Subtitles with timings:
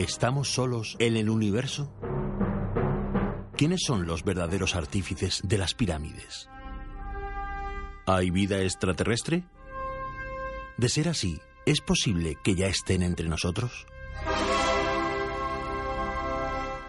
[0.00, 1.92] ¿Estamos solos en el universo?
[3.54, 6.48] ¿Quiénes son los verdaderos artífices de las pirámides?
[8.06, 9.44] ¿Hay vida extraterrestre?
[10.78, 13.84] De ser así, ¿es posible que ya estén entre nosotros?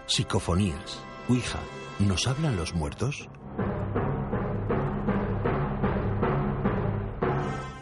[0.06, 1.60] Psicofonías, Ouija,
[1.98, 3.28] ¿nos hablan los muertos?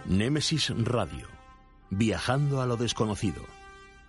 [0.07, 1.29] Némesis Radio,
[1.89, 3.60] viajando a lo desconocido,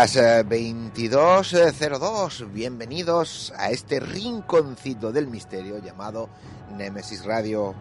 [0.00, 6.28] Las 22.02, eh, bienvenidos a este rinconcito del misterio llamado
[6.76, 7.74] Nemesis Radio.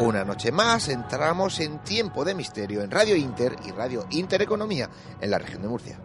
[0.00, 5.30] Una noche más entramos en tiempo de misterio en Radio Inter y Radio Intereconomía en
[5.30, 6.00] la región de Murcia.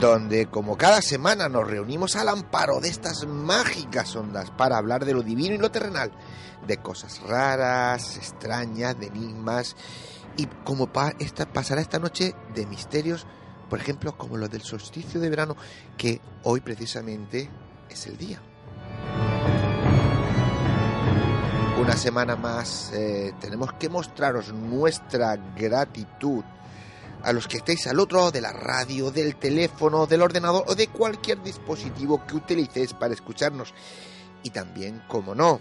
[0.00, 5.12] Donde como cada semana nos reunimos al amparo de estas mágicas ondas para hablar de
[5.12, 6.12] lo divino y lo terrenal,
[6.66, 9.74] de cosas raras, extrañas, de enigmas,
[10.36, 13.26] y como esta, pasará esta noche de misterios,
[13.68, 15.56] por ejemplo, como los del solsticio de verano,
[15.96, 17.50] que hoy precisamente
[17.90, 18.40] es el día.
[21.80, 26.44] Una semana más eh, tenemos que mostraros nuestra gratitud
[27.22, 30.74] a los que estéis al otro lado de la radio, del teléfono, del ordenador o
[30.74, 33.74] de cualquier dispositivo que utilicéis para escucharnos.
[34.42, 35.60] Y también, como no,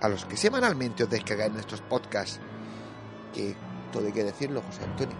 [0.00, 2.40] a los que semanalmente os descargáis nuestros podcasts,
[3.34, 3.54] que
[3.92, 5.16] todo hay que decirlo, José Antonio.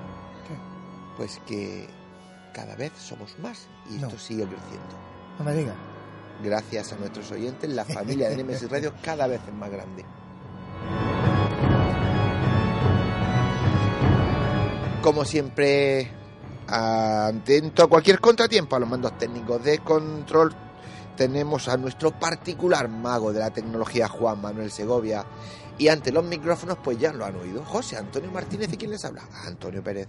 [1.17, 1.89] Pues que
[2.53, 4.97] cada vez somos más y esto sigue creciendo.
[5.39, 5.77] No me digas.
[6.43, 10.05] Gracias a nuestros oyentes, la familia de Nemesis Radio cada vez es más grande.
[15.07, 16.11] Como siempre,
[16.67, 20.53] atento a cualquier contratiempo a los mandos técnicos de control.
[21.17, 25.25] Tenemos a nuestro particular mago de la tecnología, Juan Manuel Segovia.
[25.79, 27.65] Y ante los micrófonos, pues ya lo han oído.
[27.65, 29.23] José Antonio Martínez, ¿y quién les habla?
[29.47, 30.09] Antonio Pérez.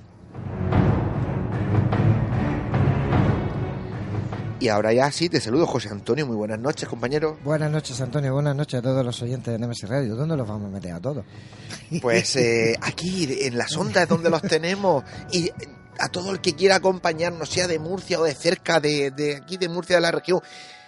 [4.59, 7.38] Y ahora ya sí, te saludo José Antonio, muy buenas noches compañero.
[7.44, 10.16] Buenas noches Antonio, buenas noches a todos los oyentes de Nemesis Radio.
[10.16, 11.23] ¿Dónde los vamos a meter a todos?
[12.01, 15.51] Pues eh, aquí, en las ondas donde los tenemos y
[16.00, 19.57] a todo el que quiera acompañarnos, sea de Murcia o de cerca de, de aquí
[19.57, 20.41] de Murcia de la región,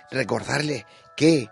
[0.09, 1.47] recordarle que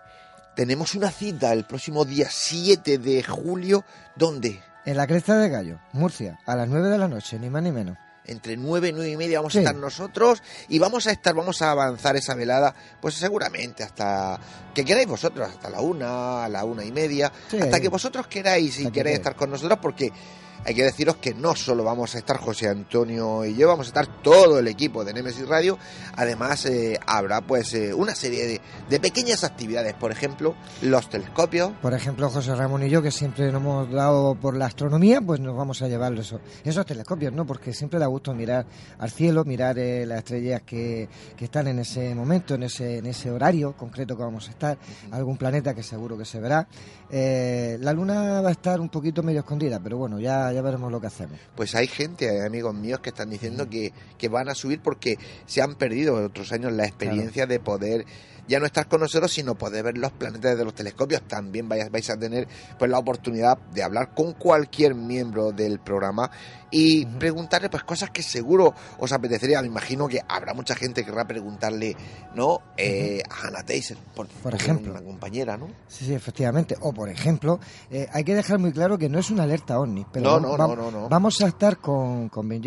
[0.56, 3.84] tenemos una cita el próximo día 7 de julio,
[4.16, 4.60] ¿dónde?
[4.84, 7.70] En la Cresta de Gallo, Murcia, a las 9 de la noche, ni más ni
[7.70, 7.96] menos
[8.28, 11.60] entre nueve y nueve y media vamos a estar nosotros y vamos a estar, vamos
[11.62, 14.38] a avanzar esa velada, pues seguramente hasta
[14.74, 18.78] que queráis vosotros, hasta la una, a la una y media, hasta que vosotros queráis
[18.78, 19.16] y queráis.
[19.16, 20.12] estar con nosotros, porque
[20.64, 23.88] hay que deciros que no solo vamos a estar José Antonio y yo, vamos a
[23.88, 25.78] estar todo el equipo de Nemesis Radio.
[26.16, 31.72] Además, eh, habrá pues eh, una serie de, pequeñas actividades, por ejemplo, los telescopios.
[31.80, 35.40] Por ejemplo, José Ramón y yo, que siempre nos hemos dado por la astronomía, pues
[35.40, 37.46] nos vamos a llevar esos, esos telescopios, ¿no?
[37.46, 38.66] Porque siempre da gusto mirar
[38.98, 43.06] al cielo, mirar eh, las estrellas que, que, están en ese momento, en ese, en
[43.06, 44.78] ese horario concreto que vamos a estar,
[45.10, 46.66] algún planeta que seguro que se verá.
[47.10, 51.00] La luna va a estar un poquito medio escondida, pero bueno, ya ya, veremos lo
[51.00, 51.38] que hacemos.
[51.54, 53.68] Pues hay gente, hay amigos míos que están diciendo mm.
[53.68, 58.04] que, que, van a subir porque se han perdido otros años la experiencia de poder
[58.48, 61.22] ya no estar con nosotros, sino poder ver los planetas desde los telescopios.
[61.22, 62.48] También vais, vais a tener
[62.78, 66.30] pues la oportunidad de hablar con cualquier miembro del programa
[66.70, 69.60] y preguntarle pues cosas que seguro os apetecería.
[69.60, 71.96] Me imagino que habrá mucha gente que querrá preguntarle,
[72.34, 72.62] ¿no?
[72.76, 74.92] Eh, a Hannah Taser, por, ejemplo.
[74.92, 75.68] Una compañera, ¿no?
[75.86, 76.76] Sí, sí, efectivamente.
[76.80, 77.60] O por ejemplo,
[77.90, 80.76] eh, hay que dejar muy claro que no es una alerta OVNI, pero no, no,
[80.76, 82.62] no, no, vamos a estar con, con Ben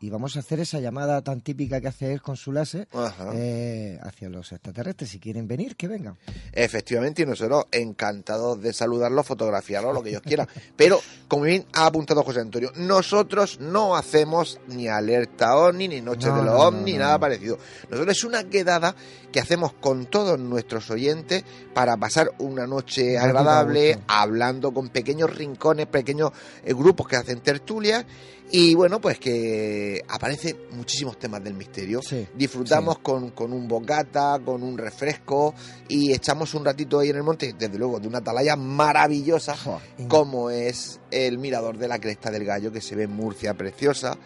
[0.00, 3.30] y vamos a hacer esa llamada tan típica que hace él con su láser Ajá.
[3.34, 5.10] eh, hacia los extraterrestres.
[5.10, 6.16] Si quieren venir, que vengan.
[6.52, 10.46] Efectivamente, y nosotros encantados de saludarlos, fotografiarlos, lo que ellos quieran.
[10.76, 16.28] Pero, como bien ha apuntado José Antonio, nosotros no hacemos ni alerta OVNI, ni Noche
[16.28, 17.58] No, de los OVNI, no, nada parecido.
[17.90, 18.94] Nosotros es una quedada
[19.32, 25.86] que hacemos con todos nuestros oyentes para pasar una noche agradable, hablando con pequeños rincones,
[25.86, 26.30] pequeños
[26.64, 28.04] eh, grupos que hacen tertulias.
[28.56, 32.00] Y bueno, pues que aparecen muchísimos temas del misterio.
[32.00, 35.52] Sí, Disfrutamos con, con un bocata, con un refresco
[35.88, 39.56] y echamos un ratito ahí en el monte, desde luego, de una atalaya maravillosa,
[40.06, 44.16] como es el mirador de la Cresta del Gallo, que se ve en Murcia preciosa,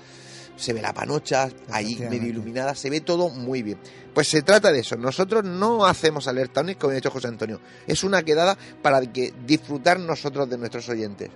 [0.57, 3.79] se ve la panocha, ahí medio iluminada, se ve todo muy bien.
[4.13, 8.05] Pues se trata de eso, nosotros no hacemos alerta como ha dicho José Antonio, es
[8.05, 11.31] una quedada para que disfrutar nosotros de nuestros oyentes.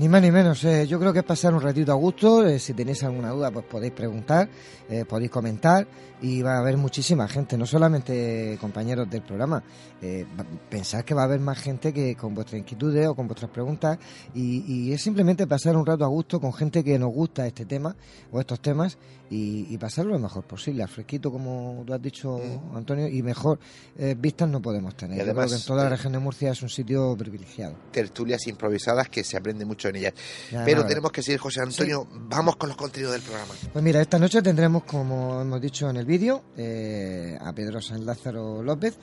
[0.00, 0.64] Ni más ni menos.
[0.64, 2.46] eh, yo creo que es pasar un ratito a gusto.
[2.46, 4.48] eh, si tenéis alguna duda, pues podéis preguntar,
[4.88, 5.86] eh, podéis comentar
[6.22, 9.62] y va a haber muchísima gente, no solamente compañeros del programa.
[10.00, 10.24] Eh,
[10.70, 13.98] pensad que va a haber más gente que con vuestras inquietudes o con vuestras preguntas
[14.32, 17.94] y es simplemente pasar un rato a gusto con gente que nos gusta este tema
[18.32, 18.96] o estos temas
[19.30, 22.76] y, y pasarlo lo mejor posible, fresquito como tú has dicho Mm.
[22.76, 23.58] Antonio y mejor
[23.96, 25.16] eh, vistas no podemos tener.
[25.16, 27.16] Y Yo creo además, que en toda la eh, región de Murcia es un sitio
[27.16, 27.76] privilegiado.
[27.90, 30.14] Tertulias improvisadas que se aprende mucho en ellas.
[30.50, 33.54] Ya, Pero tenemos que seguir, José Antonio, vamos con los contenidos del programa.
[33.72, 38.04] Pues mira, esta noche tendremos, como hemos dicho en el vídeo, eh, a Pedro San
[38.04, 38.98] Lázaro López.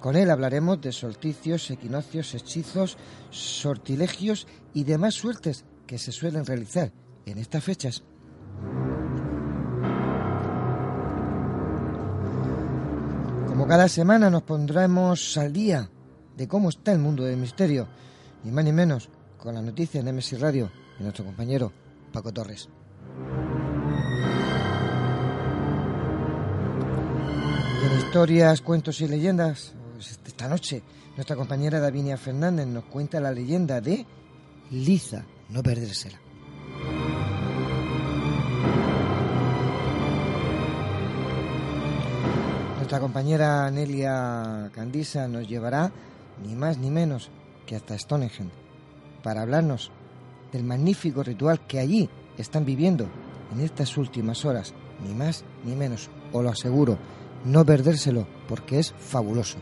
[0.00, 2.96] Con él hablaremos de solsticios, equinoccios, hechizos,
[3.30, 6.92] sortilegios y demás suertes que se suelen realizar
[7.26, 8.02] en estas fechas.
[13.60, 15.86] Como cada semana nos pondremos al día
[16.34, 17.88] de cómo está el mundo del misterio,
[18.42, 21.70] ni más ni menos, con la noticia en MSI Radio y nuestro compañero
[22.10, 22.70] Paco Torres.
[27.84, 30.82] En historias, cuentos y leyendas, pues, esta noche
[31.16, 34.06] nuestra compañera Davinia Fernández nos cuenta la leyenda de
[34.70, 36.18] Liza, no perdérsela.
[42.90, 45.92] Nuestra compañera Nelia Candisa nos llevará
[46.44, 47.30] ni más ni menos
[47.64, 48.50] que hasta Stonehenge
[49.22, 49.92] para hablarnos
[50.50, 53.08] del magnífico ritual que allí están viviendo
[53.52, 54.74] en estas últimas horas,
[55.06, 56.98] ni más ni menos, os lo aseguro,
[57.44, 59.58] no perdérselo porque es fabuloso.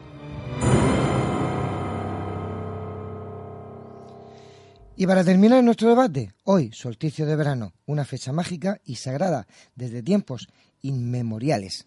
[4.96, 10.02] Y para terminar nuestro debate, hoy, solsticio de verano, una fecha mágica y sagrada desde
[10.02, 10.48] tiempos
[10.80, 11.86] inmemoriales.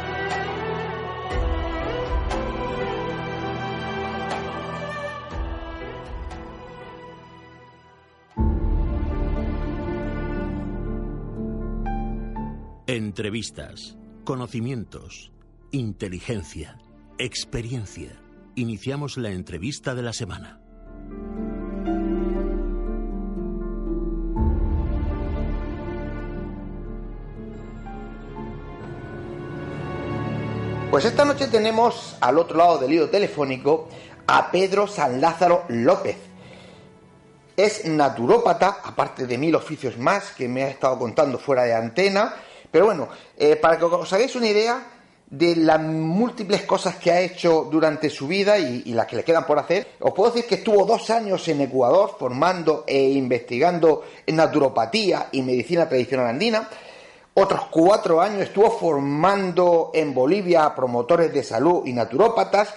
[12.93, 13.95] Entrevistas,
[14.25, 15.31] conocimientos,
[15.71, 16.77] inteligencia,
[17.19, 18.21] experiencia.
[18.55, 20.59] Iniciamos la entrevista de la semana.
[30.91, 33.87] Pues esta noche tenemos al otro lado del hilo telefónico
[34.27, 36.17] a Pedro San Lázaro López.
[37.55, 42.35] Es naturópata, aparte de mil oficios más que me ha estado contando fuera de antena.
[42.71, 44.87] Pero bueno, eh, para que os hagáis una idea
[45.31, 49.45] de las múltiples cosas que ha hecho durante su vida y, las que le quedan
[49.45, 54.35] por hacer, os puedo decir que estuvo dos años en Ecuador formando e investigando en
[54.35, 56.67] naturopatía y medicina tradicional andina.
[57.33, 62.73] Otros cuatro años estuvo formando en Bolivia promotores de salud y naturópatas.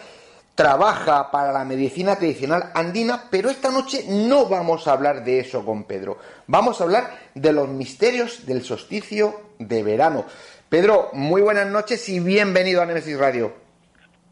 [0.54, 5.64] Trabaja para la medicina tradicional andina, pero esta noche no vamos a hablar de eso
[5.64, 6.18] con Pedro.
[6.46, 10.24] Vamos a hablar de los misterios del solsticio de verano.
[10.68, 13.52] Pedro, muy buenas noches y bienvenido a Nemesis Radio.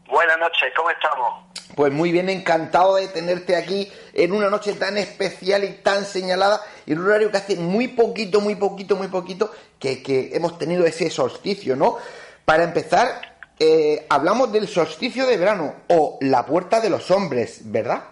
[0.07, 1.43] Buenas noches, ¿cómo estamos?
[1.75, 6.61] Pues muy bien, encantado de tenerte aquí en una noche tan especial y tan señalada,
[6.85, 10.85] y en un horario que hace muy poquito, muy poquito, muy poquito que, hemos tenido
[10.85, 11.97] ese solsticio, ¿no?
[12.45, 18.03] Para empezar, eh, hablamos del solsticio de verano o la puerta de los hombres, ¿verdad?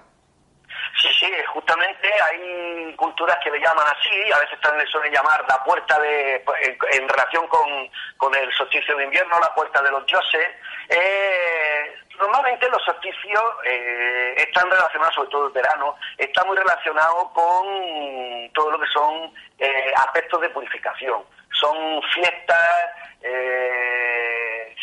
[1.02, 5.44] Sí, sí, justamente hay culturas que le llaman así, a veces también le suelen llamar
[5.48, 6.44] la puerta de,
[6.94, 10.48] en, relación con, el solsticio de invierno, la puerta de los dioses.
[10.90, 18.52] Eh, normalmente los solsticios eh, están relacionados, sobre todo el verano, está muy relacionado con
[18.54, 21.24] todo lo que son eh, aspectos de purificación.
[21.60, 22.68] Son fiestas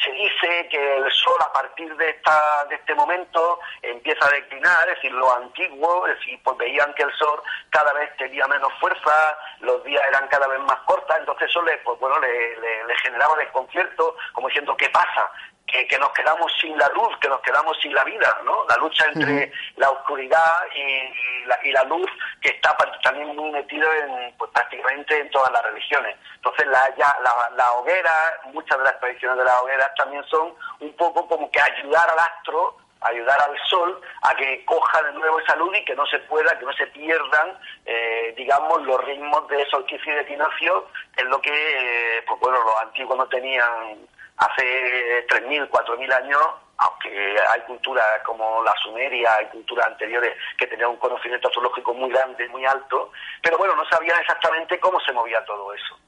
[0.03, 4.89] se dice que el sol a partir de esta de este momento empieza a declinar,
[4.89, 8.73] es decir, lo antiguo, es decir, pues veían que el sol cada vez tenía menos
[8.81, 12.97] fuerza, los días eran cada vez más cortos, entonces eso le, pues bueno, le, le
[13.03, 15.31] generaba desconcierto, como diciendo, ¿qué pasa?
[15.69, 18.65] Que, nos quedamos sin la luz, que nos quedamos sin la vida, ¿no?
[18.69, 22.11] La lucha entre la oscuridad y, la, y, la, luz
[22.41, 26.17] que está también muy metido en, pues, prácticamente en todas las religiones.
[26.37, 27.15] Entonces la, ya,
[27.55, 28.13] la, hoguera,
[28.53, 32.19] muchas de las tradiciones de las hogueras también son un poco como que ayudar al
[32.19, 36.19] astro ayudar al sol a que coja de nuevo esa luz y que no se
[36.19, 37.57] pueda, que no se pierdan,
[37.87, 42.41] eh, digamos, los ritmos de solsticio y de equinoccio, que es lo que, eh, pues
[42.41, 44.09] bueno, los antiguos no tenían
[44.39, 46.41] hace 3.000, 4.000 años,
[46.79, 52.09] aunque hay culturas como la sumeria, hay culturas anteriores que tenían un conocimiento astrológico muy
[52.11, 53.11] grande, muy alto,
[53.43, 55.99] pero bueno, no sabían exactamente cómo se movía todo eso.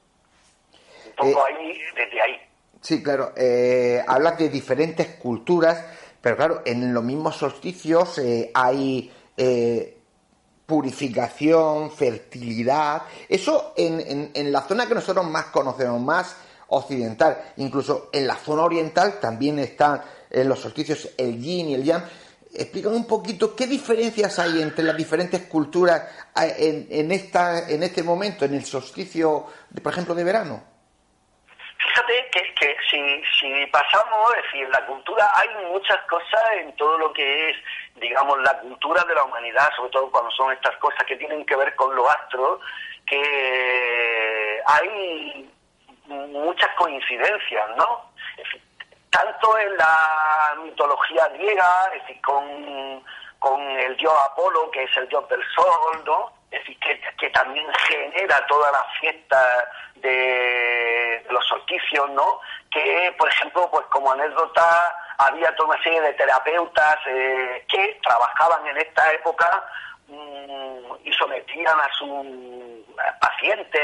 [1.07, 2.41] Un poco eh, ahí, desde ahí.
[2.79, 3.33] Sí, claro.
[3.35, 5.85] Eh, hablas de diferentes culturas,
[6.21, 9.97] pero claro, en los mismos solsticios eh, hay eh,
[10.65, 13.03] purificación, fertilidad.
[13.27, 16.37] Eso en, en, en la zona que nosotros más conocemos, más
[16.71, 17.53] occidental.
[17.57, 22.03] Incluso en la zona oriental también están en los solsticios el yin y el yang.
[22.53, 26.03] Explícame un poquito qué diferencias hay entre las diferentes culturas
[26.35, 29.45] en, en, esta, en este momento, en el solsticio,
[29.81, 30.63] por ejemplo, de verano.
[31.77, 37.11] Fíjate que, si, si pasamos, es decir, la cultura hay muchas cosas en todo lo
[37.13, 37.57] que es,
[37.95, 41.55] digamos, la cultura de la humanidad, sobre todo cuando son estas cosas que tienen que
[41.55, 42.59] ver con los astros,
[43.05, 45.49] que hay
[46.11, 48.11] muchas coincidencias, ¿no?
[49.09, 53.03] Tanto en la mitología griega, es decir, con,
[53.39, 56.31] con el dios Apolo, que es el dios del sol, ¿no?
[56.51, 56.77] Es decir,
[57.17, 62.39] que, también genera toda la fiesta de, los solsticios, ¿no?
[62.69, 68.67] Que, por ejemplo, pues como anécdota, había toda una serie de terapeutas eh, que trabajaban
[68.67, 69.63] en esta época
[71.03, 72.09] y sometían a sus
[73.19, 73.81] pacientes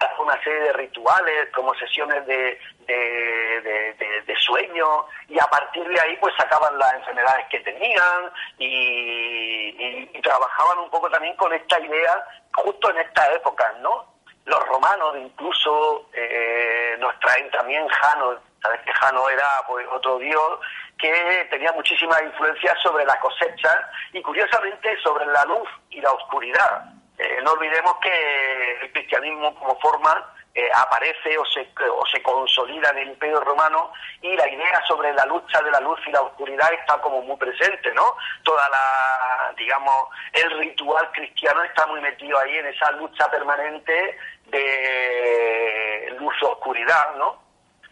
[0.00, 6.16] a una serie de rituales como sesiones de, de, sueño y a partir de ahí
[6.20, 12.26] pues sacaban las enfermedades que tenían y, trabajaban un poco también con esta idea
[12.56, 14.06] justo en esta época, ¿no?
[14.46, 20.60] Los romanos incluso eh, nos traen también Jano, sabes que Jano era pues otro dios
[20.98, 26.84] que tenía muchísima influencia sobre la cosecha y curiosamente sobre la luz y la oscuridad.
[27.18, 32.90] Eh, no olvidemos que el cristianismo como forma eh, aparece o se, o se consolida
[32.90, 36.22] en el Imperio Romano y la idea sobre la lucha de la luz y la
[36.22, 38.16] oscuridad está como muy presente, ¿no?
[38.44, 46.14] Toda la, digamos, el ritual cristiano está muy metido ahí en esa lucha permanente de
[46.18, 47.42] luz-oscuridad, ¿no?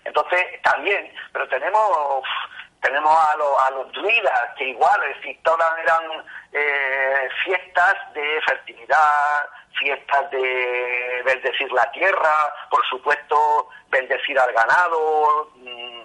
[0.04, 2.24] Entonces, también, pero tenemos
[2.82, 5.00] tenemos a, los, a los druidas, que igual,
[5.42, 9.48] todas eran eh, fiestas de fertilidad,
[9.78, 16.02] fiestas de bendecir la tierra, por supuesto, bendecir al ganado, mm,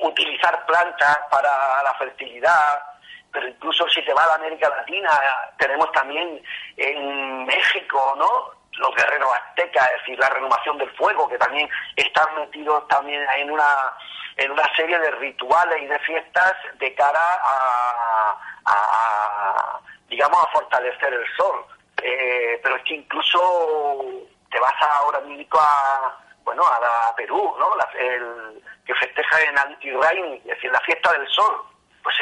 [0.00, 2.82] utilizar plantas para la fertilidad,
[3.30, 5.10] pero incluso si se va a la América Latina,
[5.58, 6.42] tenemos también
[6.76, 8.60] en México, ¿no?
[8.78, 13.50] los guerreros aztecas, es decir, la renovación del fuego, que también están metidos también en
[13.50, 13.92] una
[14.40, 17.20] en una serie de rituales y de fiestas de cara
[18.64, 21.66] a, digamos, a fortalecer el sol.
[22.02, 24.02] Eh, pero es que incluso
[24.50, 27.72] te vas ahora mismo a, bueno, a, Perú, ¿no?
[27.98, 31.62] el, que festeja en Antirrain, es decir, la fiesta del sol.
[32.02, 32.16] Pues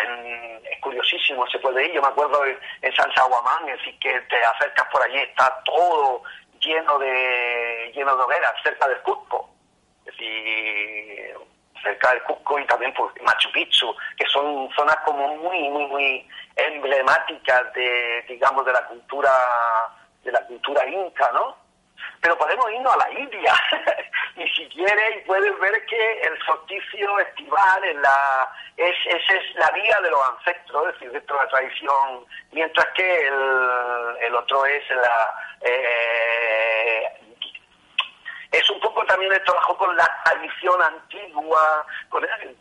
[0.64, 1.92] es curiosísimo, se puede ir.
[1.92, 6.24] Yo me acuerdo en, San Saguamán, es decir, que te acercas por allí, está todo
[6.58, 9.50] lleno de lleno de hogueras, cerca del Cusco.
[10.04, 11.36] Es decir,
[11.82, 16.28] cerca del Cusco y también por Machu Picchu, que son zonas como muy, muy, muy
[16.56, 19.30] emblemáticas de, digamos, de la cultura,
[20.24, 21.56] de la cultura inca, ¿no?
[22.20, 23.54] Pero podemos irnos a la India
[24.36, 30.00] y si quieres puedes ver que el solsticio estival es la, es, es la vía
[30.00, 34.88] de los ancestros, es decir, dentro de la tradición, mientras que el, el otro es
[34.90, 35.34] la...
[35.60, 37.27] Eh,
[38.50, 41.86] es un poco también el trabajo con la tradición antigua,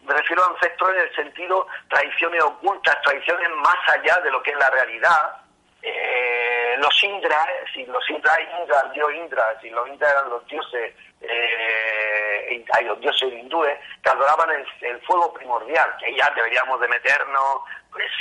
[0.03, 4.51] me refiero a ancestros en el sentido tradiciones ocultas, tradiciones más allá de lo que
[4.51, 5.37] es la realidad,
[5.81, 10.45] eh, los Indras, si los Indras, Indra, el dios Indra, si los Indras eran los
[10.47, 14.49] dioses, eh, hay los dioses hindúes, que adoraban
[14.81, 18.11] el, fuego primordial, que ya deberíamos de meternos, pues,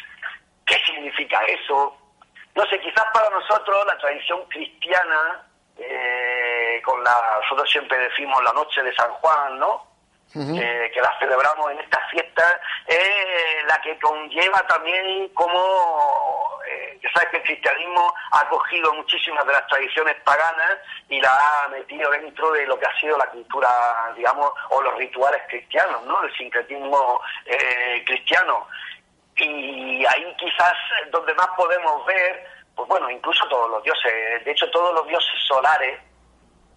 [0.66, 1.96] ¿qué significa eso?
[2.54, 5.45] No sé, quizás para nosotros la tradición cristiana,
[5.78, 9.97] eh, con la, nosotros siempre decimos la noche de San Juan, ¿no?
[10.35, 12.56] Eh, que la celebramos en estas fiestas,
[12.87, 19.47] es la que conlleva también como, eh, ya sabes que el cristianismo ha cogido muchísimas
[19.47, 20.76] de las tradiciones paganas
[21.09, 23.68] y la ha metido dentro de lo que ha sido la cultura,
[24.14, 26.23] digamos, o los rituales cristianos, ¿no?
[26.23, 28.68] El sincretismo eh, cristiano.
[29.37, 30.75] Y ahí quizás
[31.12, 35.35] donde más podemos ver, pues bueno, incluso todos los dioses, de hecho todos los dioses
[35.49, 35.99] solares,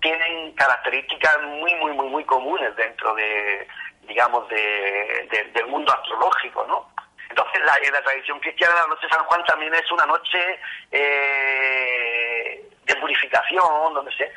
[0.01, 3.67] tienen características muy, muy, muy, muy comunes dentro de,
[4.07, 6.89] digamos, de, del mundo astrológico, ¿no?
[7.29, 10.59] Entonces, la, en la tradición cristiana, la noche de San Juan también es una noche
[10.91, 14.31] eh, de purificación, donde se,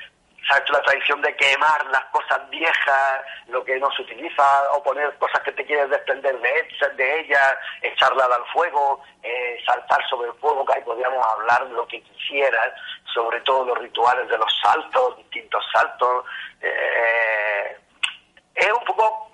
[0.49, 5.16] sabes la tradición de quemar las cosas viejas, lo que no se utiliza, o poner
[5.18, 10.34] cosas que te quieres desprender de, de ellas, echarlas al fuego, eh, saltar sobre el
[10.34, 12.75] fuego, que ahí podríamos hablar lo que quisieras,
[13.12, 16.25] sobre todo los rituales de los saltos, distintos saltos.
[16.61, 17.76] Eh,
[18.54, 19.30] es un poco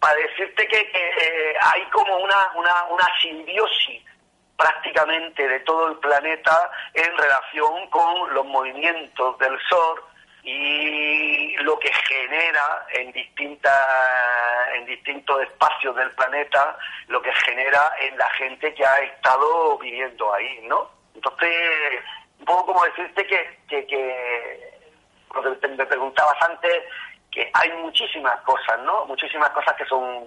[0.00, 4.02] para decirte que, eh, hay como una, una, una simbiosis
[4.56, 10.02] prácticamente de todo el planeta en relación con los movimientos del Sol,
[10.42, 13.72] y lo que genera en distintas
[14.74, 16.76] en distintos espacios del planeta
[17.06, 21.50] lo que genera en la gente que ha estado viviendo ahí no entonces
[22.40, 26.82] un poco como decirte que que, que me preguntabas antes
[27.30, 30.24] que hay muchísimas cosas no muchísimas cosas que son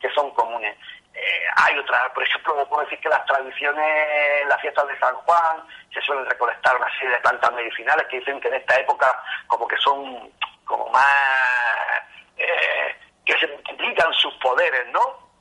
[0.00, 0.76] que son comunes
[1.14, 5.62] eh, hay otras, por ejemplo, puedo decir que las tradiciones, las fiestas de San Juan,
[5.92, 9.68] se suelen recolectar una serie de plantas medicinales que dicen que en esta época como
[9.68, 10.32] que son
[10.64, 12.02] como más,
[12.36, 15.31] eh, que se multiplican sus poderes, ¿no?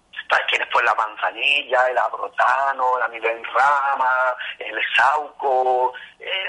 [0.47, 6.45] Tienes pues la manzanilla, el abrotano, la rama, el sauco, eh,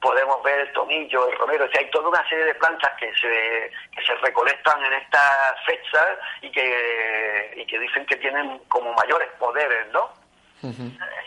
[0.00, 3.12] podemos ver el tomillo, el romero, o sea, hay toda una serie de plantas que
[3.14, 8.92] se, que se recolectan en estas fechas y que, y que dicen que tienen como
[8.94, 10.10] mayores poderes, ¿no?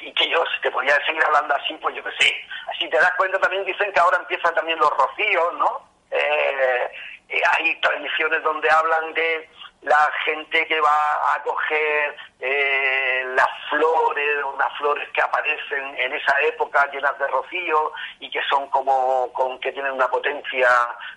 [0.01, 2.36] Y que yo, si te podía seguir hablando así, pues yo que sé.
[2.77, 5.88] Si te das cuenta, también dicen que ahora empiezan también los rocíos, ¿no?
[6.12, 6.91] Eh,
[7.30, 9.49] hay tradiciones donde hablan de
[9.82, 16.39] la gente que va a coger eh, las flores, unas flores que aparecen en esa
[16.41, 20.70] época llenas de rocío y que son como, con, que tienen una potencia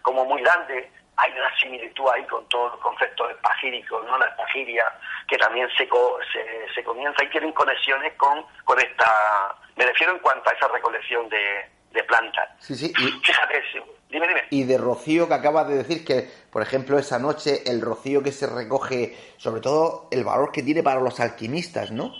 [0.02, 0.90] como muy grande.
[1.16, 4.18] Hay una similitud ahí con todos los conceptos espagíricos, ¿no?
[4.18, 4.84] La espagiria,
[5.28, 5.88] que también se,
[6.32, 10.68] se, se comienza y tienen conexiones con, con esta, me refiero en cuanto a esa
[10.68, 12.48] recolección de, de plantas.
[12.58, 12.92] Sí, sí.
[13.22, 13.62] Fíjate,
[14.08, 14.44] dime, dime.
[14.50, 18.30] Y de rocío que acabas de decir que, por ejemplo, esa noche el rocío que
[18.30, 22.14] se recoge, sobre todo el valor que tiene para los alquimistas, ¿no?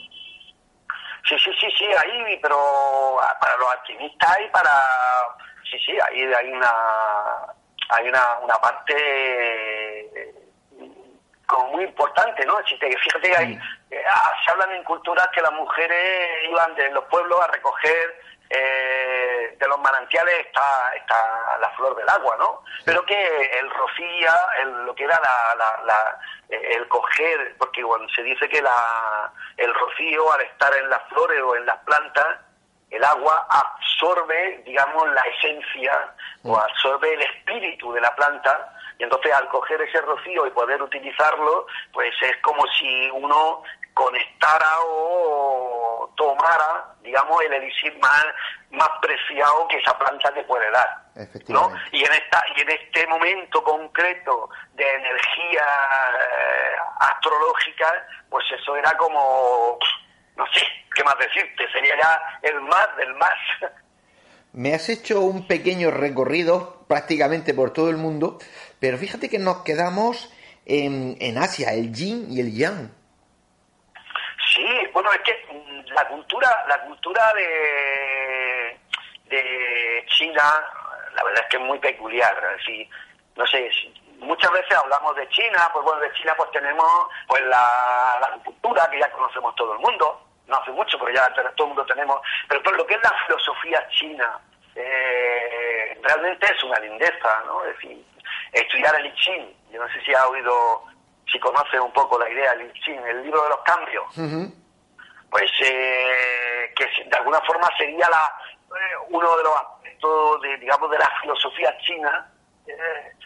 [1.29, 2.59] Sí, sí, sí, sí, ahí, pero
[3.41, 4.73] para los alquimistas y para...
[5.71, 6.73] Sí, sí, ahí hay una,
[7.91, 10.35] hay una, una parte
[11.47, 12.57] como muy importante, ¿no?
[12.69, 13.59] Si te, fíjate que ahí
[13.93, 18.21] eh, ah, se hablan en culturas que las mujeres iban de los pueblos a recoger
[18.51, 19.14] eh,
[19.65, 22.63] de los manantiales está, está la flor del agua, ¿no?
[22.85, 28.49] Pero que el rocía, el, lo que era la, el coger, porque cuando se dice
[28.49, 32.39] que la, el rocío al estar en las flores o en las plantas,
[32.91, 39.33] el agua absorbe, digamos, la esencia o absorbe el espíritu de la planta y entonces
[39.33, 43.63] al coger ese rocío y poder utilizarlo, pues es como si uno
[43.95, 48.27] conectara o tomara, digamos, el elixir más,
[48.71, 51.05] más preciado que esa planta te puede dar.
[51.49, 51.73] ¿no?
[51.93, 58.97] Y en esta y en este momento concreto de energía eh, astrológica, pues eso era
[58.97, 59.79] como,
[60.37, 60.63] no sé,
[60.95, 63.73] qué más decirte, sería ya el más del más.
[64.53, 68.39] Me has hecho un pequeño recorrido prácticamente por todo el mundo,
[68.81, 70.33] pero fíjate que nos quedamos
[70.67, 73.04] en, en Asia, el yin y el yang.
[74.95, 78.81] Bueno, es que mm, la cultura, la cultura de,
[80.07, 80.43] China,
[81.15, 82.57] la verdad es que es muy peculiar.
[82.59, 82.89] Así,
[83.35, 83.69] no sé,
[84.21, 88.89] muchas veces hablamos de China, pues bueno, de China pues tenemos pues la, la cultura
[88.91, 92.21] que ya conocemos todo el mundo, no hace mucho, pero ya todo el mundo tenemos,
[92.49, 94.39] pero por lo que es la filosofía china,
[94.77, 97.65] eh, realmente es una lindeza, ¿no?
[97.65, 98.05] Es decir,
[98.53, 100.85] estudiar el I yo no sé si ha oído,
[101.31, 104.05] si conoce un poco la idea del I Ching, el libro de los cambios,
[105.35, 108.39] pues eh, que de alguna forma sería la
[108.71, 112.31] eh, uno de los aspectos, de, digamos, de la filosofía china,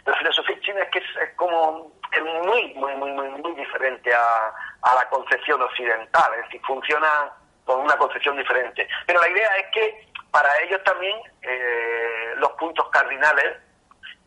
[0.06, 4.54] la filosofía china es que es, como es muy, muy, muy, muy, muy diferente a,
[4.80, 7.30] a la concepción occidental, es decir, funciona
[7.66, 8.88] con una concepción diferente.
[9.06, 13.58] Pero la idea es que para ellos también eh, los puntos cardinales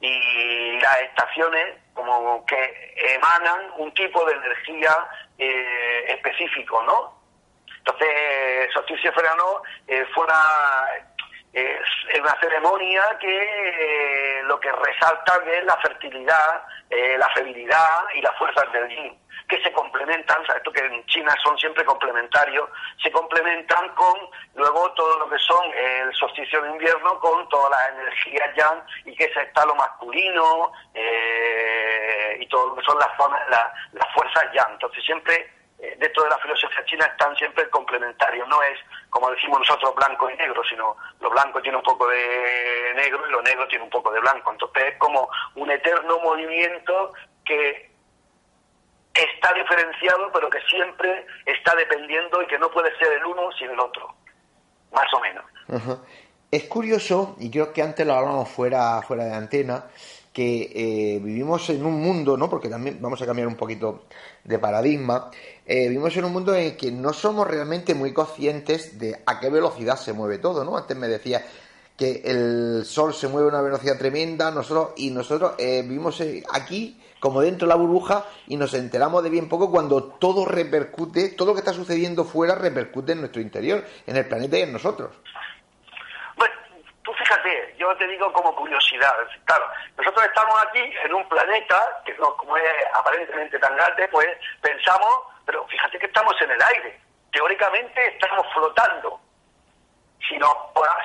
[0.01, 4.95] y las estaciones como que emanan un tipo de energía
[5.39, 7.20] eh, específico, ¿no?
[7.83, 10.87] Entonces, Solsticio Ferano eh, fue una,
[11.53, 16.63] es una ceremonia que lo que resalta es la fertilidad,
[17.17, 20.41] la feminidad y las fuerzas del yin que se complementan.
[20.43, 22.69] Esto que en China son siempre complementarios,
[23.03, 24.17] se complementan con
[24.55, 29.13] luego todo lo que son el solsticio de invierno con todas las energías yang y
[29.13, 33.09] que se está lo masculino eh, y todo lo que son las,
[33.91, 34.71] las fuerzas yang.
[34.71, 38.77] Entonces siempre eh, dentro de la filosofía china están siempre complementarios, no es
[39.09, 43.31] como decimos nosotros blanco y negro, sino lo blanco tiene un poco de negro y
[43.31, 44.51] lo negro tiene un poco de blanco.
[44.51, 47.13] Entonces es como un eterno movimiento
[47.43, 47.91] que
[49.13, 53.69] está diferenciado, pero que siempre está dependiendo y que no puede ser el uno sin
[53.69, 54.15] el otro,
[54.93, 55.45] más o menos.
[56.49, 59.85] Es curioso, y creo que antes lo hablábamos fuera, fuera de antena,
[60.33, 62.49] que eh, vivimos en un mundo, ¿no?
[62.49, 64.05] Porque también vamos a cambiar un poquito
[64.51, 65.31] de paradigma.
[65.65, 69.39] Eh, vivimos en un mundo en el que no somos realmente muy conscientes de a
[69.39, 70.77] qué velocidad se mueve todo, ¿no?
[70.77, 71.43] Antes me decía
[71.97, 76.99] que el sol se mueve a una velocidad tremenda, nosotros y nosotros eh, vivimos aquí
[77.21, 81.49] como dentro de la burbuja y nos enteramos de bien poco cuando todo repercute, todo
[81.49, 85.11] lo que está sucediendo fuera repercute en nuestro interior, en el planeta y en nosotros.
[86.35, 86.53] Bueno,
[87.03, 89.15] tú fíjate, yo te digo como curiosidad,
[89.45, 89.67] claro,
[89.97, 92.63] nosotros estamos aquí en un planeta que no, como es
[92.93, 94.27] aparentemente tan grande, pues
[94.61, 99.19] pensamos, pero fíjate que estamos en el aire, teóricamente estamos flotando.
[100.29, 100.55] Si nos,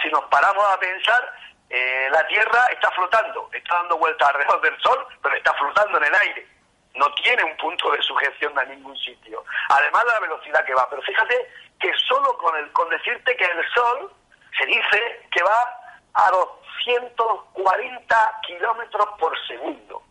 [0.03, 1.33] si nos paramos a pensar,
[1.71, 6.05] eh, la Tierra está flotando, está dando vueltas alrededor del Sol, pero está flotando en
[6.05, 6.47] el aire.
[6.95, 9.43] No tiene un punto de sujeción a ningún sitio.
[9.71, 10.89] Además de la velocidad que va.
[10.91, 14.13] Pero fíjate que solo con, el, con decirte que el Sol
[14.59, 15.86] se dice que va
[16.17, 20.03] a 240 kilómetros por segundo.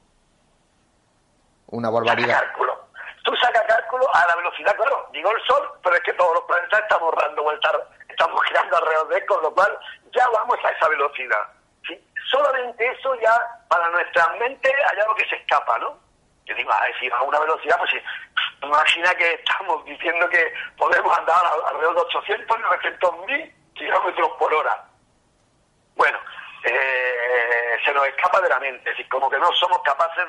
[1.68, 2.42] Una barbaridad.
[2.42, 2.86] cálculo.
[3.24, 6.44] Tú sacas cálculo a la velocidad, claro, digo el Sol, pero es que todos los
[6.44, 7.74] planetas estamos dando vueltas,
[8.08, 9.80] estamos girando alrededor de él, con lo cual
[10.16, 11.48] ya vamos a esa velocidad.
[11.88, 12.00] ¿sí?
[12.30, 13.36] Solamente eso ya,
[13.68, 15.98] para nuestra mente, hay algo que se escapa, ¿no?
[16.46, 17.94] Yo digo, a decir, a una velocidad, pues
[18.62, 21.38] imagina que estamos diciendo que podemos andar
[21.68, 24.85] alrededor de 800, 900 mil kilómetros por hora.
[25.96, 26.20] Bueno,
[26.64, 30.26] eh, se nos escapa de la mente, es decir, como que no somos capaces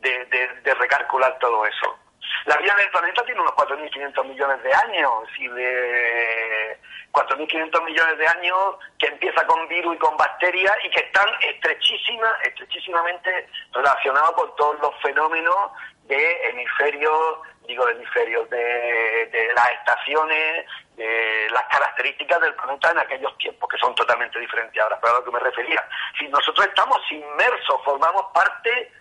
[0.00, 0.26] de,
[0.62, 1.98] de recalcular todo eso.
[2.46, 6.78] La vida del planeta tiene unos 4.500 millones de años y de
[7.12, 12.32] 4.500 millones de años que empieza con virus y con bacterias y que están estrechísimas,
[12.44, 15.70] estrechísimamente relacionados con todos los fenómenos
[16.04, 23.36] de hemisferios, digo de hemisferios, de, las estaciones, de las características del planeta en aquellos
[23.38, 25.86] tiempos, que son totalmente diferentes ahora, pero a lo que me refería.
[26.18, 28.92] Si nosotros estamos inmersos, formamos parte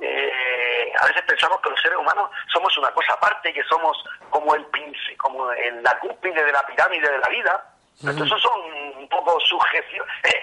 [0.00, 3.96] eh, a veces pensamos que los seres humanos somos una cosa aparte, que somos
[4.30, 7.74] como el pince, como en la cúspide de la pirámide de la vida.
[8.00, 8.60] Entonces, esos son
[8.96, 10.40] un poco subjetivos, eh,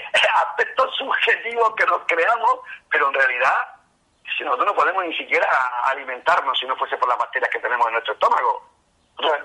[0.48, 2.60] aspectos subjetivos que nos creamos,
[2.92, 3.56] pero en realidad,
[4.38, 5.48] si nosotros no podemos ni siquiera
[5.86, 8.76] alimentarnos si no fuese por las bacterias que tenemos en nuestro estómago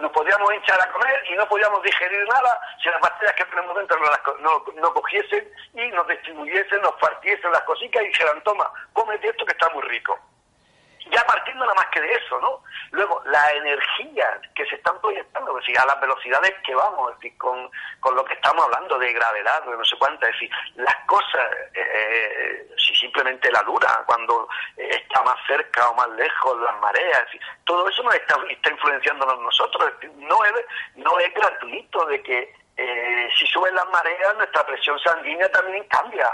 [0.00, 3.76] nos podíamos echar a comer y no podíamos digerir nada si las bacterias que tenemos
[3.76, 3.98] dentro
[4.40, 9.44] no, no, cogiesen y nos distribuyesen, nos partiesen las cositas y dijeran, toma, cómete esto
[9.44, 10.18] que está muy rico.
[11.10, 12.62] Ya partiendo nada más que de eso, ¿no?
[12.92, 17.70] Luego, la energía que se están proyectando, decir, a las velocidades que vamos, es con,
[18.00, 21.48] con lo que estamos hablando de gravedad, de no sé cuántas, es decir, las cosas,
[21.74, 27.26] eh, si simplemente la luna, cuando está más cerca o más lejos, las mareas,
[27.64, 30.52] todo eso nos está, está influenciándonos nosotros, no es,
[30.96, 36.30] no es gratuito de que eh, si suben las mareas, nuestra presión sanguínea también cambia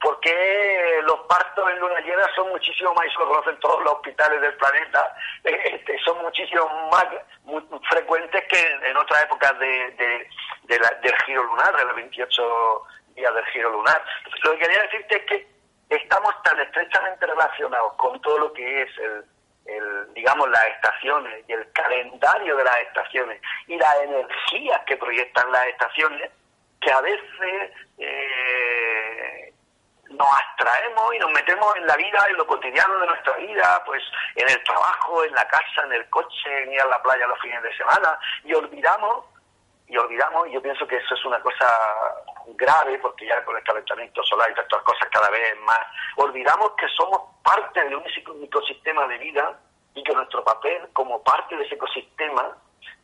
[0.00, 4.54] porque los partos en luna llena son muchísimo más, lo conocen todos los hospitales del
[4.54, 7.06] planeta, eh, este, son muchísimo más
[7.88, 10.26] frecuentes que en, otras épocas de,
[10.66, 12.82] del giro lunar, de los 28
[13.14, 14.02] días del giro lunar.
[14.42, 15.46] lo que quería decirte es que
[15.90, 19.24] estamos tan estrechamente relacionados con todo lo que es el,
[19.66, 25.52] el, digamos, las estaciones y el calendario de las estaciones y las energías que proyectan
[25.52, 26.30] las estaciones,
[26.80, 29.49] que a veces eh,
[30.10, 34.02] nos abstraemos y nos metemos en la vida, en lo cotidiano de nuestra vida, pues
[34.34, 37.40] en el trabajo, en la casa, en el coche, en ir a la playa los
[37.40, 39.26] fines de semana, y olvidamos,
[39.86, 41.66] y olvidamos, y yo pienso que eso es una cosa
[42.54, 45.80] grave, porque ya con el calentamiento solar y todas cosas cada vez más,
[46.16, 48.04] olvidamos que somos parte de un
[48.42, 49.58] ecosistema de vida
[49.94, 52.56] y que nuestro papel como parte de ese ecosistema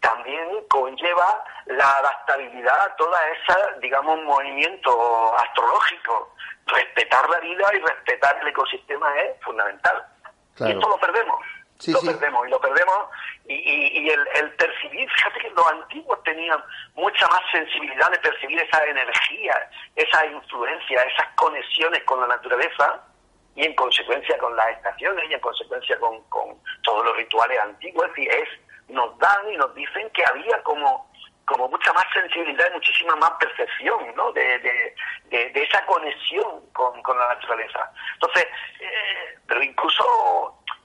[0.06, 6.34] también conlleva la adaptabilidad a toda esa, digamos, movimiento astrológico.
[6.66, 10.04] Respetar la vida y respetar el ecosistema es fundamental.
[10.58, 11.40] Y esto lo perdemos.
[11.86, 13.08] lo perdemos y lo perdemos
[13.48, 16.58] y, y, el, el, percibir, fíjate que los antiguos tenían
[16.94, 23.02] mucha más sensibilidad de percibir esa energía, esa influencia, esas conexiones con la naturaleza
[23.54, 28.08] y en consecuencia con las estaciones y en consecuencia con, con todos los rituales antiguos,
[28.16, 28.48] es es,
[28.88, 31.06] nos dan y nos dicen que había como
[31.46, 34.32] como mucha más sensibilidad y muchísima más percepción ¿no?
[34.32, 34.94] de, de,
[35.30, 37.90] de, esa conexión con, con, la naturaleza.
[38.14, 38.46] Entonces,
[38.80, 40.04] eh, pero incluso,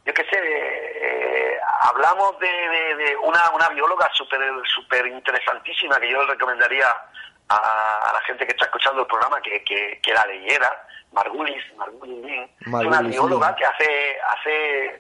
[0.05, 6.21] yo qué sé, eh, hablamos de, de, una, una bióloga súper super interesantísima que yo
[6.21, 6.87] le recomendaría
[7.49, 11.63] a, a, la gente que está escuchando el programa que, que, que la leyera, Margulis,
[11.75, 14.99] Margulis una bióloga que hace, hace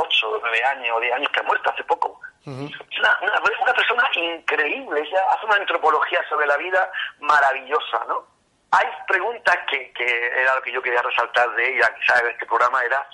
[0.00, 2.20] 8 o 9 años o 10 años que ha muerto, hace poco.
[2.44, 8.24] Es una, una, persona increíble, ella hace una antropología sobre la vida maravillosa, ¿no?
[8.70, 12.46] Hay preguntas que, que era lo que yo quería resaltar de ella, quizás en este
[12.46, 13.06] programa, era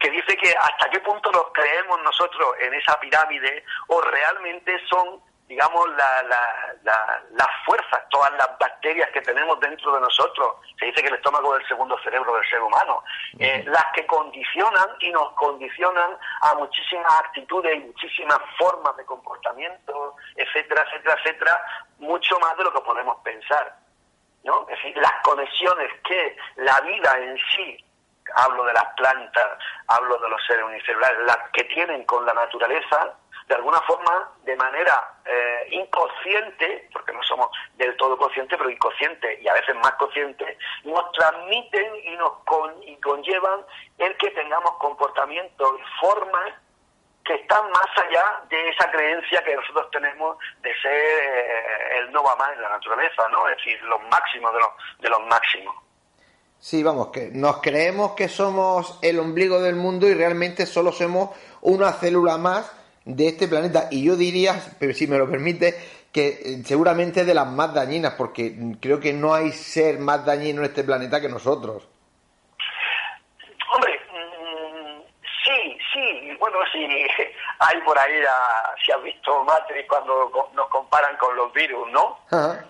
[0.00, 5.20] que dice que hasta qué punto nos creemos nosotros en esa pirámide o realmente son
[5.50, 6.22] digamos, la,
[6.84, 11.16] la, las fuerzas, todas las bacterias que tenemos dentro de nosotros, se dice que el
[11.16, 13.02] estómago es el segundo cerebro del ser humano,
[13.36, 20.14] eh, las que condicionan y nos condicionan a muchísimas actitudes y muchísimas formas de comportamiento,
[20.36, 21.66] etcétera, etcétera, etcétera,
[21.98, 23.74] mucho más de lo que podemos pensar.
[24.44, 24.68] ¿no?
[24.68, 27.84] Es decir, las conexiones que la vida en sí,
[28.36, 29.58] hablo de las plantas,
[29.88, 33.16] hablo de los seres unicelulares, las que tienen con la naturaleza,
[33.50, 39.42] de alguna forma, de manera eh, inconsciente, porque no somos del todo conscientes, pero inconscientes
[39.42, 42.34] y a veces más conscientes, nos transmiten y nos
[42.86, 43.66] y conllevan
[43.98, 46.54] el que tengamos comportamientos y formas
[47.24, 52.22] que están más allá de esa creencia que nosotros tenemos de ser eh, el no
[52.22, 53.48] va más en la naturaleza, ¿no?
[53.48, 55.74] Es decir, los máximos de los, de los máximos.
[56.60, 61.30] Sí, vamos, que nos creemos que somos el ombligo del mundo y realmente solo somos
[61.62, 62.79] una célula más
[63.16, 63.88] de este planeta.
[63.90, 65.74] Y yo diría, pero si me lo permite,
[66.12, 70.60] que eh, seguramente de las más dañinas, porque creo que no hay ser más dañino
[70.60, 71.88] en este planeta que nosotros.
[73.72, 75.00] Hombre, mm,
[75.44, 76.86] sí, sí, bueno, sí,
[77.60, 78.20] hay por ahí,
[78.84, 82.18] si has visto Matrix cuando nos comparan con los virus, ¿no?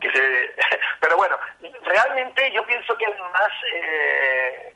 [0.01, 0.09] Que
[1.01, 1.37] pero bueno,
[1.85, 3.51] realmente yo pienso que es más...
[3.75, 4.75] Eh,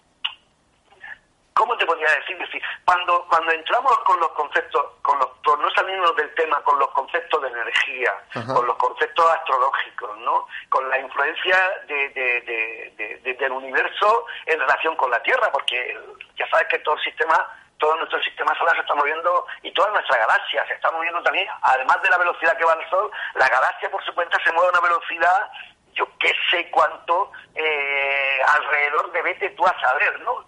[1.55, 2.37] ¿cómo te podría decir?
[2.37, 6.79] decir cuando, cuando entramos con los conceptos, con los, por no salirnos del tema, con
[6.79, 10.47] los conceptos de energía, con los conceptos astrológicos, ¿no?
[10.69, 15.99] Con la influencia de, de, del universo en relación con la Tierra, porque
[16.37, 19.90] ya sabes que todo el sistema todo nuestro sistema solar se está moviendo y toda
[19.90, 23.49] nuestra galaxia se está moviendo también, además de la velocidad que va al Sol, la
[23.49, 25.51] galaxia por su cuenta se mueve a una velocidad,
[25.93, 30.47] yo qué sé cuánto, eh, alrededor de vete tú a saber, ¿no?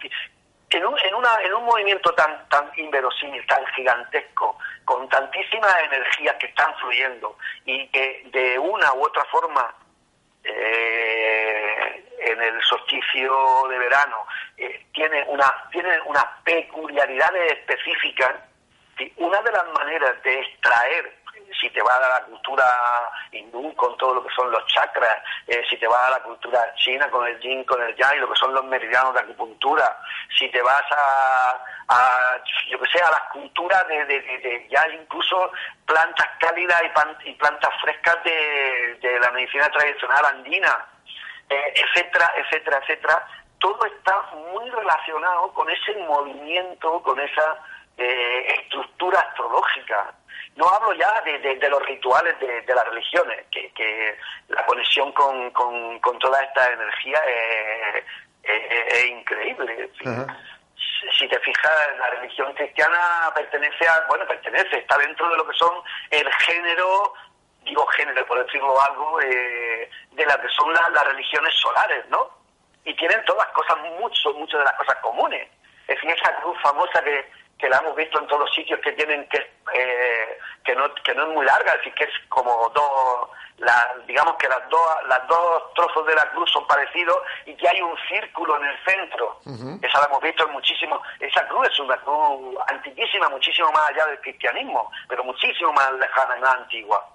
[0.71, 6.37] En un, en, una, en un movimiento tan, tan inverosímil, tan gigantesco, con tantísimas energías
[6.37, 9.75] que están fluyendo y que de una u otra forma
[10.45, 14.27] eh, en el solsticio de verano
[14.57, 18.35] eh, tiene una tiene unas peculiaridades específicas
[19.17, 21.17] una de las maneras de extraer
[21.61, 22.65] si te vas a la cultura
[23.33, 26.75] hindú con todo lo que son los chakras, eh, si te vas a la cultura
[26.77, 29.99] china con el yin, con el yang, lo que son los meridianos de acupuntura,
[30.39, 35.51] si te vas a, a yo que sé, a las culturas de, de, ya incluso
[35.87, 36.83] plantas cálidas
[37.25, 40.87] y, plantas frescas de, de, la medicina tradicional andina,
[41.49, 43.27] eh, etcétera, etcétera, etcétera,
[43.59, 44.21] todo está
[44.53, 47.59] muy relacionado con ese movimiento, con esa
[47.97, 50.13] eh, estructura astrológica.
[50.57, 56.43] No hablo ya de, los rituales de, las religiones, que, la conexión con, con, toda
[56.43, 57.21] esta energía
[58.43, 59.91] es, increíble.
[61.19, 65.57] Si te fijas, la religión cristiana pertenece a, bueno, pertenece, está dentro de lo que
[65.59, 67.13] son el género,
[67.63, 72.31] digo género por decirlo algo, eh, de las que son las religiones solares, ¿no?
[72.85, 75.49] Y tienen todas cosas, mucho, muchas de las cosas comunes.
[75.87, 78.93] Es decir, esa cruz famosa que, que la hemos visto en todos los sitios que
[78.93, 79.39] tienen que
[79.75, 84.37] eh, que no que no es muy larga decir que es como dos la, digamos
[84.37, 87.17] que las dos las dos trozos de la cruz son parecidos
[87.47, 89.41] y que hay un círculo en el centro.
[89.81, 94.07] Esa la hemos visto en muchísimo esa cruz es una cruz antiquísima muchísimo más allá
[94.07, 97.09] del cristianismo pero muchísimo más lejana y más antigua.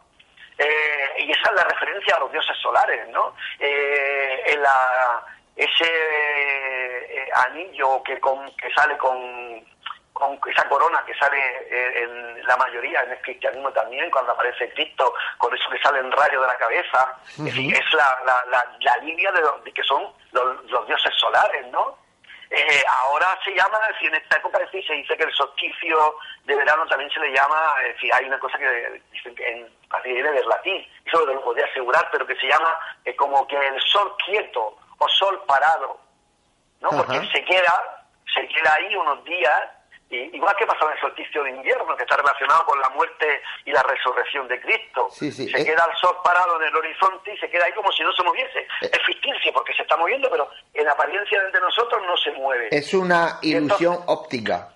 [0.57, 5.25] Eh, y esa es la referencia a los dioses solares no eh, en la
[5.55, 9.70] ese anillo que con, que sale con
[10.21, 14.71] con esa corona que sale eh, en la mayoría en el cristianismo también, cuando aparece
[14.73, 18.45] Cristo, con eso que sale en rayo de la cabeza, es, la,
[18.79, 21.97] la, línea de, que son los, dioses solares, ¿no?
[22.51, 26.85] Eh, ahora se llama, si en esta época se dice que el solsticio de verano
[26.85, 29.67] también se le llama, es decir, hay una cosa que dicen que en
[30.03, 33.81] viene del latín, eso lo podría asegurar, pero que se llama eh, como que el
[33.81, 35.99] sol quieto o sol parado,
[36.81, 36.89] ¿no?
[36.89, 39.80] Porque se queda, se queda ahí unos días
[40.11, 43.71] igual que pasa en el solsticio de invierno, que está relacionado con la muerte y
[43.71, 45.09] la resurrección de Cristo.
[45.09, 45.65] se eh.
[45.65, 48.23] queda el sol parado en el horizonte y se queda ahí como si no se
[48.23, 48.59] moviese.
[48.59, 48.89] Eh.
[48.91, 52.69] Es ficticio porque se está moviendo, pero en apariencia de nosotros no se mueve.
[52.71, 54.69] Es una ilusión óptica.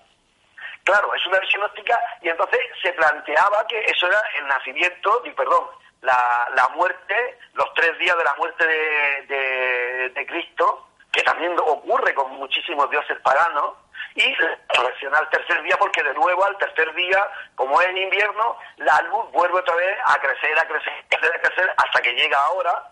[0.84, 5.32] Claro, es una ilusión óptica y entonces se planteaba que eso era el nacimiento, y
[5.32, 5.66] perdón,
[6.02, 12.14] la, la muerte, los tres días de la muerte de, de Cristo, que también ocurre
[12.14, 13.74] con muchísimos dioses paganos,
[14.16, 18.58] y reacciona al tercer día porque de nuevo al tercer día, como es en invierno,
[18.78, 22.14] la luz vuelve otra vez a crecer, a crecer, a crecer, a crecer hasta que
[22.14, 22.92] llega ahora,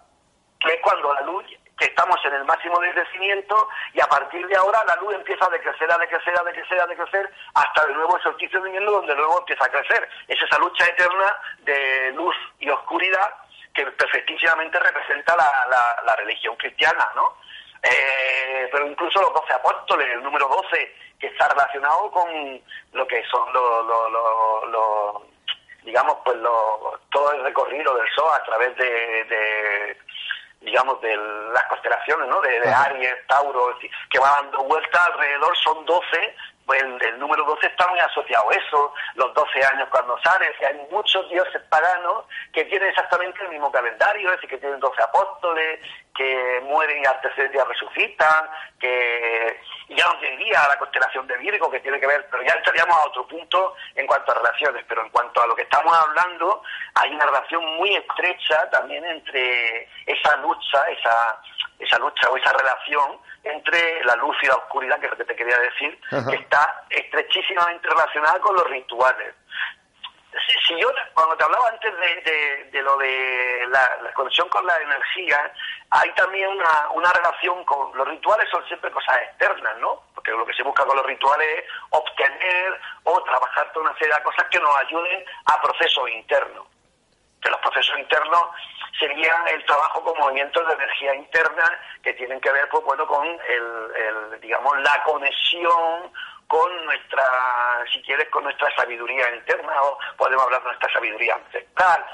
[0.59, 1.45] que es cuando la luz,
[1.77, 5.45] que estamos en el máximo de crecimiento y a partir de ahora la luz empieza
[5.45, 8.91] a decrecer, a decrecer, a decrecer, a decrecer, hasta de nuevo el solsticio de invierno
[8.91, 10.07] donde luego empieza a crecer.
[10.27, 13.35] Es esa lucha eterna de luz y oscuridad
[13.73, 17.42] que perfectísimamente representa la, la religión cristiana, ¿no?
[17.83, 22.61] Eh, pero incluso los doce apóstoles, el número doce, que está relacionado con
[22.93, 25.23] lo que son los,
[25.83, 26.37] digamos, pues
[27.11, 29.97] todo el recorrido del Sol a través de,
[30.61, 31.15] digamos, de
[31.53, 32.39] las constelaciones, ¿no?
[32.41, 33.77] De, Aries, Tauro,
[34.09, 36.35] que va dando vueltas alrededor, son doce,
[36.65, 40.65] pues el, número 12 está muy asociado a eso, los 12 años cuando sale, que
[40.65, 45.01] hay muchos dioses paganos que tienen exactamente el mismo calendario, es decir, que tienen 12
[45.01, 45.79] apóstoles,
[46.15, 48.49] que mueren y al tercer día resucitan,
[48.79, 52.95] que ya no diría la constelación de Virgo, que tiene que ver, pero ya estaríamos
[52.95, 56.61] a otro punto en cuanto a relaciones, pero en cuanto a lo que estamos hablando,
[56.95, 61.41] hay una relación muy estrecha también entre esa lucha, esa,
[61.79, 65.25] esa lucha o esa relación entre la luz y la oscuridad, que es lo que
[65.25, 69.33] te quería decir, que está estrechísimamente relacionada con los rituales.
[70.67, 75.53] Si, yo, cuando te hablaba antes de, de, lo de la, conexión con la energía,
[75.91, 80.01] hay también una, una relación con los rituales, son siempre cosas externas, ¿no?
[80.15, 84.15] Porque lo que se busca con los rituales es obtener o trabajar toda una serie
[84.15, 86.65] de cosas que nos ayuden a procesos internos.
[87.39, 88.49] Que los procesos internos
[88.99, 93.25] serían el trabajo con movimientos de energía interna que tienen que ver, pues bueno, con
[93.27, 96.11] el, digamos, la conexión
[96.47, 97.23] con nuestra,
[97.91, 102.05] si quieres, con nuestra sabiduría interna, o podemos hablar de nuestra sabiduría ancestral,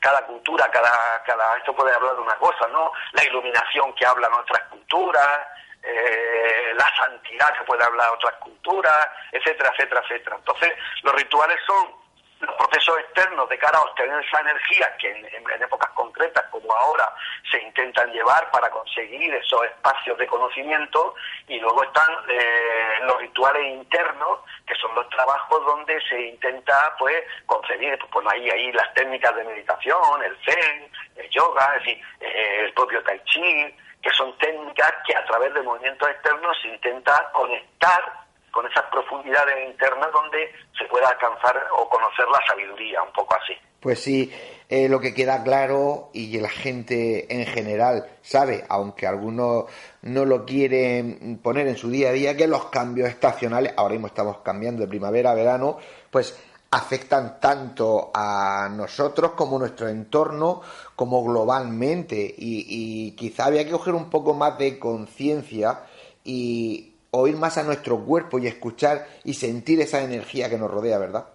[0.00, 2.92] cada cultura, cada, cada, esto puede hablar de una cosa, ¿no?
[3.12, 5.40] La iluminación que hablan otras culturas,
[5.82, 10.36] eh, la santidad que puede hablar otras culturas, etcétera, etcétera, etcétera.
[10.36, 10.72] Entonces,
[11.02, 12.05] los rituales son
[12.40, 17.12] los procesos externos de cara a obtener esa energía que en, épocas concretas como ahora
[17.50, 21.14] se intentan llevar para conseguir esos espacios de conocimiento
[21.48, 27.24] y luego están eh, los rituales internos que son los trabajos donde se intenta pues
[27.46, 32.02] concebir pues, pues ahí, ahí las técnicas de meditación el zen el yoga es decir
[32.20, 36.68] eh, el propio tai chi que son técnicas que a través de movimientos externos se
[36.68, 38.25] intenta conectar
[38.56, 43.52] con esas profundidades internas donde se pueda alcanzar o conocer la sabiduría, un poco así.
[43.80, 44.32] Pues sí,
[44.66, 49.66] eh, lo que queda claro y la gente en general sabe, aunque algunos
[50.00, 54.06] no lo quieren poner en su día a día, que los cambios estacionales, ahora mismo
[54.06, 55.76] estamos cambiando de primavera a verano,
[56.10, 60.62] pues afectan tanto a nosotros como nuestro entorno,
[60.94, 62.16] como globalmente.
[62.16, 65.82] Y, y quizá había que coger un poco más de conciencia
[66.24, 70.98] y oír más a nuestro cuerpo y escuchar y sentir esa energía que nos rodea,
[70.98, 71.26] ¿verdad?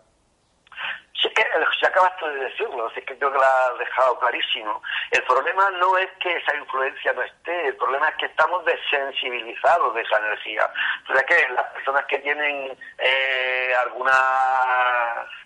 [1.22, 1.44] Sí, que
[1.80, 4.82] si acabaste de decirlo, es que creo que lo has dejado clarísimo.
[5.12, 9.94] El problema no es que esa influencia no esté, el problema es que estamos desensibilizados
[9.94, 10.72] de esa energía.
[11.10, 14.12] O sea que las personas que tienen eh, alguna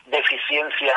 [0.05, 0.95] deficiencia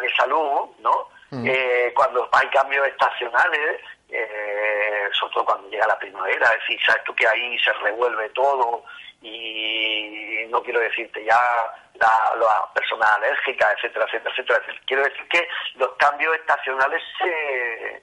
[0.00, 1.08] de salud, ¿no?
[1.30, 1.46] Mm.
[1.46, 7.04] Eh, cuando hay cambios estacionales, eh, sobre todo cuando llega la primavera, es decir, sabes
[7.04, 8.84] tú que ahí se revuelve todo
[9.20, 11.40] y no quiero decirte ya
[11.94, 14.80] la, las personas alérgicas, etcétera, etcétera, etcétera.
[14.86, 18.02] Quiero decir que los cambios estacionales se,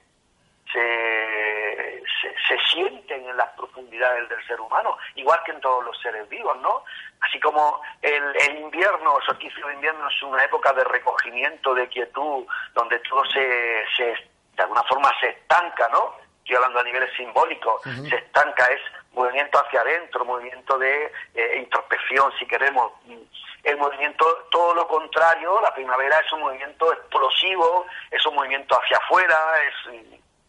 [0.72, 2.02] se,
[2.48, 6.56] se, sienten en las profundidades del ser humano, igual que en todos los seres vivos,
[6.60, 6.84] ¿no?
[7.20, 11.88] Así como el, el invierno, el solsticio de invierno es una época de recogimiento, de
[11.88, 14.14] quietud, donde todo se, se
[14.56, 16.14] de alguna forma se estanca, ¿no?
[16.38, 18.80] Estoy hablando a niveles simbólicos, se estanca, es
[19.12, 22.92] movimiento hacia adentro, movimiento de eh, introspección, si queremos.
[23.64, 28.96] El movimiento, todo lo contrario, la primavera es un movimiento explosivo, es un movimiento hacia
[28.98, 29.36] afuera,
[29.66, 29.94] es...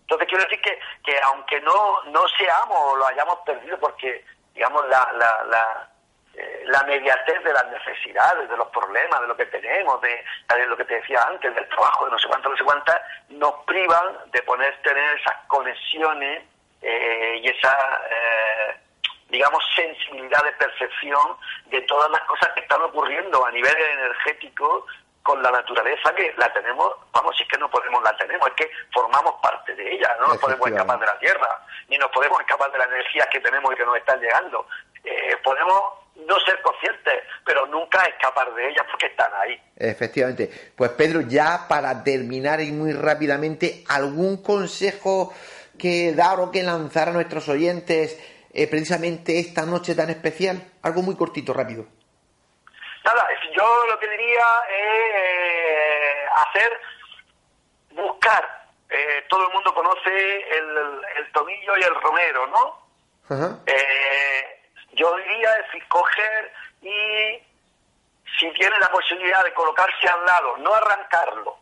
[0.01, 4.87] Entonces quiero decir que, que aunque no, no seamos o lo hayamos perdido porque, digamos,
[4.87, 5.89] la, la, la,
[6.38, 10.23] eh, la mediatez de las necesidades, de los problemas, de lo que tenemos, de,
[10.67, 13.53] lo que te decía antes, del trabajo, de no sé cuánto, no sé cuántas, nos
[13.65, 16.43] privan de poder tener esas conexiones
[16.83, 17.75] eh, y esa,
[18.11, 18.77] eh,
[19.29, 21.38] digamos, sensibilidad de percepción
[21.71, 24.85] de todas las cosas que están ocurriendo a nivel energético
[25.23, 28.53] con la naturaleza que la tenemos, vamos, si es que no podemos, la tenemos, es
[28.53, 32.39] que formamos parte de ella, no nos podemos escapar de la Tierra, ni nos podemos
[32.39, 34.67] escapar de las energías que tenemos y que nos están llegando.
[35.03, 39.59] Eh, podemos no ser conscientes, pero nunca escapar de ellas porque están ahí.
[39.76, 40.49] Efectivamente.
[40.76, 45.34] Pues Pedro, ya para terminar y muy rápidamente, ¿algún consejo
[45.78, 48.20] que dar o que lanzar a nuestros oyentes
[48.53, 50.61] eh, precisamente esta noche tan especial?
[50.82, 51.86] Algo muy cortito, rápido.
[53.05, 56.80] Nada, yo lo que diría es eh, hacer,
[57.91, 58.68] buscar.
[58.89, 62.88] Eh, todo el mundo conoce el, tomillo y el romero, ¿no?
[64.97, 67.39] Yo diría es coger y
[68.37, 71.57] si tiene la posibilidad de colocarse al lado, no arrancarlo,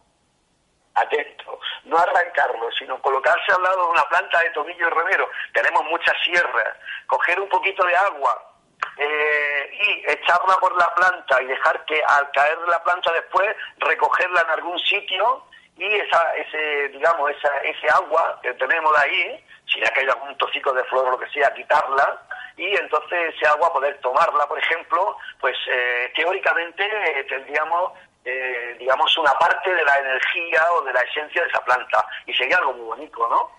[0.95, 5.29] atento, no arrancarlo, sino colocarse al lado de una planta de tomillo y romero.
[5.53, 6.77] Tenemos muchas sierras,
[7.07, 8.51] coger un poquito de agua
[8.97, 14.41] eh, y echarla por la planta y dejar que al caer la planta después recogerla
[14.41, 15.43] en algún sitio
[15.77, 20.37] y esa, ese, digamos, esa, ese agua que tenemos ahí, si ya que hay algún
[20.37, 22.21] tocico de flor o lo que sea, quitarla
[22.57, 27.91] y entonces ese agua poder tomarla, por ejemplo, pues eh, teóricamente eh, tendríamos
[28.27, 32.03] eh, digamos, una parte de la energía o de la esencia de esa planta.
[32.25, 33.51] Y sería algo muy bonito, ¿no?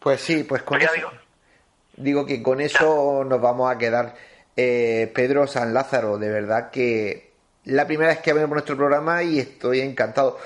[0.00, 1.12] Pues sí, pues con eso.
[1.94, 4.14] Digo, que con eso nos vamos a quedar.
[4.56, 7.32] Eh, Pedro San Lázaro, de verdad que
[7.64, 10.38] la primera vez que vemos nuestro programa y estoy encantado.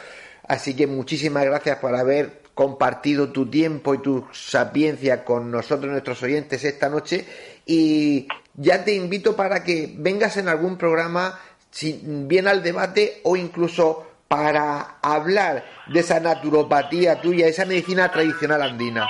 [0.47, 6.22] Así que muchísimas gracias por haber compartido tu tiempo y tu sapiencia con nosotros, nuestros
[6.22, 7.28] oyentes, esta noche.
[7.66, 11.38] Y ya te invito para que vengas en algún programa
[11.70, 18.62] si bien al debate o incluso para hablar de esa naturopatía tuya, esa medicina tradicional
[18.62, 19.07] andina.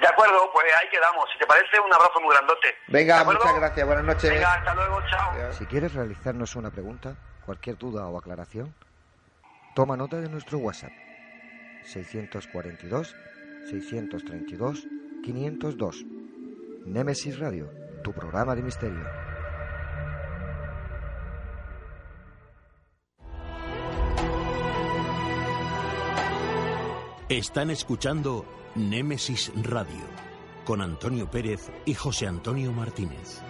[0.00, 1.28] De acuerdo, pues ahí quedamos.
[1.32, 2.68] Si te parece, un abrazo muy grandote.
[2.86, 3.84] Venga, muchas gracias.
[3.84, 4.30] Buenas noches.
[4.30, 5.52] Venga, hasta luego, chao.
[5.54, 8.72] Si quieres realizarnos una pregunta, cualquier duda o aclaración,
[9.74, 10.92] toma nota de nuestro WhatsApp.
[11.88, 13.16] 642
[13.70, 14.86] 632
[15.22, 16.04] 502.
[16.86, 17.70] Némesis Radio,
[18.02, 19.04] tu programa de misterio.
[27.28, 30.04] Están escuchando Némesis Radio
[30.64, 33.42] con Antonio Pérez y José Antonio Martínez.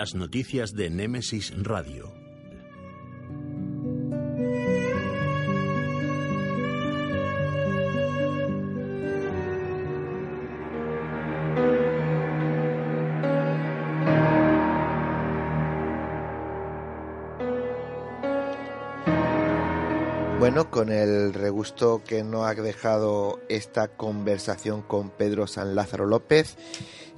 [0.00, 2.10] Las noticias de Némesis Radio.
[20.38, 26.56] Bueno, con el regusto que nos ha dejado esta conversación con Pedro San Lázaro López,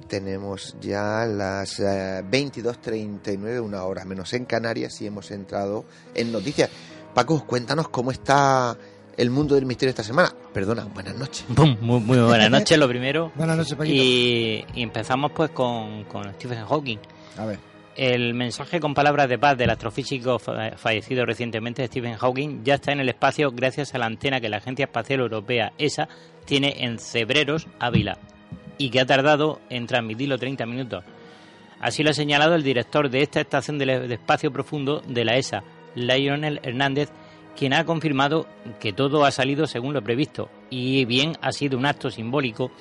[0.07, 5.85] tenemos ya las 22.39, eh, una hora menos en Canarias y hemos entrado
[6.15, 6.69] en noticias.
[7.13, 8.77] Paco, cuéntanos cómo está
[9.17, 10.33] el mundo del misterio esta semana.
[10.53, 11.45] Perdona, buenas noches.
[11.49, 13.31] Muy, muy buenas noches, lo primero.
[13.35, 14.03] buenas noches, Paquito.
[14.03, 16.99] Y, y empezamos pues con, con Stephen Hawking.
[17.37, 17.59] A ver.
[17.95, 23.01] El mensaje con palabras de paz del astrofísico fallecido recientemente Stephen Hawking ya está en
[23.01, 26.07] el espacio gracias a la antena que la Agencia Espacial Europea, ESA,
[26.45, 28.17] tiene en Cebreros, Ávila,
[28.77, 31.03] y que ha tardado en transmitirlo 30 minutos.
[31.79, 35.63] Así lo ha señalado el director de esta estación de espacio profundo de la ESA,
[35.95, 37.09] Lionel Hernández,
[37.57, 38.47] quien ha confirmado
[38.79, 42.71] que todo ha salido según lo previsto y bien ha sido un acto simbólico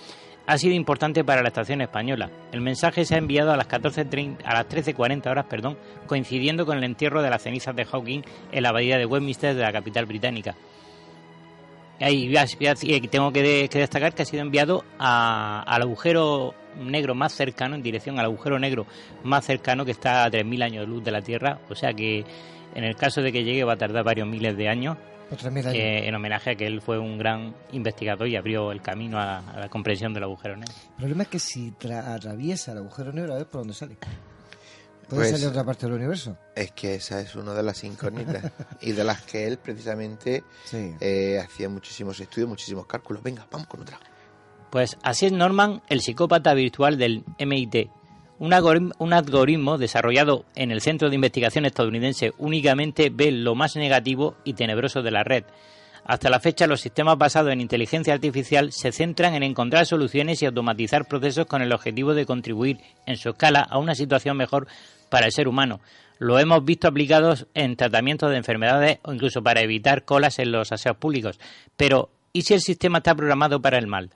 [0.46, 2.30] ha sido importante para la estación española.
[2.52, 6.78] El mensaje se ha enviado a las 14.30 a las 13.40 horas, perdón, coincidiendo con
[6.78, 10.06] el entierro de las cenizas de Hawking en la abadía de Westminster de la capital
[10.06, 10.54] británica.
[12.10, 18.18] Y tengo que, destacar que ha sido enviado al agujero negro más cercano, en dirección
[18.18, 18.86] al agujero negro
[19.22, 22.24] más cercano que está a 3.000 años de luz de la Tierra, o sea que
[22.74, 24.96] en el caso de que llegue va a tardar varios miles de años
[25.30, 29.42] eh, en homenaje a que él fue un gran investigador y abrió el camino a,
[29.56, 30.74] la comprensión del agujero negro.
[30.90, 33.96] El problema es que si atraviesa el agujero negro, a ver por dónde sale.
[35.14, 36.38] ¿Puede pues salir otra parte del universo?
[36.54, 38.50] Es que esa es una de las incógnitas
[38.80, 40.42] y de las que él precisamente
[40.72, 43.22] eh, hacía muchísimos estudios, muchísimos cálculos.
[43.22, 44.00] Venga, vamos con otra.
[44.70, 47.90] Pues así es Norman, el psicópata virtual del MIT,
[48.38, 54.54] un algoritmo, desarrollado en el Centro de Investigación estadounidense únicamente ve lo más negativo y
[54.54, 55.44] tenebroso de la red.
[56.04, 60.46] Hasta la fecha, los sistemas basados en inteligencia artificial se centran en encontrar soluciones y
[60.46, 64.66] automatizar procesos con el objetivo de contribuir en su escala a una situación mejor
[65.12, 65.82] para el ser humano.
[66.18, 70.72] Lo hemos visto aplicados en tratamientos de enfermedades o incluso para evitar colas en los
[70.72, 71.38] aseos públicos.
[71.76, 74.08] Pero, ¿y si el sistema está programado para el mal?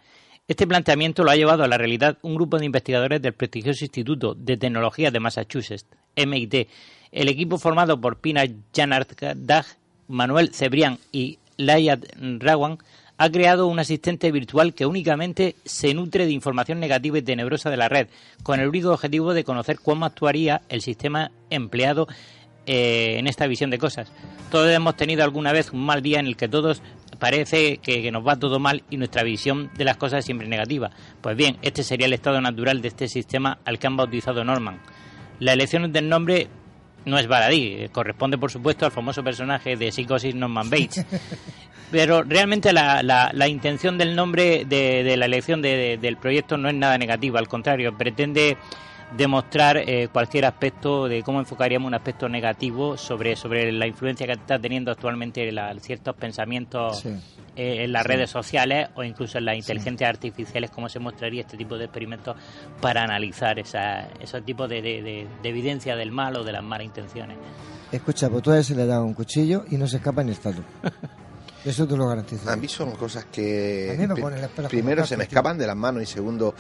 [0.49, 4.34] Este planteamiento lo ha llevado a la realidad un grupo de investigadores del prestigioso Instituto
[4.34, 5.84] de Tecnología de Massachusetts,
[6.16, 6.66] MIT.
[7.12, 8.44] El equipo formado por Pina
[8.74, 9.66] Janardag,
[10.09, 12.07] Manuel Cebrián y Layat
[12.38, 12.78] Rawan
[13.18, 17.76] ha creado un asistente virtual que únicamente se nutre de información negativa y tenebrosa de
[17.76, 18.08] la red,
[18.42, 22.08] con el único objetivo de conocer cómo actuaría el sistema empleado
[22.66, 24.12] eh, en esta visión de cosas.
[24.50, 26.82] Todos hemos tenido alguna vez un mal día en el que todos
[27.18, 30.90] parece que, nos va todo mal y nuestra visión de las cosas es siempre negativa.
[31.20, 34.80] Pues bien, este sería el estado natural de este sistema al que han bautizado Norman.
[35.38, 36.48] La elección del nombre
[37.07, 41.07] no es baladí, eh, corresponde por supuesto al famoso personaje de Psicosis Norman Bates.
[41.90, 46.98] Pero realmente la, la, intención del nombre de, la elección del proyecto no es nada
[46.98, 48.57] negativa, al contrario, pretende
[49.16, 54.32] demostrar eh, cualquier aspecto de cómo enfocaríamos un aspecto negativo sobre, sobre la influencia que
[54.32, 55.48] está teniendo actualmente
[55.80, 60.98] ciertos pensamientos eh, en las redes sociales o incluso en las inteligencias artificiales, cómo se
[60.98, 62.36] mostraría este tipo de experimentos
[62.80, 67.38] para analizar esa, esos tipos de, de, evidencia del mal o de las malas intenciones.
[67.92, 70.38] Escucha, pues tú a se le da un cuchillo y no se escapa ni el
[70.38, 70.64] talón.
[71.64, 72.48] Eso te lo garantizo.
[72.48, 74.09] A mí son cosas que
[74.68, 76.54] primero se me escapan de las manos y segundo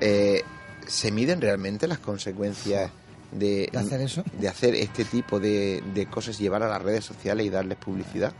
[0.00, 0.42] eh,
[0.86, 2.90] ¿Se miden realmente las consecuencias
[3.32, 4.22] de, hacer eso?
[4.38, 8.32] De hacer este tipo de, de cosas, llevar a las redes sociales y darles publicidad.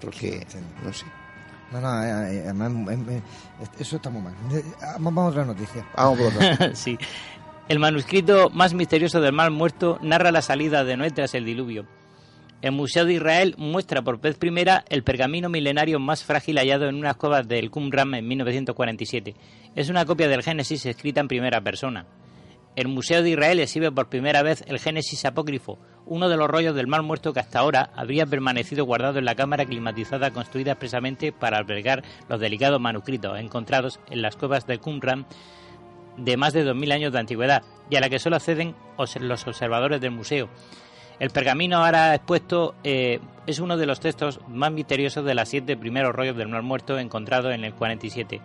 [0.00, 0.46] Porque,
[0.84, 1.06] no sé.
[1.72, 2.72] No, no, eh, eh, además,
[3.78, 4.34] eso está muy mal.
[4.98, 5.86] Vamos a otra noticia.
[5.96, 6.74] Vamos por otra.
[6.74, 6.98] sí.
[7.68, 11.86] El manuscrito más misterioso del mal muerto narra la salida de Noé tras el diluvio.
[12.64, 16.94] El Museo de Israel muestra por vez primera el pergamino milenario más frágil hallado en
[16.94, 19.34] unas cuevas del Qumran en 1947.
[19.76, 22.06] Es una copia del Génesis escrita en primera persona.
[22.74, 26.74] El Museo de Israel exhibe por primera vez el Génesis apócrifo, uno de los rollos
[26.74, 31.32] del Mar Muerto que hasta ahora habría permanecido guardado en la cámara climatizada construida expresamente
[31.32, 35.26] para albergar los delicados manuscritos encontrados en las cuevas del Qumran
[36.16, 38.74] de más de 2.000 años de antigüedad y a la que solo acceden
[39.20, 40.48] los observadores del museo.
[41.18, 45.76] El pergamino ahora expuesto eh, es uno de los textos más misteriosos de las siete
[45.76, 48.40] primeros rollos del Mar Muerto encontrado en el 47.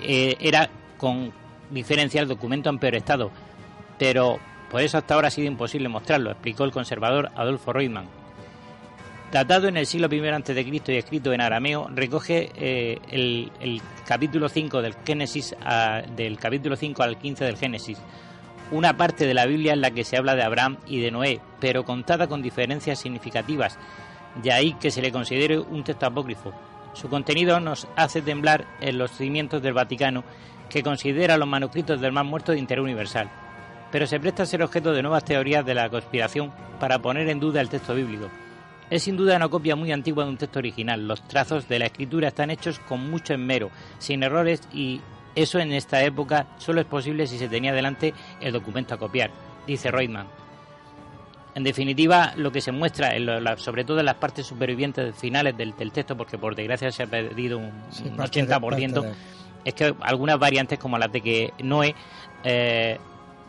[0.00, 1.32] Eh, era con
[1.70, 3.30] diferencia el documento en peor estado,
[3.98, 4.38] pero
[4.70, 8.06] por eso hasta ahora ha sido imposible mostrarlo, explicó el conservador Adolfo Reutemann.
[9.32, 10.82] Datado en el siglo I a.C.
[10.86, 15.54] y escrito en arameo, recoge eh, el, capítulo 5 del Génesis,
[16.14, 17.98] del capítulo 5 al 15 del Génesis,
[18.70, 21.40] una parte de la Biblia en la que se habla de Abraham y de Noé,
[21.60, 23.78] pero contada con diferencias significativas,
[24.42, 26.52] de ahí que se le considere un texto apócrifo.
[26.92, 30.24] Su contenido nos hace temblar en los cimientos del Vaticano,
[30.68, 33.30] que considera los manuscritos del Mar Muerto de interés universal,
[33.92, 37.40] pero se presta a ser objeto de nuevas teorías de la conspiración para poner en
[37.40, 38.28] duda el texto bíblico.
[38.88, 41.08] Es sin duda una copia muy antigua de un texto original.
[41.08, 45.00] Los trazos de la escritura están hechos con mucho esmero, sin errores y
[45.36, 49.30] eso en esta época solo es posible si se tenía delante el documento a copiar,
[49.66, 50.26] dice Reutemann.
[51.54, 53.12] En definitiva, lo que se muestra,
[53.56, 57.56] sobre todo en las partes supervivientes finales del, texto, porque por desgracia se ha perdido
[57.56, 59.14] un, 80%,
[59.64, 61.94] es que algunas variantes como las de que Noé,
[62.44, 62.98] eh,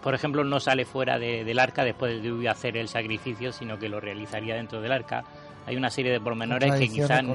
[0.01, 3.99] por ejemplo, no sale fuera del arca después de hacer el sacrificio, sino que lo
[3.99, 5.25] realizaría dentro del arca.
[5.65, 7.25] Hay una serie de pormenores que quizás,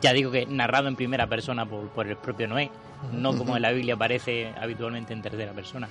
[0.00, 2.70] ya digo que narrado en primera persona por, el propio Noé,
[3.12, 5.88] no como en la Biblia aparece habitualmente en tercera persona.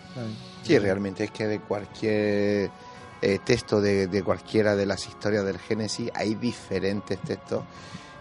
[0.64, 2.72] Sí, realmente es que de cualquier
[3.22, 7.64] eh, texto de, de, cualquiera de las historias del Génesis hay diferentes textos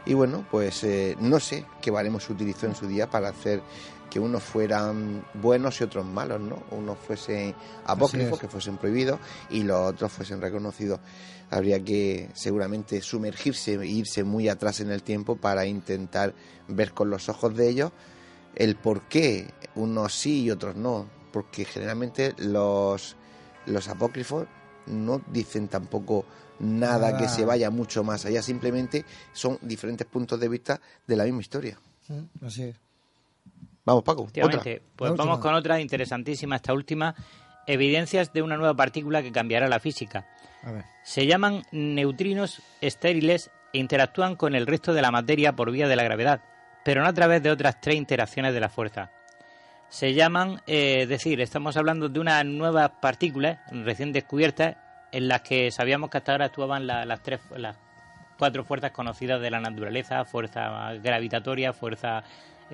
[0.05, 3.62] y bueno, pues eh, no sé qué baremos utilizó en su día para hacer
[4.11, 6.64] que unos fueran buenos y otros malos, ¿no?
[6.70, 7.55] Unos fuesen
[7.86, 9.18] apócrifos, que fuesen prohibidos,
[9.49, 11.01] y los otros fuesen reconocidos.
[11.51, 16.34] Habría que seguramente sumergirse e irse muy atrás en el tiempo para intentar
[16.68, 17.93] ver con los ojos de ellos
[18.55, 21.07] el por qué unos sí y otros no.
[21.32, 23.16] Porque generalmente los,
[23.66, 24.46] los apócrifos
[24.86, 26.26] no dicen tampoco
[26.59, 31.24] nada, que se vaya mucho más allá, simplemente son diferentes puntos de vista de la
[31.24, 31.78] misma historia.
[32.09, 32.76] Mm, así es.
[33.84, 34.22] Vamos, Paco.
[34.22, 34.62] Otra.
[34.94, 37.14] Pues vamos con otra interesantísima, esta última.
[37.66, 40.26] Evidencias de una nueva partícula que cambiará la física.
[41.05, 45.96] Se llaman neutrinos estériles e interactúan con el resto de la materia por vía de
[45.96, 46.42] la gravedad,
[46.85, 49.11] pero no a través de otras tres interacciones de la fuerza.
[49.89, 54.76] Se llaman, eh, es decir, estamos hablando de unas nuevas partículas recién descubiertas
[55.12, 57.76] en las que sabíamos que hasta ahora actuaban las tres, las
[58.39, 62.24] cuatro fuerzas conocidas de la naturaleza, fuerza gravitatoria, fuerza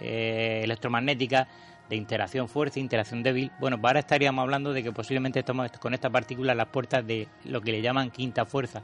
[0.00, 1.48] eh, electromagnética,
[1.88, 3.50] de interacción fuerte, interacción débil.
[3.58, 7.06] Bueno, pues ahora estaríamos hablando de que posiblemente estamos con esta partícula a las puertas
[7.06, 8.82] de lo que le llaman quinta fuerza,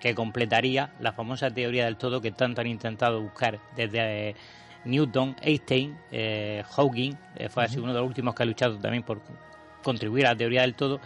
[0.00, 4.34] que completaría la famosa teoría del todo que tanto han intentado buscar desde eh,
[4.86, 7.12] Newton, Einstein, eh, Hawking,
[7.50, 9.20] fue así uno de los últimos que ha luchado también por
[9.82, 11.00] contribuir a la teoría del todo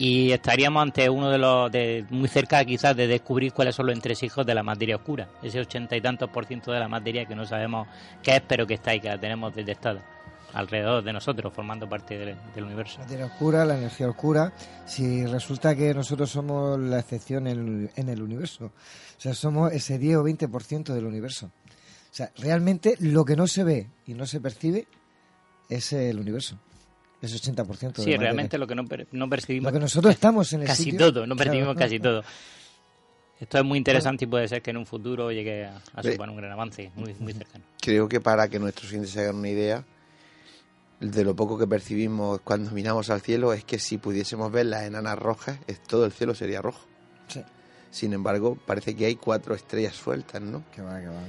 [0.00, 3.94] y estaríamos ante uno de los de muy cerca quizás de descubrir cuáles son los
[3.94, 7.34] entresijos de la materia oscura, ese ochenta y tantos por ciento de la materia que
[7.34, 7.86] no sabemos
[8.22, 10.00] qué es, pero que está y que la tenemos detectada
[10.54, 12.98] alrededor de nosotros, formando parte del, universo.
[12.98, 14.52] La materia oscura, la energía oscura,
[14.86, 19.98] si resulta que nosotros somos la excepción en, en el universo, o sea, somos ese
[19.98, 21.50] 10 o 20% del universo.
[22.10, 24.86] O sea, realmente lo que no se ve y no se percibe
[25.68, 26.58] es el universo.
[27.22, 28.02] Es 80%.
[28.02, 29.70] Sí, realmente lo que no, no percibimos.
[29.70, 32.24] Lo que nosotros estamos en el Casi todo, no percibimos casi todo.
[33.38, 36.36] Esto es muy interesante y puede ser que en un futuro llegue a, suponer un
[36.36, 37.64] gran avance muy, muy cercano.
[37.80, 39.84] Creo que para que nuestros oyentes se hagan una idea
[41.00, 44.82] de lo poco que percibimos cuando miramos al cielo, es que si pudiésemos ver las
[44.82, 46.86] enanas rojas, todo el cielo sería rojo.
[47.28, 47.42] Sí.
[47.90, 50.62] Sin embargo, parece que hay cuatro estrellas sueltas, ¿no?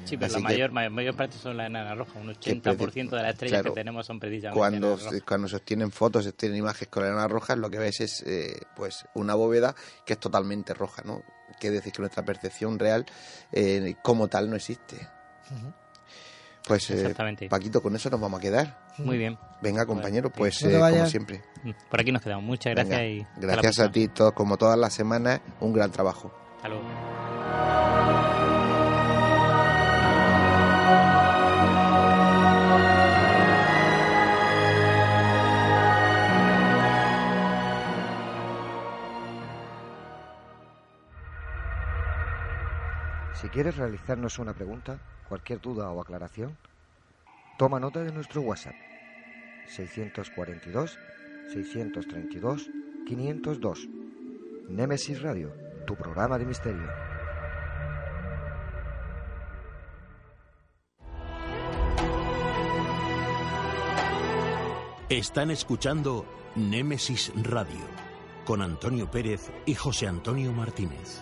[0.05, 2.17] Sí, pero la mayor, mayor, parte son las enanas rojas.
[2.17, 6.29] Un 80% de las estrellas que tenemos son precisamente cuando, Cuando se obtienen fotos, se
[6.29, 9.73] obtienen imágenes con enanas rojas, lo que ves es eh, pues una bóveda
[10.05, 11.23] que es totalmente roja, ¿no?
[11.59, 13.07] Quiere decir que nuestra percepción real
[13.51, 15.07] eh, como tal no existe.
[16.67, 17.15] Pues eh,
[17.49, 18.91] Paquito, con eso nos vamos a quedar.
[18.99, 19.37] Muy bien.
[19.63, 21.41] Venga, compañero, pues como siempre.
[21.89, 22.45] Por aquí nos quedamos.
[22.45, 23.01] Muchas gracias.
[23.01, 26.31] y gracias a ti, todos, como todas las semanas, un gran trabajo.
[26.61, 26.67] Si
[43.49, 46.55] quieres realizarnos una pregunta, cualquier duda o aclaración,
[47.57, 48.75] toma nota de nuestro WhatsApp
[49.67, 50.99] 642
[51.51, 52.69] 632
[53.07, 53.89] 502
[54.69, 56.87] Nemesis Radio tu programa de misterio.
[65.09, 66.25] Están escuchando
[66.55, 67.85] Némesis Radio
[68.45, 71.21] con Antonio Pérez y José Antonio Martínez.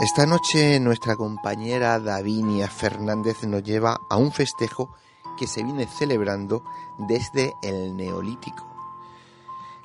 [0.00, 4.94] Esta noche nuestra compañera Davinia Fernández nos lleva a un festejo
[5.36, 6.64] que se viene celebrando
[6.96, 8.66] desde el Neolítico.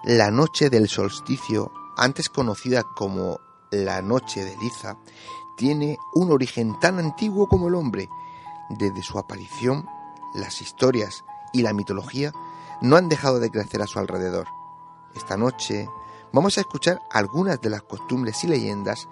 [0.05, 3.41] La noche del solsticio, antes conocida como
[3.71, 4.95] la noche de Liza,
[5.57, 8.07] tiene un origen tan antiguo como el hombre.
[8.69, 9.85] Desde su aparición,
[10.33, 12.31] las historias y la mitología
[12.79, 14.47] no han dejado de crecer a su alrededor.
[15.13, 15.89] Esta noche
[16.31, 19.09] vamos a escuchar algunas de las costumbres y leyendas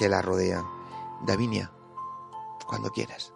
[0.00, 0.64] que la rodean.
[1.26, 1.70] Davinia,
[2.66, 3.34] cuando quieras.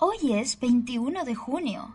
[0.00, 1.94] Hoy es 21 de junio,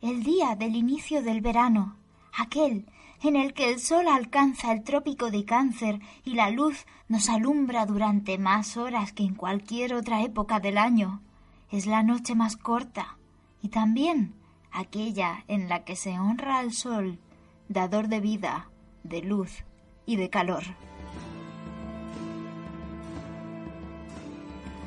[0.00, 1.96] el día del inicio del verano,
[2.36, 2.86] aquel
[3.22, 7.86] en el que el sol alcanza el trópico de cáncer y la luz nos alumbra
[7.86, 11.22] durante más horas que en cualquier otra época del año.
[11.70, 13.18] Es la noche más corta
[13.62, 14.34] y también
[14.70, 17.18] aquella en la que se honra al sol,
[17.68, 18.68] dador de vida,
[19.02, 19.64] de luz
[20.04, 20.62] y de calor.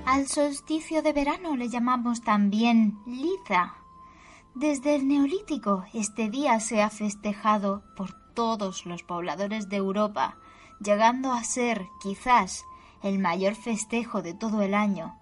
[0.06, 3.79] Al solsticio de verano le llamamos también Liza.
[4.56, 10.38] Desde el neolítico este día se ha festejado por todos los pobladores de Europa,
[10.80, 12.66] llegando a ser, quizás,
[13.04, 15.18] el mayor festejo de todo el año.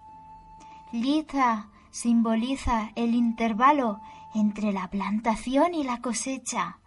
[0.92, 4.00] Liza simboliza el intervalo
[4.34, 6.78] entre la plantación y la cosecha,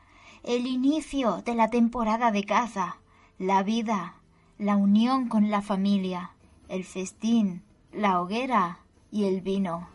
[0.44, 2.98] el inicio de la temporada de caza,
[3.38, 4.16] la vida,
[4.58, 6.32] la unión con la familia,
[6.70, 8.80] el festín, la hoguera
[9.12, 9.88] y el vino.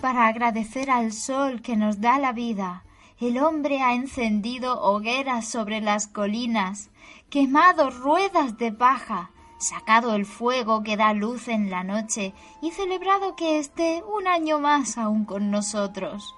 [0.00, 2.84] Para agradecer al sol que nos da la vida,
[3.20, 6.90] el hombre ha encendido hogueras sobre las colinas,
[7.30, 13.36] quemado ruedas de paja, sacado el fuego que da luz en la noche y celebrado
[13.36, 16.34] que esté un año más aún con nosotros.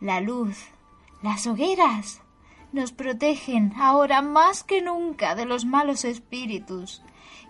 [0.00, 0.56] La luz,
[1.20, 2.22] las hogueras,
[2.72, 7.02] nos protegen ahora más que nunca de los malos espíritus.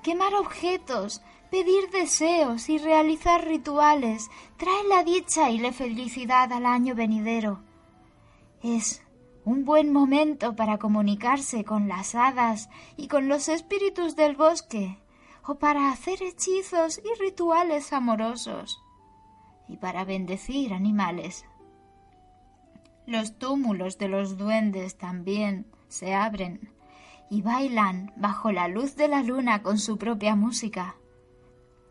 [0.03, 6.95] Quemar objetos, Pedir deseos y realizar rituales trae la dicha y la felicidad al año
[6.95, 7.63] venidero.
[8.63, 9.03] Es
[9.45, 12.69] un buen momento para comunicarse con las hadas
[12.99, 14.99] y con los espíritus del bosque,
[15.47, 18.79] o para hacer hechizos y rituales amorosos,
[19.69, 21.47] y para bendecir animales.
[23.07, 26.71] Los túmulos de los duendes también se abren
[27.31, 30.98] y bailan bajo la luz de la luna con su propia música.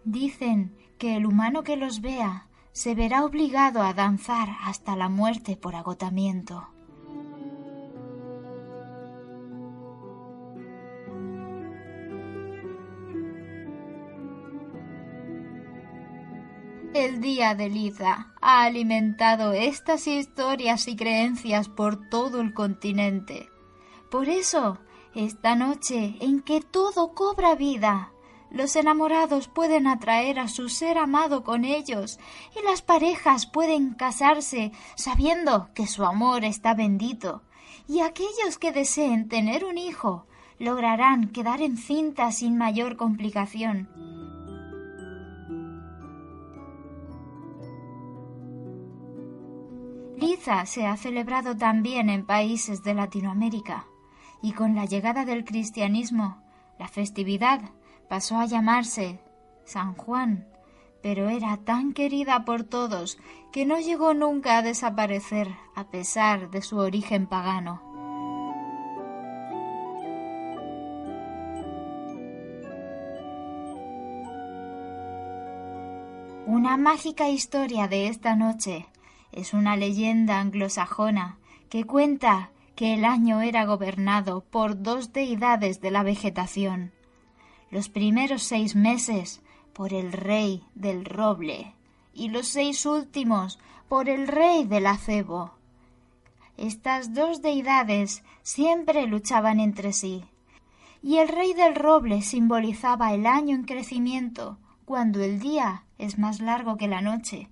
[0.09, 5.57] Dicen que el humano que los vea se verá obligado a danzar hasta la muerte
[5.57, 6.65] por agotamiento.
[16.93, 23.49] El día de Liza ha alimentado estas historias y creencias por todo el continente.
[24.09, 24.79] Por eso,
[25.13, 28.13] esta noche en que todo cobra vida,
[28.49, 32.19] los enamorados pueden atraer a su ser amado con ellos
[32.55, 37.41] y las parejas pueden casarse sabiendo que su amor está bendito.
[37.87, 40.27] Y aquellos que deseen tener un hijo
[40.59, 43.89] lograrán quedar encinta sin mayor complicación.
[50.17, 53.85] Liza se ha celebrado también en países de Latinoamérica
[54.41, 56.41] y con la llegada del cristianismo,
[56.79, 57.61] la festividad
[58.07, 59.19] pasó a llamarse
[59.65, 60.47] San Juan,
[61.01, 63.17] pero era tan querida por todos
[63.51, 67.81] que no llegó nunca a desaparecer a pesar de su origen pagano.
[76.45, 78.87] Una mágica historia de esta noche
[79.33, 81.37] es una leyenda anglosajona
[81.69, 86.93] que cuenta que el año era gobernado por dos deidades de la vegetación,
[87.71, 89.41] los primeros seis meses
[89.73, 91.73] por el rey del roble
[92.13, 95.51] y los seis últimos por el rey del acebo.
[96.57, 100.25] Estas dos deidades siempre luchaban entre sí,
[101.03, 106.39] y el rey del roble simbolizaba el año en crecimiento, cuando el día es más
[106.39, 107.49] largo que la noche,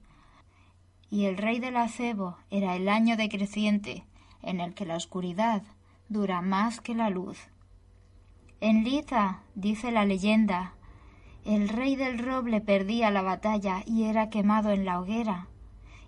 [1.11, 4.03] y el rey del acebo era el año decreciente,
[4.41, 5.61] en el que la oscuridad
[6.09, 7.37] dura más que la luz.
[8.61, 10.73] En Liza, dice la leyenda,
[11.45, 15.47] el rey del roble perdía la batalla y era quemado en la hoguera.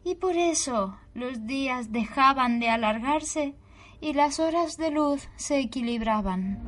[0.04, 3.54] Y por eso los días dejaban de alargarse
[4.00, 6.60] y las horas de luz se equilibraban.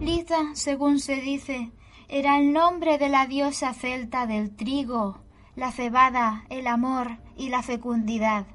[0.00, 1.70] Liza, según se dice,
[2.08, 5.20] era el nombre de la diosa celta del trigo,
[5.54, 8.46] la cebada, el amor y la fecundidad.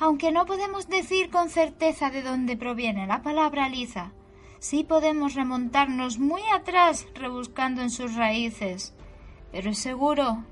[0.00, 4.12] Aunque no podemos decir con certeza de dónde proviene la palabra Liza,
[4.58, 8.94] sí podemos remontarnos muy atrás rebuscando en sus raíces.
[9.52, 10.42] Pero es seguro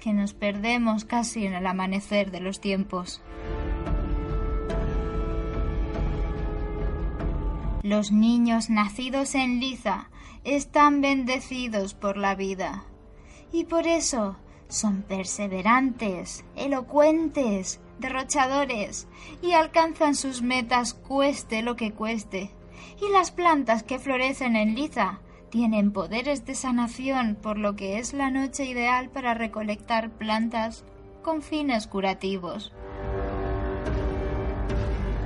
[0.00, 3.20] que nos perdemos casi en el amanecer de los tiempos.
[7.82, 10.08] Los niños nacidos en Liza
[10.44, 12.84] están bendecidos por la vida
[13.52, 14.38] y por eso
[14.68, 19.06] son perseverantes, elocuentes, derrochadores
[19.42, 22.50] y alcanzan sus metas cueste lo que cueste.
[23.00, 25.20] Y las plantas que florecen en Liza
[25.50, 30.84] tienen poderes de sanación, por lo que es la noche ideal para recolectar plantas
[31.22, 32.72] con fines curativos.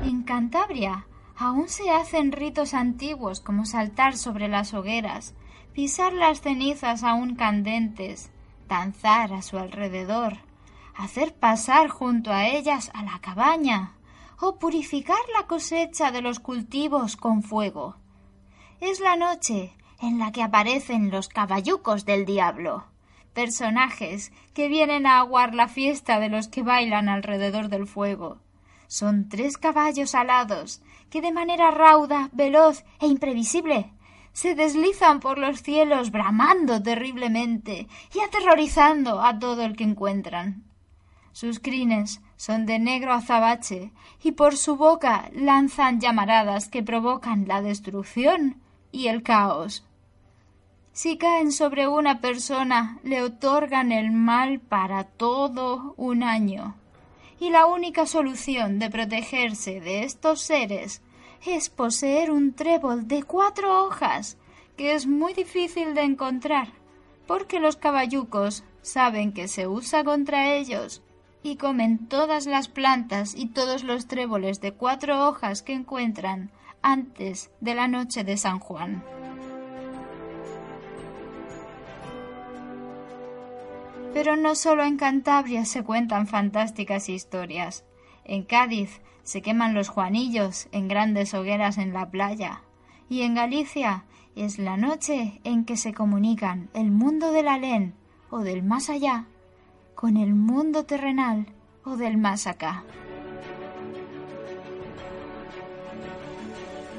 [0.05, 1.07] En Cantabria
[1.37, 5.35] aún se hacen ritos antiguos como saltar sobre las hogueras,
[5.73, 8.31] pisar las cenizas aún candentes,
[8.69, 10.39] danzar a su alrededor,
[10.99, 13.95] hacer pasar junto a ellas a la cabaña,
[14.41, 17.97] o purificar la cosecha de los cultivos con fuego.
[18.81, 22.85] Es la noche en la que aparecen los caballucos del diablo,
[23.33, 28.41] personajes que vienen a aguar la fiesta de los que bailan alrededor del fuego.
[28.89, 33.93] Son tres caballos alados que de manera rauda, veloz e imprevisible
[34.33, 40.68] se deslizan por los cielos bramando terriblemente y aterrorizando a todo el que encuentran.
[41.41, 43.93] Sus crines son de negro azabache
[44.25, 48.61] y por su boca lanzan llamaradas que provocan la destrucción
[48.91, 49.85] y el caos.
[50.93, 56.75] Si caen sobre una persona, le otorgan el mal para todo un año.
[57.39, 61.03] Y la única solución de protegerse de estos seres
[61.47, 64.39] es poseer un trébol de cuatro hojas,
[64.77, 66.73] que es muy difícil de encontrar,
[67.29, 71.01] porque los caballucos saben que se usa contra ellos
[71.43, 76.51] y comen todas las plantas y todos los tréboles de cuatro hojas que encuentran
[76.83, 79.03] antes de la noche de San Juan.
[84.15, 87.85] Pero no solo en Cantabria se cuentan fantásticas historias.
[88.25, 92.63] En Cádiz se queman los juanillos en grandes hogueras en la playa.
[93.09, 97.95] Y en Galicia es la noche en que se comunican el mundo del alén
[98.31, 99.27] o del más allá
[99.99, 101.47] con el mundo terrenal
[101.85, 102.85] o del más acá.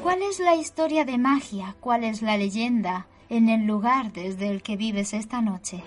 [0.04, 1.78] ¿Cuál es la historia de magia?
[1.80, 5.82] ¿Cuál es la leyenda en el lugar desde el que vives esta noche?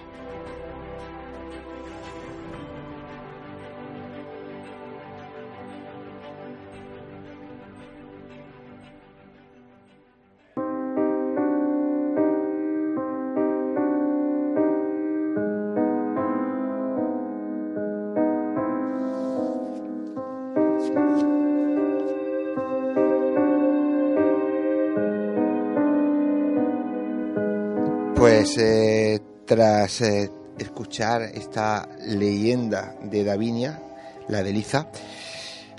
[28.42, 30.28] Pues eh, tras eh,
[30.58, 33.80] escuchar esta leyenda de Davinia,
[34.26, 34.90] la de Liza,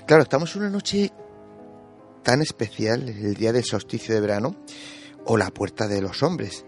[0.06, 1.12] claro, estamos en una noche
[2.22, 4.56] tan especial, el día del solsticio de verano,
[5.26, 6.64] o la puerta de los hombres.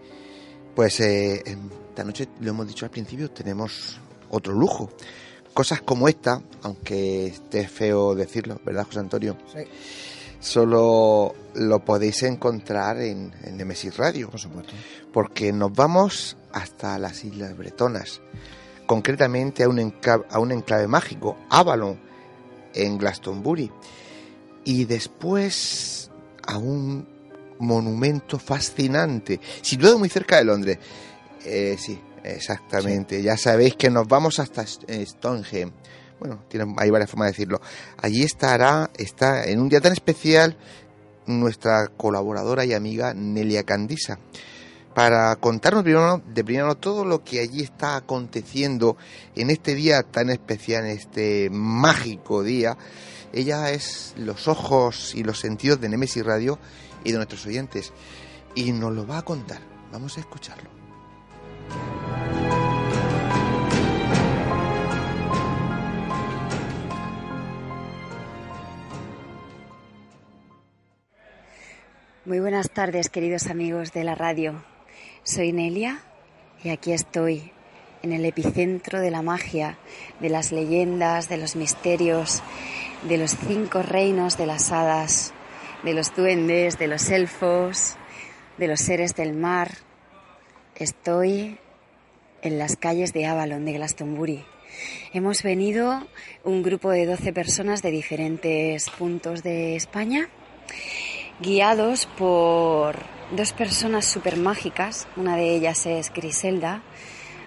[0.74, 1.42] Pues eh,
[1.88, 4.90] esta noche, lo hemos dicho al principio, tenemos otro lujo.
[5.54, 9.38] Cosas como esta, aunque esté feo decirlo, ¿verdad, José Antonio?
[9.50, 9.60] Sí.
[10.40, 14.30] Solo lo podéis encontrar en, en Nemesis Radio.
[14.30, 14.72] Por supuesto.
[15.12, 18.20] Porque nos vamos hasta las Islas Bretonas,
[18.86, 22.00] concretamente a un, enclave, a un enclave mágico, Avalon,
[22.74, 23.70] en Glastonbury,
[24.64, 26.10] y después
[26.46, 27.06] a un
[27.58, 30.78] monumento fascinante, situado muy cerca de Londres.
[31.44, 33.22] Eh, sí, exactamente.
[33.22, 35.72] Ya sabéis que nos vamos hasta Stonehenge.
[36.18, 36.42] Bueno,
[36.78, 37.60] hay varias formas de decirlo.
[37.98, 40.56] Allí estará, está en un día tan especial
[41.26, 44.18] nuestra colaboradora y amiga Nelia Candisa
[44.96, 48.96] para contarnos primero, de primero todo lo que allí está aconteciendo
[49.34, 52.78] en este día tan especial, en este mágico día.
[53.30, 56.58] Ella es los ojos y los sentidos de Nemesis Radio
[57.04, 57.92] y de nuestros oyentes
[58.54, 59.60] y nos lo va a contar.
[59.92, 60.70] Vamos a escucharlo.
[72.26, 74.64] Muy buenas tardes, queridos amigos de la radio.
[75.22, 76.00] Soy Nelia
[76.64, 77.52] y aquí estoy
[78.02, 79.78] en el epicentro de la magia,
[80.18, 82.42] de las leyendas, de los misterios,
[83.08, 85.34] de los cinco reinos de las hadas,
[85.84, 87.94] de los duendes, de los elfos,
[88.58, 89.70] de los seres del mar.
[90.74, 91.58] Estoy
[92.42, 94.44] en las calles de Avalon, de Glastonbury.
[95.12, 96.04] Hemos venido
[96.42, 100.28] un grupo de 12 personas de diferentes puntos de España,
[101.40, 102.96] guiados por
[103.32, 105.06] dos personas súper mágicas.
[105.16, 106.82] Una de ellas es Griselda,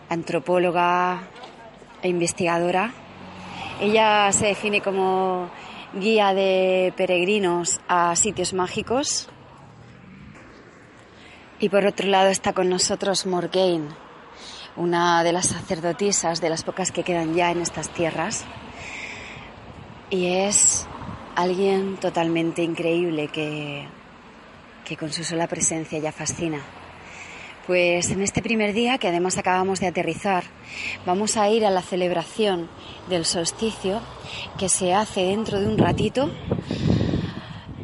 [0.10, 1.28] antropóloga
[2.02, 2.94] e investigadora.
[3.82, 5.50] Ella se define como
[5.94, 9.30] guía de peregrinos a sitios mágicos.
[11.60, 13.90] Y por otro lado está con nosotros Morgaine,
[14.78, 18.46] una de las sacerdotisas de las pocas que quedan ya en estas tierras.
[20.10, 20.88] Y es
[21.42, 23.86] alguien totalmente increíble que,
[24.84, 26.62] que con su sola presencia ya fascina.
[27.66, 30.44] Pues en este primer día, que además acabamos de aterrizar,
[31.06, 32.68] vamos a ir a la celebración
[33.08, 34.02] del solsticio
[34.58, 36.30] que se hace dentro de un ratito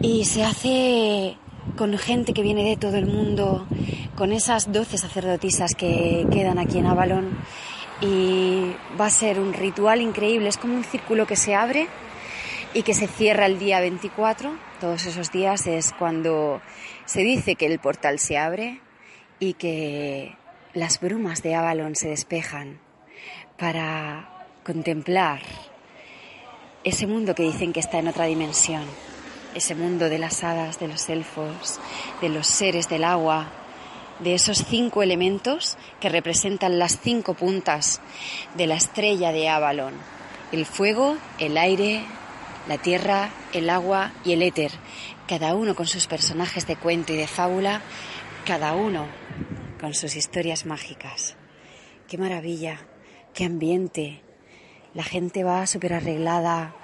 [0.01, 1.37] y se hace
[1.77, 3.67] con gente que viene de todo el mundo,
[4.15, 7.37] con esas doce sacerdotisas que quedan aquí en Avalon
[8.01, 11.87] y va a ser un ritual increíble, es como un círculo que se abre
[12.75, 16.61] y que se cierra el día 24, todos esos días es cuando
[17.05, 18.81] se dice que el portal se abre
[19.39, 20.35] y que
[20.73, 22.81] las brumas de Avalon se despejan
[23.57, 25.39] para contemplar
[26.83, 28.83] ese mundo que dicen que está en otra dimensión,
[29.55, 31.79] ese mundo de las hadas, de los elfos,
[32.19, 33.53] de los seres del agua,
[34.19, 38.01] de esos cinco elementos que representan las cinco puntas
[38.57, 39.93] de la estrella de Avalon,
[40.51, 42.03] el fuego, el aire,
[42.67, 44.71] la tierra, el agua y el éter,
[45.27, 47.81] cada uno con sus personajes de cuento y de fábula,
[48.45, 49.07] cada uno
[49.79, 51.35] con sus historias mágicas.
[52.07, 52.79] Qué maravilla,
[53.33, 54.21] qué ambiente.
[54.93, 56.75] La gente va súper arreglada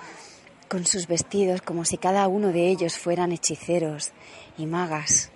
[0.67, 4.11] con sus vestidos como si cada uno de ellos fueran hechiceros
[4.57, 5.31] y magas.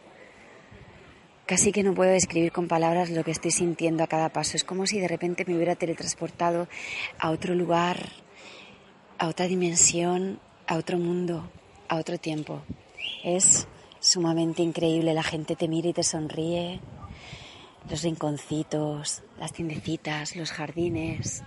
[1.46, 4.58] Casi que no puedo describir con palabras lo que estoy sintiendo a cada paso.
[4.58, 6.68] Es como si de repente me hubiera teletransportado
[7.20, 8.10] a otro lugar,
[9.18, 11.50] a otra dimensión, a otro mundo,
[11.88, 12.62] a otro tiempo.
[13.24, 13.68] Es
[14.00, 16.80] sumamente increíble, la gente te mira y te sonríe,
[17.90, 21.44] los rinconcitos, las tiendecitas, los jardines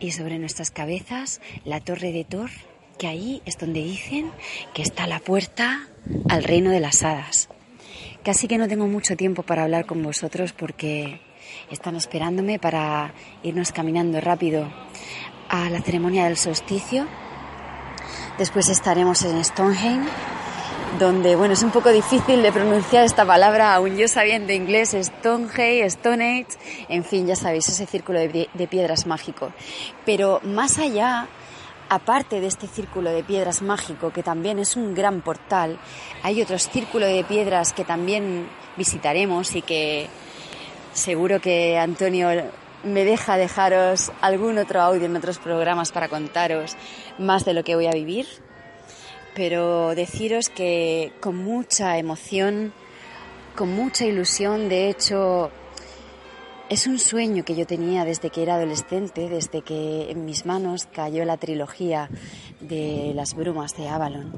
[0.00, 2.50] y sobre nuestras cabezas la torre de Thor,
[2.98, 4.30] que ahí es donde dicen
[4.72, 5.88] que está la puerta
[6.28, 7.48] al reino de las hadas.
[8.22, 11.20] Casi que no tengo mucho tiempo para hablar con vosotros porque
[11.70, 14.68] están esperándome para irnos caminando rápido
[15.48, 17.06] a la ceremonia del solsticio.
[18.38, 20.08] Después estaremos en Stonehenge,
[20.98, 25.90] donde, bueno, es un poco difícil de pronunciar esta palabra, aún yo sabiendo inglés, Stonehenge,
[25.90, 29.52] Stonehenge, en fin, ya sabéis, ese círculo de, de piedras mágico.
[30.04, 31.28] Pero más allá,
[31.88, 35.78] aparte de este círculo de piedras mágico, que también es un gran portal,
[36.22, 40.08] hay otros círculos de piedras que también visitaremos y que
[40.92, 42.30] seguro que Antonio
[42.84, 46.76] me deja dejaros algún otro audio en otros programas para contaros
[47.18, 48.26] más de lo que voy a vivir,
[49.34, 52.72] pero deciros que con mucha emoción,
[53.56, 55.50] con mucha ilusión, de hecho,
[56.74, 60.88] es un sueño que yo tenía desde que era adolescente, desde que en mis manos
[60.92, 62.10] cayó la trilogía
[62.60, 64.32] de las brumas de Avalon.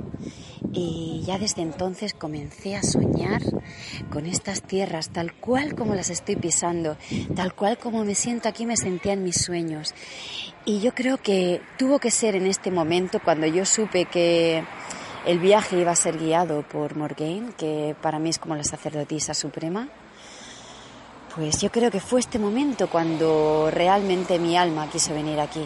[0.70, 3.40] Y ya desde entonces comencé a soñar
[4.10, 6.98] con estas tierras tal cual como las estoy pisando,
[7.34, 9.94] tal cual como me siento aquí me sentía en mis sueños.
[10.66, 14.62] Y yo creo que tuvo que ser en este momento cuando yo supe que
[15.24, 19.32] el viaje iba a ser guiado por Morgaine, que para mí es como la sacerdotisa
[19.32, 19.88] suprema
[21.36, 25.64] pues yo creo que fue este momento cuando realmente mi alma quiso venir aquí.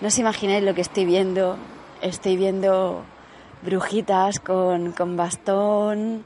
[0.00, 1.58] No os imagináis lo que estoy viendo.
[2.00, 3.04] Estoy viendo
[3.62, 6.24] brujitas con, con bastón.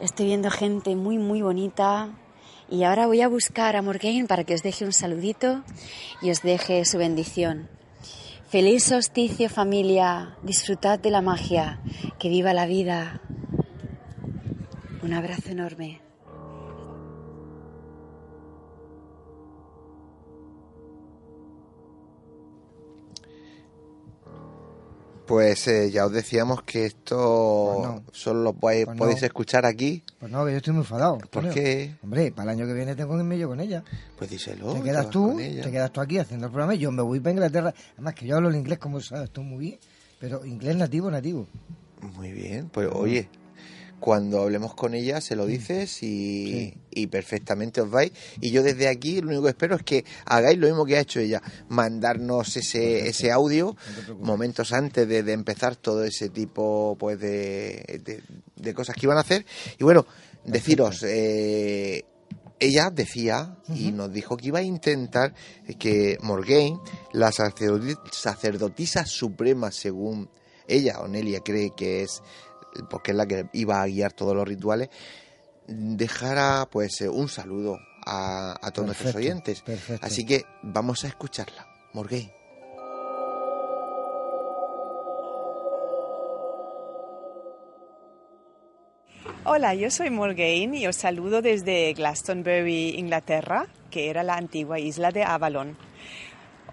[0.00, 2.10] Estoy viendo gente muy, muy bonita.
[2.68, 5.62] Y ahora voy a buscar a Morgaine para que os deje un saludito
[6.20, 7.68] y os deje su bendición.
[8.48, 11.80] Feliz solsticio familia, disfrutad de la magia,
[12.18, 13.20] que viva la vida.
[15.02, 16.07] Un abrazo enorme.
[25.28, 28.02] Pues eh, ya os decíamos que esto Pues no.
[28.12, 29.04] solo lo podéis, Pues no.
[29.04, 30.02] podéis escuchar aquí.
[30.18, 31.18] Pues no, que yo estoy muy enfadado.
[31.18, 31.52] ¿Por Antonio.
[31.52, 31.94] qué?
[32.02, 33.84] Hombre, para el año que viene tengo que irme yo con ella.
[34.16, 34.72] Pues díselo.
[34.74, 37.32] te quedas tú, te quedas tú aquí haciendo el programa y yo me voy para
[37.32, 37.74] Inglaterra.
[37.94, 39.78] Además que yo hablo el inglés como sabes tú muy bien,
[40.18, 41.46] pero inglés nativo, nativo.
[42.16, 43.28] Muy bien, pues oye,
[44.00, 48.12] cuando hablemos con ella se lo dices y, y, perfectamente os vais.
[48.40, 51.00] Y yo desde aquí lo único que espero es que hagáis lo mismo que ha
[51.00, 53.76] hecho ella, mandarnos ese, ese audio
[54.20, 58.22] momentos antes de, empezar todo ese tipo pues de,
[58.56, 59.44] de, cosas que iban a hacer.
[59.78, 60.06] Y bueno,
[60.44, 61.02] deciros...
[61.02, 62.04] Eh,
[62.60, 65.32] ella decía y nos dijo que iba a intentar
[65.78, 66.80] que Morgaine,
[67.12, 70.28] la sacerdotisa suprema según
[70.68, 72.22] ella, Onelia cree que es
[72.90, 74.88] porque es la que iba a guiar todos los rituales,
[75.66, 79.62] dejara pues eh, un saludo a, todos nuestros oyentes.
[80.00, 81.66] Así que vamos a escucharla.
[81.92, 82.32] Morgay.
[89.44, 95.10] Hola, yo soy Morgaine y os saludo desde Glastonbury, Inglaterra, que era la antigua isla
[95.10, 95.76] de Avalon.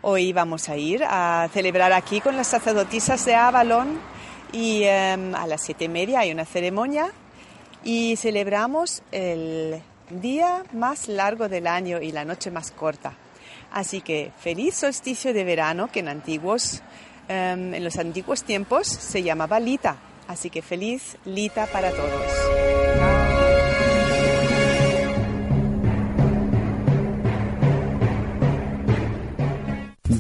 [0.02, 3.98] Hoy vamos a ir a celebrar aquí con las sacerdotisas de Avalon
[4.52, 7.12] y em, a las siete y media hay una ceremonia
[7.84, 13.14] y celebramos el día más largo del año y la noche más corta.
[13.72, 16.82] Así que feliz solsticio de verano que en antiguos
[17.28, 19.98] em, en los antiguos tiempos se llamaba Lita.
[20.28, 23.25] Así que feliz Lita para todos.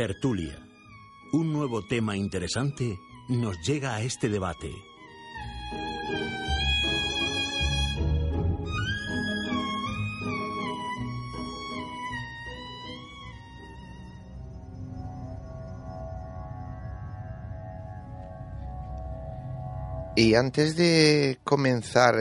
[0.00, 0.58] Tertulia.
[1.34, 2.98] Un nuevo tema interesante
[3.28, 4.72] nos llega a este debate.
[20.16, 22.14] Y antes de comenzar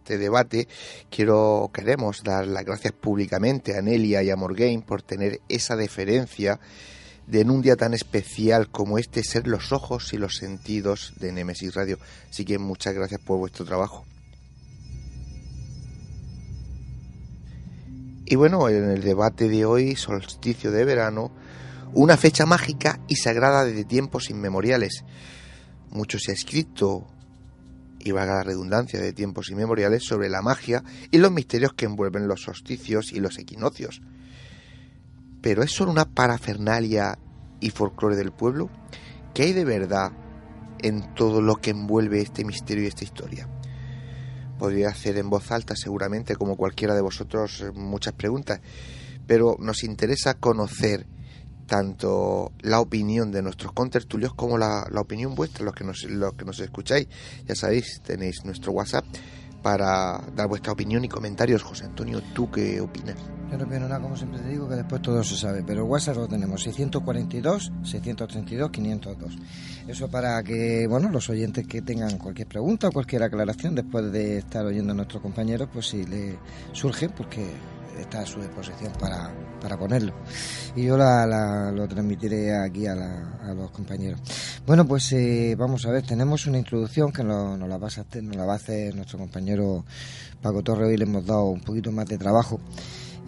[0.00, 0.66] este debate,
[1.10, 6.58] quiero queremos dar las gracias públicamente a Nelia y a Morgaine por tener esa deferencia
[7.26, 11.32] de en un día tan especial como este ser los ojos y los sentidos de
[11.32, 11.98] Nemesis Radio.
[12.28, 14.04] Así que muchas gracias por vuestro trabajo.
[18.24, 21.30] Y bueno, en el debate de hoy, solsticio de verano,
[21.92, 25.04] una fecha mágica y sagrada desde tiempos inmemoriales.
[25.90, 27.06] Mucho se ha escrito,
[28.00, 32.28] y valga la redundancia, de tiempos inmemoriales sobre la magia y los misterios que envuelven
[32.28, 34.00] los solsticios y los equinoccios
[35.40, 37.18] pero es solo una parafernalia
[37.60, 38.70] y folclore del pueblo?
[39.34, 40.12] ¿Qué hay de verdad
[40.80, 43.48] en todo lo que envuelve este misterio y esta historia?
[44.58, 48.60] podría hacer en voz alta seguramente como cualquiera de vosotros muchas preguntas,
[49.26, 51.06] pero nos interesa conocer
[51.70, 56.34] tanto la opinión de nuestros contertulios como la, la opinión vuestra, los que, nos, los
[56.34, 57.06] que nos escucháis.
[57.46, 59.04] Ya sabéis, tenéis nuestro WhatsApp
[59.62, 61.62] para dar vuestra opinión y comentarios.
[61.62, 63.14] José Antonio, ¿tú qué opinas?
[63.52, 65.62] Yo no opino nada, como siempre te digo, que después todo se sabe.
[65.64, 69.38] Pero WhatsApp lo tenemos, 642, 632, 502.
[69.86, 74.38] Eso para que, bueno, los oyentes que tengan cualquier pregunta o cualquier aclaración después de
[74.38, 76.36] estar oyendo a nuestros compañeros, pues si le
[76.72, 77.46] surge, porque
[77.98, 80.12] está a su disposición para, para ponerlo.
[80.76, 84.20] Y yo la, lo transmitiré aquí a, a, los compañeros.
[84.66, 88.22] Bueno, pues eh, vamos a ver, tenemos una introducción que nos, la, va a hacer,
[88.22, 89.84] nos la va a hacer nuestro compañero
[90.40, 90.86] Paco Torre.
[90.86, 92.60] Hoy le hemos dado un poquito más de trabajo.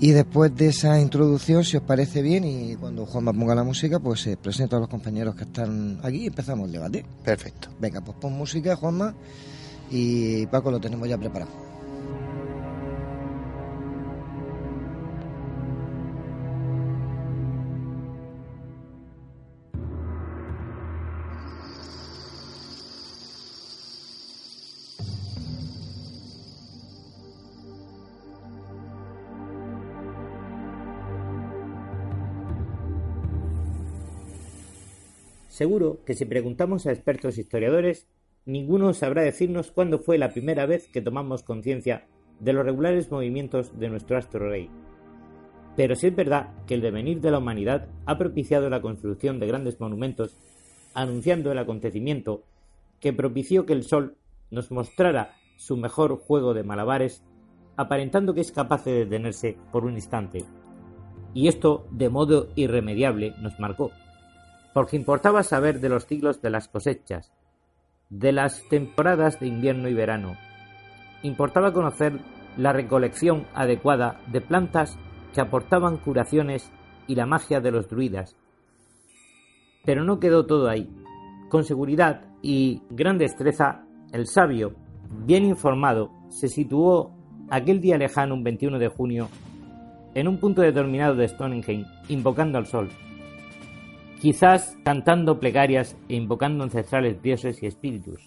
[0.01, 4.01] Y después de esa introducción, si os parece bien, y cuando Juanma ponga la música,
[4.01, 7.05] pues se presento a los compañeros que están aquí y empezamos el debate.
[7.23, 7.69] Perfecto.
[7.79, 9.15] Venga, pues pon música, Juanma,
[9.91, 11.72] y Paco lo tenemos ya preparado.
[35.53, 38.09] Seguro que si preguntamos a expertos historiadores,
[38.47, 42.07] ninguno sabrá decirnos cuándo fue la primera vez que tomamos conciencia
[42.41, 44.71] de los regulares movimientos de nuestro astro rey.
[45.77, 49.47] Pero sí es verdad que el devenir de la humanidad ha propiciado la construcción de
[49.47, 50.39] grandes monumentos,
[50.95, 52.45] anunciando el acontecimiento
[52.99, 54.17] que propició que el Sol
[54.51, 57.27] nos mostrara su mejor juego de malabares,
[57.77, 60.47] aparentando que es capaz de detenerse por un instante.
[61.35, 63.91] Y esto, de modo irremediable, nos marcó
[64.73, 67.33] porque importaba saber de los ciclos de las cosechas,
[68.09, 70.37] de las temporadas de invierno y verano.
[71.23, 72.21] Importaba conocer
[72.57, 74.99] la recolección adecuada de plantas
[75.33, 76.71] que aportaban curaciones
[77.07, 78.37] y la magia de los druidas.
[79.85, 80.91] Pero no quedó todo ahí.
[81.49, 84.75] Con seguridad y gran destreza, el sabio,
[85.25, 87.15] bien informado, se situó
[87.51, 89.29] aquel día lejano, un 21 de junio,
[90.15, 92.91] en un punto determinado de Stonehenge, invocando al sol
[94.23, 98.23] quizás cantando plegarias e invocando ancestrales dioses y espíritus.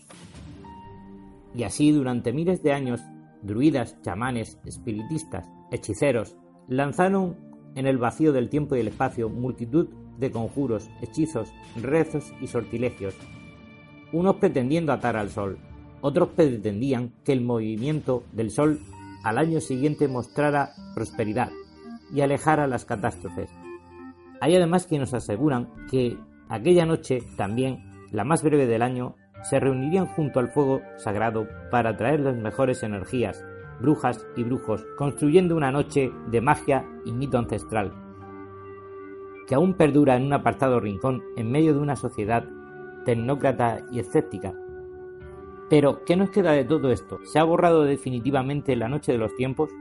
[1.54, 3.00] Y así durante miles de años,
[3.42, 6.36] druidas, chamanes, espiritistas, hechiceros,
[6.68, 7.38] lanzaron
[7.76, 13.16] en el vacío del tiempo y el espacio multitud de conjuros, hechizos, rezos y sortilegios,
[14.12, 15.60] unos pretendiendo atar al sol,
[16.02, 18.82] otros pretendían que el movimiento del sol
[19.24, 21.52] al año siguiente mostrara prosperidad
[22.14, 23.50] y alejara las catástrofes,
[24.46, 26.20] hay además quienes aseguran que
[26.50, 31.98] aquella noche, también la más breve del año, se reunirían junto al fuego sagrado para
[31.98, 33.44] traer las mejores energías,
[33.82, 37.92] brujas y brujos, construyendo una noche de magia y mito ancestral,
[39.48, 42.46] que aún perdura en un apartado rincón en medio de una sociedad
[43.04, 44.54] tecnócrata y escéptica.
[45.72, 47.18] Pero, ¿qué nos queda de todo esto?
[47.24, 49.72] ¿Se ha borrado definitivamente la noche de los tiempos?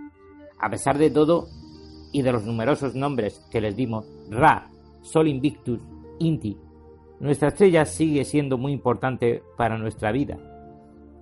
[0.59, 1.49] A pesar de todo,
[2.15, 4.69] y de los numerosos nombres que les dimos, Ra,
[5.03, 5.81] Sol Invictus,
[6.19, 6.57] Inti,
[7.21, 10.39] nuestra estrella sigue siendo muy importante para nuestra vida.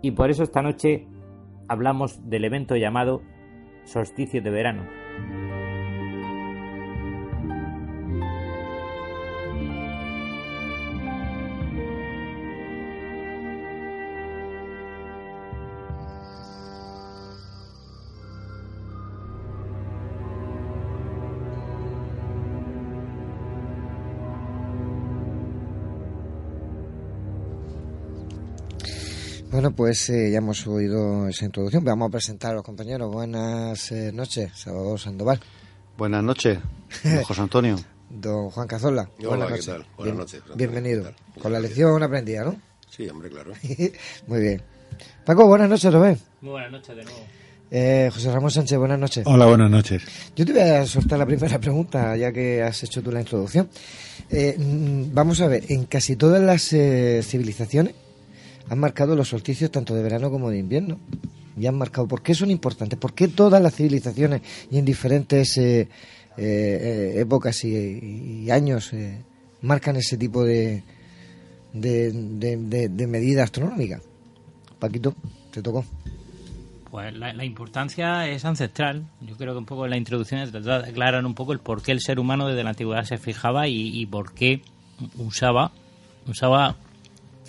[0.03, 1.07] Y por eso esta noche
[1.69, 3.23] hablamos del evento llamado
[3.85, 4.83] solsticio de verano.
[29.63, 31.85] Bueno, pues eh, ya hemos oído esa introducción.
[31.85, 33.13] Vamos a presentar a los compañeros.
[33.13, 35.39] Buenas eh, noches, Salvador Sandoval.
[35.97, 36.59] Buenas noches,
[37.05, 37.77] don José Antonio.
[38.11, 39.09] don Juan Cazola.
[39.25, 39.87] Hola, ¿qué tal?
[39.97, 40.43] Buenas noches.
[40.57, 41.13] Bienvenido.
[41.41, 42.61] Con la lección aprendida, ¿no?
[42.91, 43.53] Sí, hombre, claro.
[44.27, 44.63] Muy bien.
[45.25, 46.21] Paco, buenas noches, Robert.
[46.41, 47.21] Muy buenas noches de nuevo.
[47.71, 49.25] Eh, José Ramón Sánchez, buenas noches.
[49.29, 50.03] Hola, buenas noches.
[50.35, 53.69] Yo te voy a soltar la primera pregunta, ya que has hecho tú la introducción.
[54.29, 56.63] Mm, vamos a ver, en casi todas las
[57.25, 57.95] civilizaciones
[58.73, 60.99] han marcado los solsticios tanto de verano como de invierno.
[61.59, 62.09] Y han marcado.
[62.09, 62.99] ¿Por qué son importantes?
[62.99, 64.41] ¿Por qué todas las civilizaciones
[64.71, 65.89] y en diferentes eh, eh,
[66.39, 68.93] eh, épocas y, años
[69.61, 70.83] marcan ese tipo de,
[71.75, 74.01] de, medida astronómica?
[74.79, 75.15] Paquito,
[75.51, 75.85] te tocó.
[76.91, 79.05] Pues la, importancia es ancestral.
[79.21, 82.01] Yo creo que un poco en la introducción aclaran un poco el por qué el
[82.01, 84.63] ser humano desde la antigüedad se fijaba y, y por qué
[85.19, 85.73] usaba,
[86.27, 86.79] usaba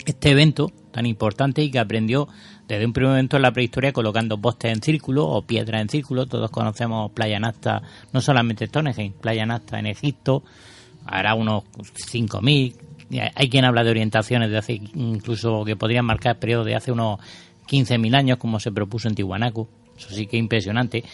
[0.06, 2.28] este evento tan importante y que aprendió
[2.68, 6.26] desde un primer momento en la prehistoria colocando postes en círculo o piedras en círculo.
[6.26, 10.44] Todos conocemos Playa Nasta, no solamente Stonehenge, Playa Nasta en Egipto,
[11.04, 12.74] hará unos 5.000.
[13.34, 17.20] Hay quien habla de orientaciones de hace incluso que podrían marcar periodos de hace unos
[17.68, 19.68] 15.000 años, como se propuso en Tiwanaku.
[19.96, 21.04] Eso sí que es impresionante.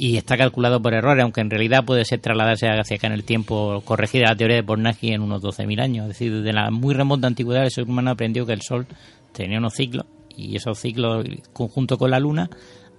[0.00, 3.24] Y está calculado por errores, aunque en realidad puede ser trasladarse hacia acá en el
[3.24, 6.02] tiempo, corregida la teoría de Pornagi en unos 12.000 años.
[6.04, 8.86] Es decir, desde la muy remota antigüedad el ser humano aprendió que el Sol
[9.32, 10.06] tenía unos ciclos
[10.38, 12.48] y esos ciclos, conjunto con la Luna,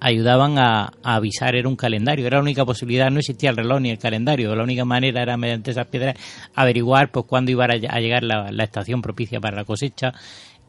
[0.01, 3.91] ayudaban a, avisar, era un calendario, era la única posibilidad, no existía el reloj ni
[3.91, 6.15] el calendario, la única manera era mediante esas piedras
[6.55, 10.13] averiguar pues cuándo iba a, llegar la, estación propicia para la cosecha,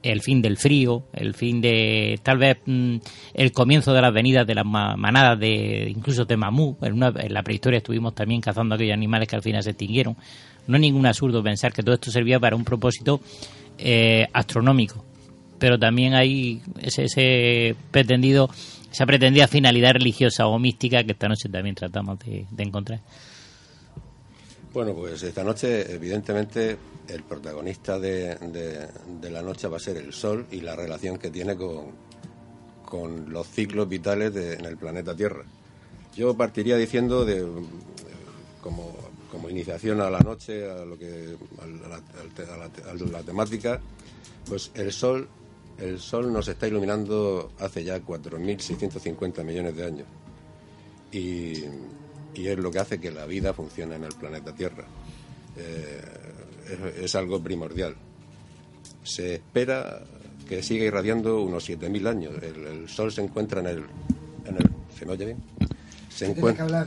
[0.03, 2.97] el fin del frío, el fin de tal vez mm,
[3.35, 7.79] el comienzo de las venidas de las manadas de incluso de mamú, en, la prehistoria
[7.79, 10.17] estuvimos también cazando aquellos animales que al final se extinguieron.
[10.67, 13.21] No es ningún absurdo pensar que todo esto servía para un propósito
[13.79, 15.05] eh, astronómico,
[15.59, 18.51] pero también hay ese, ese pretendido
[18.91, 23.01] esa pretendida finalidad religiosa o mística que esta noche también tratamos de, encontrar.
[24.73, 26.77] Bueno, pues esta noche, evidentemente,
[27.09, 28.37] el protagonista de,
[29.23, 31.87] la noche va a ser el Sol y la relación que tiene con,
[32.85, 35.45] con los ciclos vitales en el planeta Tierra.
[36.15, 37.45] Yo partiría diciendo de
[38.63, 38.95] como,
[39.31, 43.81] como iniciación a la noche, a lo que a la temática,
[44.49, 45.29] pues el Sol
[45.81, 50.07] el Sol nos está iluminando hace ya 4.650 millones de años.
[51.11, 51.65] Y,
[52.35, 54.85] es lo que hace que la vida funcione en el planeta Tierra.
[55.57, 56.01] Eh,
[57.03, 57.95] es, algo primordial.
[59.03, 60.03] Se espera
[60.49, 62.35] que siga irradiando unos 7.000 años.
[62.43, 63.85] El, Sol se encuentra en el,
[64.99, 65.39] ¿Se me oye bien?
[66.09, 66.87] Se encuentra,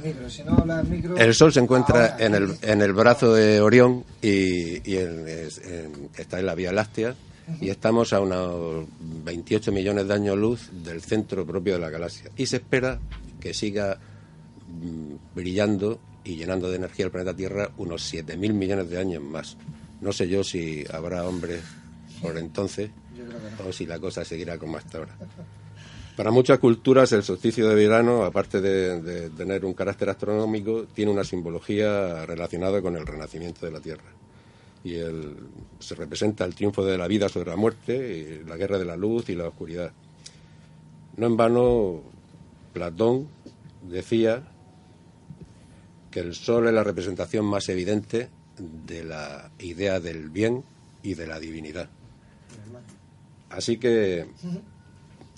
[1.17, 4.95] el Sol se encuentra en, el, en el brazo de Orión y,
[6.17, 7.15] está en la Vía Láctea
[7.59, 12.29] y estamos a unos 28 millones de años luz del centro propio de la galaxia.
[12.37, 12.99] Y se espera
[13.39, 13.97] que siga
[15.35, 19.57] brillando y llenando de energía el planeta Tierra unos 7.000 millones de años más.
[20.01, 21.61] No sé yo si habrá hombres
[22.21, 22.91] por entonces
[23.65, 25.15] o si la cosa seguirá como hasta ahora.
[26.15, 31.23] Para muchas culturas el solsticio de verano, aparte de tener un carácter astronómico, tiene una
[31.23, 34.23] simbología relacionada con el renacimiento de la Tierra
[34.83, 35.37] y el,
[35.79, 39.29] se representa el triunfo de la vida sobre la muerte, la guerra de la luz
[39.29, 39.91] y la oscuridad.
[41.15, 42.01] No en vano,
[42.73, 43.27] Platón
[43.89, 44.43] decía
[46.14, 48.30] que el sol es la representación más evidente
[48.85, 50.64] de la idea del bien
[51.02, 51.90] y de la divinidad.
[53.49, 54.27] Así que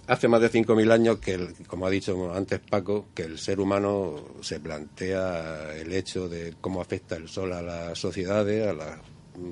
[0.07, 4.15] hace más de 5.000 años que, como ha dicho antes Paco, que el ser humano
[4.41, 8.99] se plantea el hecho de cómo afecta el sol a las sociedades, a las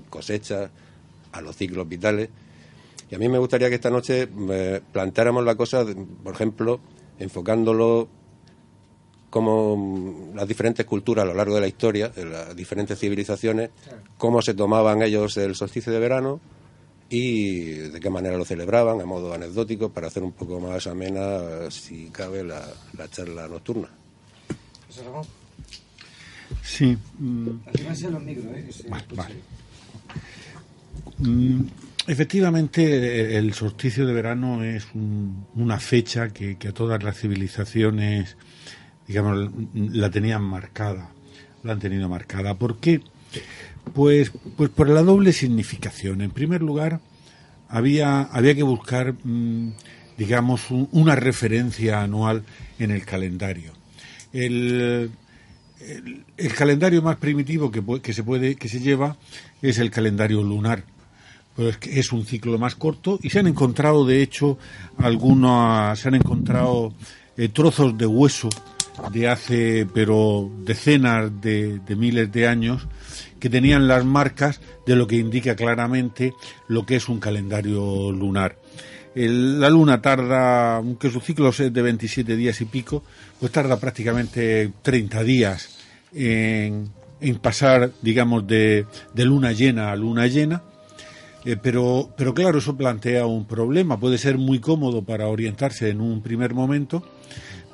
[0.09, 0.69] cosecha,
[1.31, 2.29] a los ciclos vitales.
[3.09, 5.85] Y a mí me gustaría que esta noche eh, planteáramos la cosa,
[6.23, 6.81] por ejemplo,
[7.17, 8.09] enfocándolo
[9.33, 13.71] como mm, las diferentes culturas a lo largo de la historia, las diferentes civilizaciones,
[14.15, 16.39] cómo se tomaban ellos el solsticio de verano
[17.09, 21.71] y de qué manera lo celebraban, a modo anecdótico, para hacer un poco más amena,
[21.71, 22.63] si cabe, la,
[23.09, 23.87] charla nocturna.
[26.61, 26.95] Sí.
[27.17, 27.47] Mm.
[28.11, 28.93] los micros, ¿eh?
[31.17, 31.61] Mm,
[32.05, 34.85] efectivamente, el solsticio de verano es
[35.55, 38.37] una fecha que, a todas las civilizaciones,
[39.07, 41.09] digamos, la tenían marcada,
[41.63, 42.55] la han tenido marcada.
[42.55, 43.01] ¿Por qué?
[43.93, 46.21] Pues, pues por la doble significación.
[46.21, 46.99] En primer lugar,
[47.67, 49.71] había, había que buscar, mm,
[50.17, 52.43] digamos, una referencia anual
[52.79, 53.73] en el calendario.
[54.31, 55.11] El,
[56.37, 59.17] el, calendario más primitivo que, que, se puede que se lleva
[59.61, 60.83] es el calendario lunar
[61.55, 64.57] pues es un ciclo más corto y se han encontrado de hecho
[64.97, 66.93] algunos se han encontrado
[67.37, 68.49] eh, trozos de hueso
[69.11, 72.87] de hace pero decenas de, miles de años
[73.39, 76.33] que tenían las marcas de lo que indica claramente
[76.67, 78.57] lo que es un calendario lunar.
[79.15, 83.03] la luna tarda, aunque su ciclo es de 27 días y pico,
[83.39, 85.77] pues tarda prácticamente 30 días
[86.13, 86.91] en,
[87.41, 90.63] pasar, digamos, de, de luna llena a luna llena
[91.45, 93.99] eh, pero, pero claro, eso plantea un problema.
[93.99, 97.03] Puede ser muy cómodo para orientarse en un primer momento,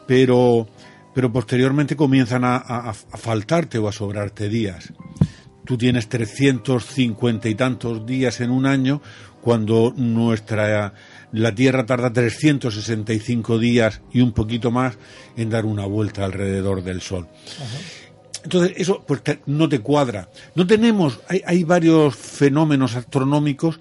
[0.08, 0.68] pero,
[1.14, 4.94] pero posteriormente comienzan a, faltarte o a sobrarte días.
[5.66, 9.02] Tú tienes 350 y tantos días en un año
[9.42, 10.94] cuando nuestra
[11.32, 14.98] la Tierra tarda 365 días y un poquito más
[15.38, 17.28] en dar una vuelta alrededor del Sol.
[18.44, 20.30] Entonces, eso pues no te cuadra.
[20.56, 23.80] No tenemos, hay, hay varios fenómenos astronómicos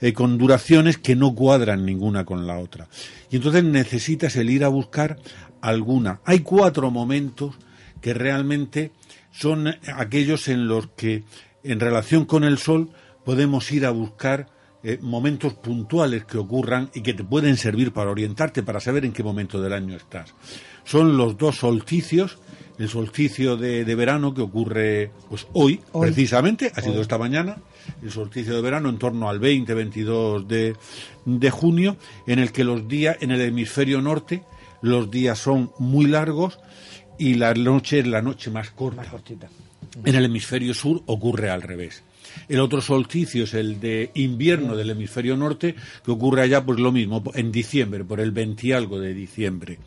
[0.00, 2.88] eh, con duraciones que no cuadran ninguna con la otra.
[3.30, 5.18] Y entonces necesitas el ir a buscar
[5.60, 6.20] alguna.
[6.24, 7.56] Hay cuatro momentos
[8.00, 8.92] que realmente
[9.30, 11.24] son aquellos en los que,
[11.62, 12.90] en relación con el Sol,
[13.24, 14.48] podemos ir a buscar
[14.82, 19.12] eh, momentos puntuales que ocurran y que te pueden servir para orientarte, para saber en
[19.12, 20.34] qué momento del año estás.
[20.84, 22.38] Son los dos solsticios,
[22.78, 27.56] el solsticio de, verano que ocurre pues hoy, precisamente, ha sido esta mañana,
[28.02, 30.76] el solsticio de verano en torno al 20-22 de,
[31.24, 31.96] de junio,
[32.28, 34.44] en el que los días en el hemisferio norte,
[34.82, 36.58] los días son muy largos
[37.18, 39.02] y la noche es la noche más corta.
[40.04, 42.02] En el hemisferio sur ocurre al revés.
[42.48, 45.74] El otro solsticio es el de invierno del hemisferio norte,
[46.04, 49.78] que ocurre allá pues lo mismo, en diciembre, por el 20 algo de diciembre,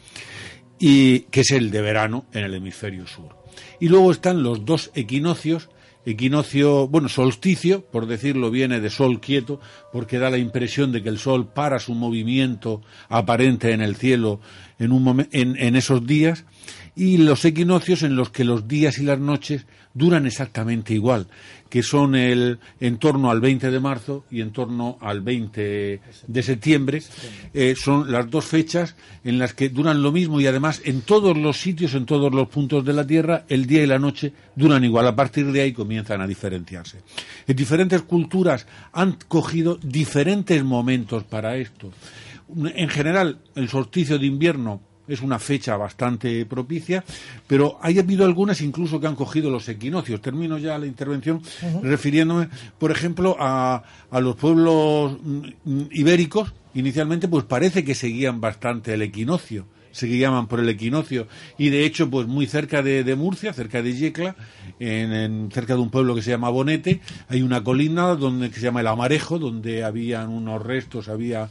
[0.80, 3.36] y que es el de verano en el hemisferio sur.
[3.80, 5.70] Y luego están los dos equinoccios,
[6.06, 9.60] equinoccio, bueno, solsticio, por decirlo, viene de sol quieto,
[9.92, 14.40] porque da la impresión de que el sol para su movimiento aparente en el cielo
[14.80, 16.46] en, un en esos días,
[16.96, 21.28] y los equinoccios en los que los días y las noches duran exactamente igual,
[21.72, 26.44] que son el en torno al 20 de marzo y en torno al 20 de
[26.44, 27.02] septiembre.
[27.54, 31.38] Eh, son las dos fechas en las que duran lo mismo y además en todos
[31.38, 34.84] los sitios, en todos los puntos de la Tierra, el día y la noche duran
[34.84, 35.08] igual.
[35.08, 36.98] A partir de ahí comienzan a diferenciarse.
[37.48, 41.90] En diferentes culturas han cogido diferentes momentos para esto.
[42.76, 44.82] En general, el solsticio de invierno
[45.12, 47.04] es una fecha bastante propicia,
[47.48, 50.22] pero hay habido algunas incluso que han cogido los equinoccios.
[50.22, 51.42] Termino ya la intervención
[51.84, 56.54] refiriéndome, por ejemplo, a, a los pueblos mm, ibéricos.
[56.74, 61.28] Inicialmente, pues parece que seguían bastante el equinoccio se llaman por el equinoccio
[61.58, 64.36] y de hecho pues muy cerca de, Murcia cerca de Yecla
[64.80, 68.62] en, cerca de un pueblo que se llama Bonete hay una colina donde que se
[68.62, 71.50] llama el Amarejo donde habían unos restos había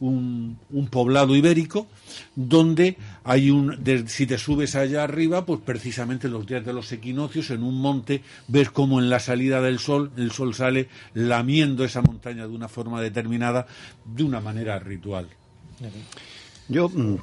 [0.00, 0.58] un,
[0.90, 1.86] poblado ibérico
[2.34, 3.78] donde hay un,
[4.08, 8.22] si te subes allá arriba, pues precisamente los días de los equinoccios en un monte
[8.48, 12.68] ves como en la salida del sol el sol sale lamiendo esa montaña de una
[12.68, 13.66] forma determinada,
[14.04, 15.28] de una manera ritual.
[16.70, 17.16] Yo mm,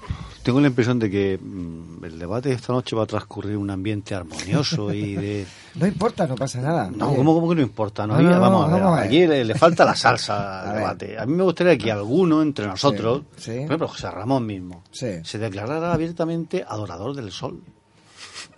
[0.44, 3.60] tengo la impresión de que mm, el debate de esta noche va a transcurrir en
[3.60, 5.48] un ambiente armonioso y de...
[5.76, 6.92] No importa, no pasa nada.
[6.94, 8.06] No, ¿cómo, que no importa?
[8.08, 11.18] No, vamos, a ver, Aquí le, falta la salsa al debate.
[11.18, 15.94] A mí me gustaría que alguno entre nosotros, por ejemplo José Ramón mismo, se declarara
[15.94, 17.62] abiertamente adorador del sol.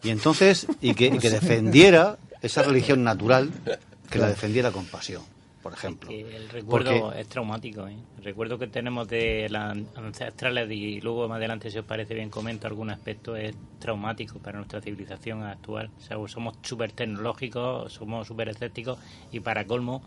[0.02, 3.52] Y entonces, y que, y que defendiera esa religión natural,
[4.10, 5.22] que la defendiera con pasión
[5.61, 6.10] por ejemplo.
[6.10, 7.88] el recuerdo es traumático.
[7.88, 7.95] ¿eh?
[8.18, 12.30] El recuerdo que tenemos de las ancestrales, y luego más adelante, si os parece bien,
[12.30, 15.90] comento algún aspecto, es traumático para nuestra civilización actual.
[16.27, 18.99] somos súper tecnológicos, somos súper escépticos
[19.31, 20.02] y para colmo,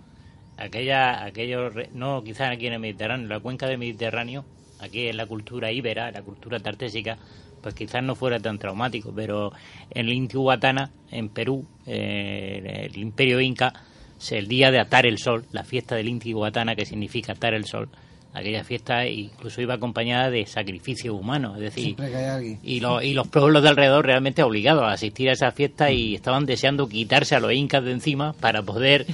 [0.56, 4.44] aquella, aquellos, no quizás aquí en el Mediterráneo, la cuenca del Mediterráneo,
[4.80, 7.18] aquí en la cultura íbera, la cultura tartésica,
[7.62, 9.52] pues quizás no fuera tan traumático, pero
[9.90, 13.72] en el Intihuatana, en Perú, eh, el imperio inca,
[14.30, 17.64] el día de atar el sol, la fiesta del Inti Guatana, que significa atar el
[17.64, 17.88] sol,
[18.34, 21.96] aquella fiesta incluso iba acompañada de sacrificio humano, es decir,
[22.62, 26.46] y, y los pueblos de alrededor realmente obligados a asistir a esa fiesta y estaban
[26.46, 29.06] deseando quitarse a los incas de encima para poder,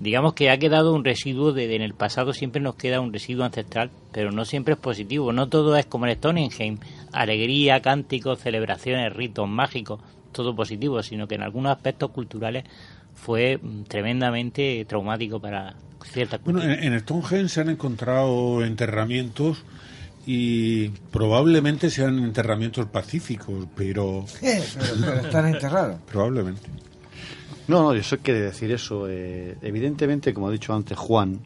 [0.00, 3.44] digamos que ha quedado un residuo de, en el pasado siempre nos queda un residuo
[3.44, 6.78] ancestral, pero no siempre es positivo, no todo es como en Stonehenge,
[7.12, 10.00] alegría, cánticos, celebraciones, ritos mágicos,
[10.32, 12.64] todo positivo, sino que en algunos aspectos culturales
[13.16, 15.74] fue tremendamente traumático para
[16.04, 19.64] ciertas Bueno, en, en Stonehenge se han encontrado enterramientos
[20.26, 24.24] y probablemente sean enterramientos pacíficos, pero...
[24.40, 26.00] pero, están enterrados.
[26.10, 26.62] Probablemente.
[27.68, 29.08] No, no, eso quiere decir eso.
[29.08, 31.40] Eh, evidentemente, como ha dicho antes Juan,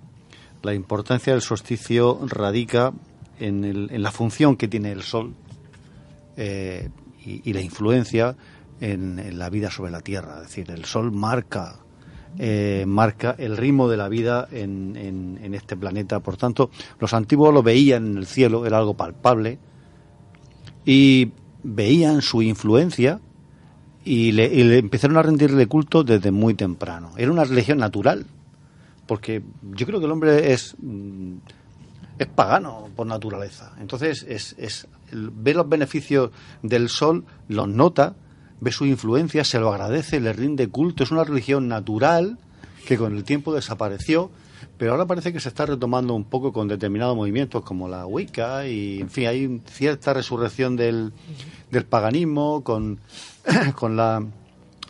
[0.63, 2.93] la importancia del solsticio radica
[3.39, 5.35] en, el, en la función que tiene el Sol
[6.37, 6.91] eh,
[7.25, 8.37] y, y, la influencia
[8.81, 10.37] en, la vida sobre la Tierra.
[10.37, 11.77] Es decir, el Sol marca,
[12.39, 16.21] eh, marca el ritmo de la vida en, en, este planeta.
[16.21, 19.59] Por tanto, los antiguos lo veían en el cielo, era algo palpable,
[20.85, 21.33] y
[21.63, 23.21] veían su influencia
[24.05, 27.13] y le, empezaron a rendirle culto desde muy temprano.
[27.17, 28.27] Era una religión natural,
[29.07, 29.43] porque
[29.73, 31.35] yo creo que el hombre es, mm,
[32.19, 33.75] es pagano por naturaleza.
[33.79, 36.31] Entonces, es, es, ve los beneficios
[36.63, 38.17] del sol, los nota,
[38.61, 41.05] ve su influencia, se lo agradece, le rinde culto.
[41.05, 42.39] Es una religión natural
[42.87, 44.31] que con el tiempo desapareció,
[44.77, 48.67] pero ahora parece que se está retomando un poco con determinados movimientos como la Wicca
[48.67, 51.13] y, en fin, hay cierta resurrección del,
[51.71, 53.01] del paganismo con,
[53.75, 54.25] con la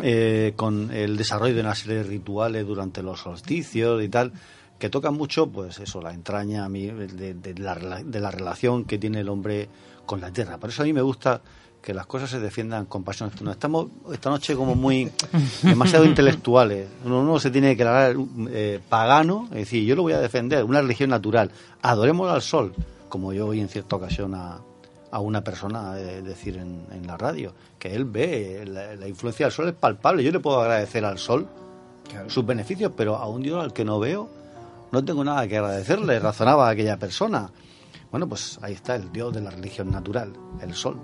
[0.03, 4.33] eh, con el desarrollo de una serie de rituales durante los solsticios y tal
[4.79, 8.87] que tocan mucho, pues eso, la entraña a mí de, de la, de la relación
[8.87, 9.69] que tiene el hombre
[10.07, 10.57] con la tierra.
[10.57, 11.43] Por eso a mí me gusta
[11.83, 13.31] que las cosas se defiendan con pasión.
[13.43, 15.11] No estamos esta noche como muy
[15.63, 16.89] demasiado intelectuales.
[17.05, 18.17] Uno, uno se tiene que declarar
[18.51, 21.51] eh, pagano, es decir, yo lo voy a defender, una religión natural.
[21.83, 22.75] Adoremos al sol,
[23.09, 24.61] como yo oí en cierta ocasión a,
[25.11, 29.47] a una persona eh, decir en, en la radio, que él ve la, la influencia
[29.47, 30.23] del sol es palpable.
[30.23, 31.49] Yo le puedo agradecer al sol
[32.27, 34.41] sus beneficios, pero a un Dios al que no veo
[34.93, 37.51] no tengo nada que agradecerle, razonaba aquella persona.
[38.11, 40.97] Bueno, pues ahí está el Dios de la religión natural, el sol.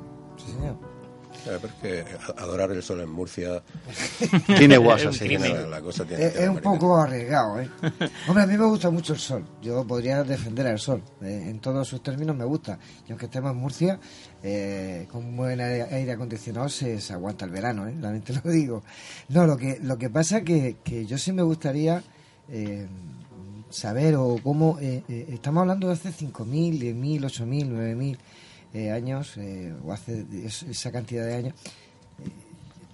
[1.44, 1.68] Claro, pero
[2.02, 3.62] es que adorar el sol en Murcia
[4.58, 5.28] Tiene guasa, sí.
[5.28, 7.68] Tiene la, la cosa tiene Es, un poco arriesgado, ¿eh?
[8.26, 9.44] Hombre, a mí me gusta mucho el sol.
[9.62, 11.02] Yo podría defender al sol.
[11.22, 12.78] eh, en todos sus términos me gusta.
[13.06, 14.00] Y aunque estemos en Murcia,
[14.42, 17.94] eh, con un buen aire, aire acondicionado se, se aguanta el verano, ¿eh?
[18.00, 18.82] También te lo digo.
[19.28, 22.02] No, lo que, lo que pasa que, que yo sí me gustaría
[22.48, 22.86] eh,
[23.70, 24.78] saber o cómo...
[24.80, 28.16] eh, eh, estamos hablando de hace 5.000, 10.000, 8.000, 9.000
[28.76, 31.54] eh, años, eh, o hace es- esa cantidad de años.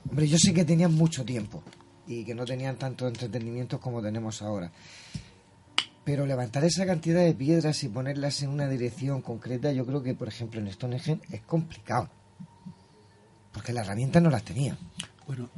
[0.09, 1.63] Hombre, yo sé que tenían mucho tiempo
[2.07, 4.71] y que no tenían tanto entretenimientos como tenemos ahora.
[6.05, 10.15] Pero levantar esa cantidad de piedras y ponerlas en una dirección concreta, yo creo que,
[10.15, 12.09] por ejemplo, en Stonehenge es complicado.
[13.53, 14.77] Porque las herramientas no las tenían.
[15.27, 15.49] Bueno,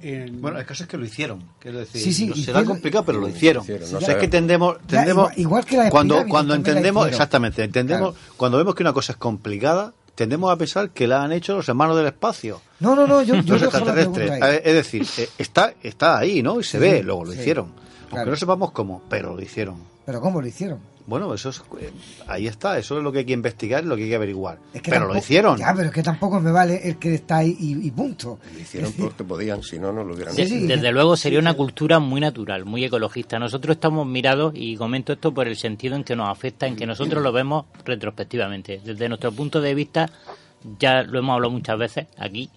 [0.41, 1.43] Bueno, el caso es que lo hicieron.
[1.59, 3.63] Quiero decir, Sí, sí, no- será complicado, pero lo hicieron.
[3.65, 6.59] Hicieron, O no sea, es que tendemos, Ya, igual- igual que las cuando cuando la
[6.59, 8.35] entendemos exactamente, entendemos Claro.
[8.37, 11.69] cuando vemos que una cosa es complicada, tendemos a pensar que la han hecho los
[11.69, 12.61] hermanos del espacio.
[12.81, 14.31] No, no, no, yo, yo los extraterrestres.
[14.31, 14.61] ahí.
[14.65, 16.61] Es decir, eh, está está ahí, ¿no?
[16.61, 17.41] Y se Sí, ve, luego lo sí.
[17.41, 17.67] hicieron.
[17.67, 18.31] Aunque Claro.
[18.31, 19.77] no sepamos cómo, pero lo hicieron.
[20.07, 20.79] Pero ¿cómo lo hicieron?
[21.07, 21.91] Bueno, eso es eh,
[22.27, 24.59] ahí está, eso es lo que hay que investigar, lo que hay que averiguar.
[24.73, 25.59] Es que pero lo tampoco- hicieron.
[25.59, 28.39] Ya, pero es que tampoco me vale el que está ahí y, y punto.
[28.55, 30.55] Lo hicieron porque podían, si no, no lo hubieran hecho.
[30.67, 33.39] desde luego sería una cultura muy natural, muy ecologista.
[33.39, 36.87] Nosotros estamos mirados, y comento esto por el sentido en que nos afecta, en que
[36.87, 38.81] nosotros lo vemos retrospectivamente.
[38.83, 40.09] Desde nuestro punto de vista,
[40.79, 42.49] ya lo hemos hablado muchas veces aquí,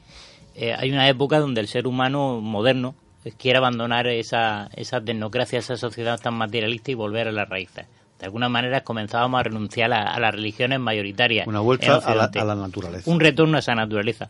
[0.56, 2.96] eh, hay una época donde el ser humano moderno
[3.26, 7.86] eh, quiere abandonar esa, esa tecnocracia, esa sociedad tan materialista y volver a las raíces.
[8.20, 11.46] De alguna manera comenzábamos a renunciar a, a las religiones mayoritarias.
[11.48, 13.12] Una vuelta a la, Occidente a la naturaleza.
[13.12, 14.30] un retorno a esa naturaleza.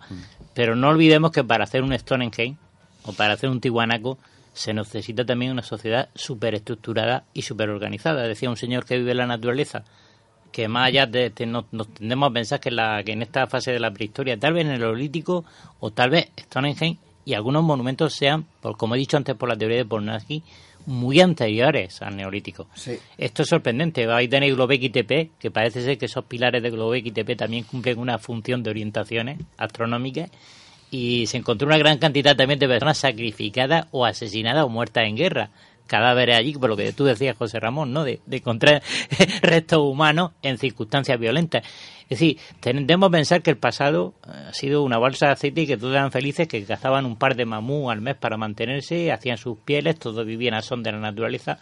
[0.54, 2.56] Pero no olvidemos que para hacer un Stonehenge
[3.04, 4.18] o para hacer un Tiwanaco
[4.54, 8.24] se necesita también una sociedad súper estructurada y súper organizada.
[8.24, 9.84] Decía un señor que vive en la naturaleza,
[10.52, 13.46] que más allá de, de- nos, nos tendemos a pensar que, la, que en esta
[13.48, 15.46] fase de la prehistoria, tal vez en el Neolítico
[15.80, 19.56] o tal vez Stonehenge y algunos monumentos sean, por, como he dicho antes por la
[19.56, 20.44] teoría de Pornaski,
[20.88, 22.68] muy anteriores al Neolítico.
[22.74, 22.98] Sí.
[23.18, 24.10] Esto es sorprendente.
[24.10, 28.00] Ahí tenéis Globek Tepe, que parece ser que esos pilares de Globek Tepe también cumplen
[28.00, 30.32] una función de orientaciones astronómicas.
[30.90, 35.18] Y se encontró una gran cantidad también de personas sacrificadas o asesinadas o muertas en
[35.18, 35.50] guerra.
[35.88, 38.04] Cadáveres allí, por lo que tú decías, José Ramón, ¿no?
[38.04, 38.84] De, de encontrar
[39.42, 41.64] restos humanos en circunstancias violentas.
[42.10, 45.62] Es decir, tendemos a pensar que el pasado eh, ha sido una bolsa de aceite
[45.62, 49.12] y que todos eran felices, que cazaban un par de mamú al mes para mantenerse,
[49.12, 51.60] hacían sus pieles, todos vivían a son de la naturaleza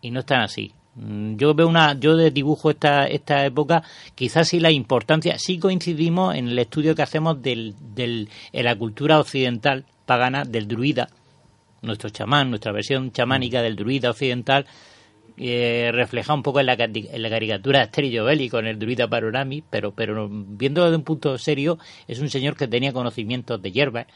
[0.00, 0.72] y no están así.
[0.96, 3.82] Mm, Yo veo una, yo de dibujo esta, esta época,
[4.14, 8.76] quizás sí la importancia, sí coincidimos en el estudio que hacemos del, del, en la
[8.76, 11.08] cultura occidental pagana del druida,
[11.84, 14.66] nuestro chamán, nuestra versión chamánica del druida occidental,
[15.36, 19.64] eh, refleja un poco en la, en la caricatura y Obelix con el druida Panorami,
[19.68, 24.06] pero, pero viéndolo de un punto serio, es un señor que tenía conocimientos de hierbas,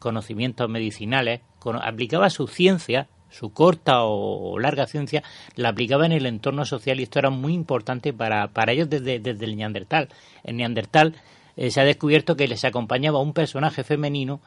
[0.00, 1.42] conocimientos medicinales,
[1.80, 5.22] aplicaba su ciencia, su corta o, o larga ciencia,
[5.54, 9.20] la aplicaba en el entorno social y esto era muy importante para, para ellos desde,
[9.20, 10.08] desde el Neandertal.
[10.42, 11.14] En Neandertal
[11.56, 14.40] eh, se ha descubierto que les acompañaba un personaje femenino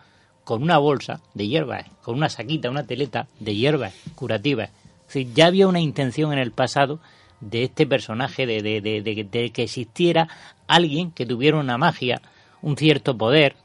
[0.47, 4.69] con una bolsa de hierbas, con una saquita, una teleta de hierbas curativas.
[5.13, 7.01] Es ya había una intención en el pasado
[7.41, 10.29] de este personaje, de, de, de- de- que existiera
[10.65, 12.21] alguien que tuviera una magia,
[12.61, 13.57] un cierto poder,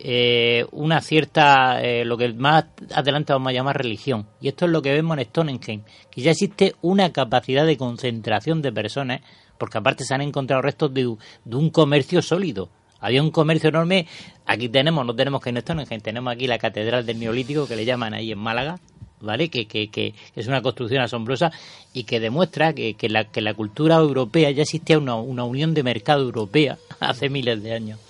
[0.00, 4.26] eh, una cierta, eh, lo que más adelante vamos a llamar religión.
[4.40, 5.80] Y esto es lo que vemos en Stonehenge,
[6.10, 9.20] que ya existe una capacidad de concentración de personas,
[9.56, 12.70] porque aparte se han encontrado restos de un comercio sólido.
[13.04, 14.06] Había un comercio enorme,
[14.46, 17.84] aquí tenemos, no tenemos que en Stonehenge, tenemos aquí la Catedral del Neolítico, que le
[17.84, 18.78] llaman ahí en Málaga,
[19.20, 19.50] ¿vale?
[19.50, 21.52] Que, que, que es una construcción asombrosa
[21.92, 25.74] y que demuestra que, que, la, que la cultura europea ya existía una, una unión
[25.74, 28.00] de mercado europea hace miles de años.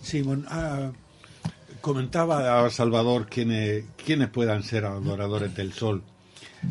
[0.00, 0.92] Sí, bueno, ah,
[1.82, 6.02] comentaba a Salvador quiénes, quiénes puedan ser adoradores del sol.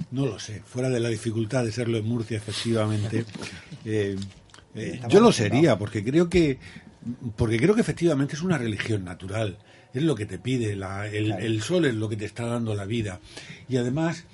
[0.10, 3.24] No lo sé, fuera de la dificultad de serlo en Murcia, efectivamente.
[3.86, 4.16] eh,
[4.76, 6.60] eh, yo lo sería, porque creo que
[7.36, 9.58] porque creo que efectivamente es una religión natural.
[9.94, 12.74] Es lo que te pide, la- el, el sol es lo que te está dando
[12.76, 13.20] la vida.
[13.70, 14.26] Y además,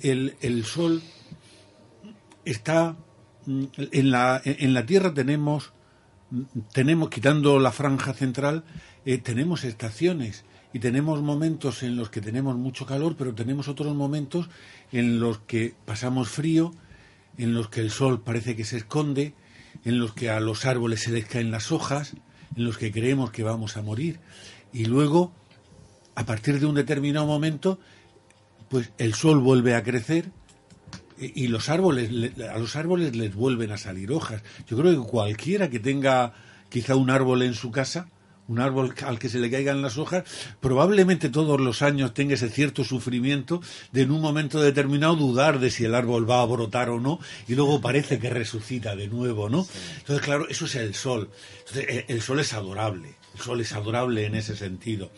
[0.00, 1.02] el, el sol
[2.44, 2.96] está
[3.46, 5.72] mm, en la, en la Tierra tenemos
[6.30, 6.42] mm,
[6.72, 8.64] tenemos quitando la franja central
[9.04, 13.94] eh, tenemos estaciones y tenemos momentos en los que tenemos mucho calor pero tenemos otros
[13.94, 14.48] momentos
[14.92, 16.74] en los que pasamos frío
[17.38, 19.34] en los que el sol parece que se esconde
[19.86, 22.14] en los que a los árboles se les caen las hojas
[22.56, 24.18] en los que creemos que vamos a morir
[24.72, 25.32] y luego
[26.16, 27.78] a partir de un determinado momento
[28.68, 30.32] pues el sol vuelve a crecer
[31.18, 32.10] y los árboles
[32.50, 34.42] a los árboles les vuelven a salir hojas.
[34.68, 36.34] Yo creo que cualquiera que tenga
[36.68, 38.08] quizá un árbol en su casa,
[38.48, 40.24] un árbol al que se le caigan las hojas,
[40.60, 43.60] probablemente todos los años tenga ese cierto sufrimiento
[43.92, 47.18] de en un momento determinado dudar de si el árbol va a brotar o no
[47.48, 49.66] y luego parece que resucita de nuevo, ¿no?
[49.98, 51.30] Entonces, claro, eso es el sol.
[51.74, 55.10] el sol es adorable, el sol es adorable en ese sentido.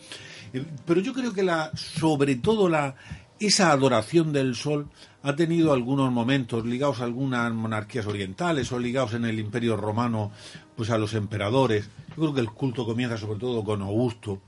[0.53, 2.95] Eh, pero yo creo que la, sobre todo la,
[3.39, 4.89] esa adoración del sol
[5.23, 10.31] ha tenido algunos momentos ligados a algunas monarquías orientales o ligados en el imperio romano
[10.75, 11.89] pues a los emperadores.
[12.09, 14.41] Yo creo que el culto comienza sobre todo con Augusto,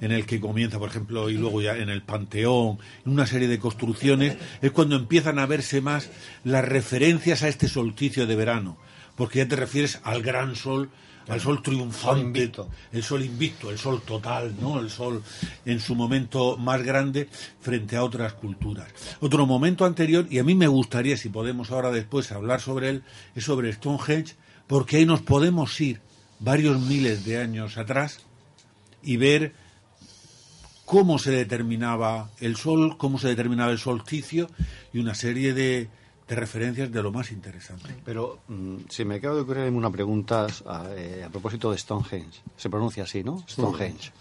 [0.00, 3.48] en el que comienza, por ejemplo, y luego ya en el Panteón, en una serie
[3.48, 6.10] de construcciones, es cuando empiezan a verse más
[6.44, 8.76] las referencias a este solsticio de verano,
[9.16, 10.90] porque ya te refieres al gran sol
[11.30, 12.50] al sol triunfante,
[12.92, 14.80] el sol invicto, el sol total, ¿no?
[14.80, 15.22] El sol
[15.64, 17.28] en su momento más grande
[17.60, 18.88] frente a otras culturas.
[19.20, 23.02] Otro momento anterior, y a mí me gustaría, si podemos ahora después hablar sobre él,
[23.34, 24.34] es sobre Stonehenge,
[24.66, 26.00] porque ahí nos podemos ir
[26.40, 28.20] varios miles de años atrás
[29.02, 29.52] y ver
[30.84, 34.48] cómo se determinaba el sol, cómo se determinaba el solsticio
[34.92, 35.88] y una serie de,
[36.30, 37.92] de referencias de lo más interesante.
[38.04, 40.46] Pero mm, si me acabo de ocurrir una pregunta
[40.96, 42.40] eh, a, propósito de Stonehenge.
[42.56, 43.42] Se pronuncia así, ¿no?
[43.48, 44.12] Stonehenge.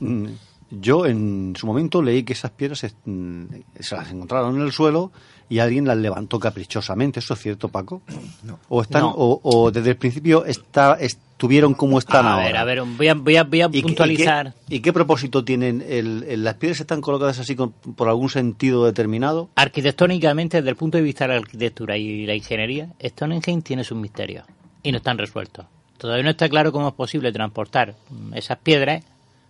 [0.00, 0.26] Mm,
[0.70, 3.44] yo en su momento leí que esas piedras se, mm,
[3.90, 5.10] las encontraron en el suelo
[5.50, 7.18] y alguien las levantó caprichosamente.
[7.18, 8.00] ¿Eso es cierto, Paco?
[8.42, 8.58] No.
[8.70, 10.96] ¿O, están, o, desde el principio está,
[11.36, 12.46] tuvieron como están a ahora.
[12.46, 14.54] ver, a ver, voy a, voy a, voy a puntualizar.
[14.68, 15.84] ¿Y qué, propósito tienen?
[15.86, 19.50] El, ¿Las piedras están colocadas así por algún sentido determinado?
[19.56, 23.98] Arquitectónicamente, desde el punto de vista de la arquitectura y la ingeniería, Stonehenge tiene sus
[23.98, 24.46] misterios
[24.82, 25.66] y no están resueltos.
[25.98, 27.94] Todavía no está claro cómo es posible transportar
[28.34, 29.04] esas piedras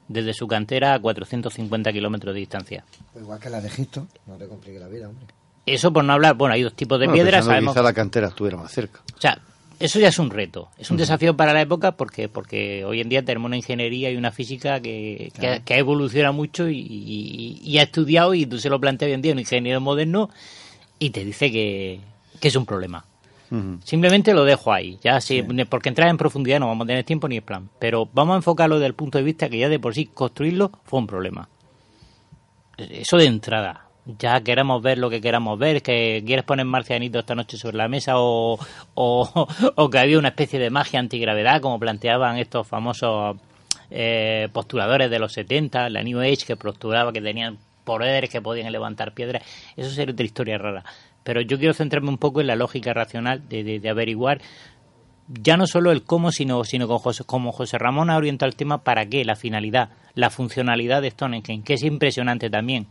[0.09, 2.85] desde su cantera a 450 kilómetros de distancia.
[3.13, 5.27] Pues igual que la de Egipto, no te complique la vida, hombre.
[5.66, 7.45] Eso por no hablar, bueno, hay dos tipos de piedras.
[7.45, 7.74] Sabemos...
[7.74, 9.01] Quizá la cantera estuviera más cerca.
[9.16, 9.41] O sea,
[9.81, 13.09] eso ya es un reto, es un desafío para la época porque porque hoy en
[13.09, 15.32] día tenemos una ingeniería y una física que,
[15.65, 19.39] que, evoluciona mucho y, ha estudiado y tú se lo planteas hoy en día un
[19.39, 20.28] ingeniero moderno
[20.99, 22.01] y te dice que,
[22.43, 23.07] es un problema.
[23.82, 27.27] Simplemente lo dejo ahí, ya si, porque entrar en profundidad no vamos a tener tiempo
[27.27, 29.81] ni el plan, pero vamos a enfocarlo desde el punto de vista que ya de
[29.81, 31.49] por sí construirlo fue un problema.
[32.77, 37.35] Eso de entrada, ya queremos ver lo que queramos ver, que quieres poner marcianito esta
[37.35, 38.59] noche sobre la mesa o,
[38.95, 43.37] o, que había una especie de magia antigravedad, como planteaban estos famosos
[43.91, 48.70] eh, postuladores de los 70, la New Age que postulaba que tenían poderes que podían
[48.73, 49.43] levantar piedras,
[49.77, 50.85] eso sería otra historia rara.
[51.23, 54.41] Pero yo quiero centrarme un poco en la lógica racional de, averiguar
[55.28, 58.57] ya no solo el cómo, sino, sino con José, como José Ramón ha orientado el
[58.57, 62.89] tema, para qué, la finalidad, la funcionalidad de Stonehenge, que es impresionante también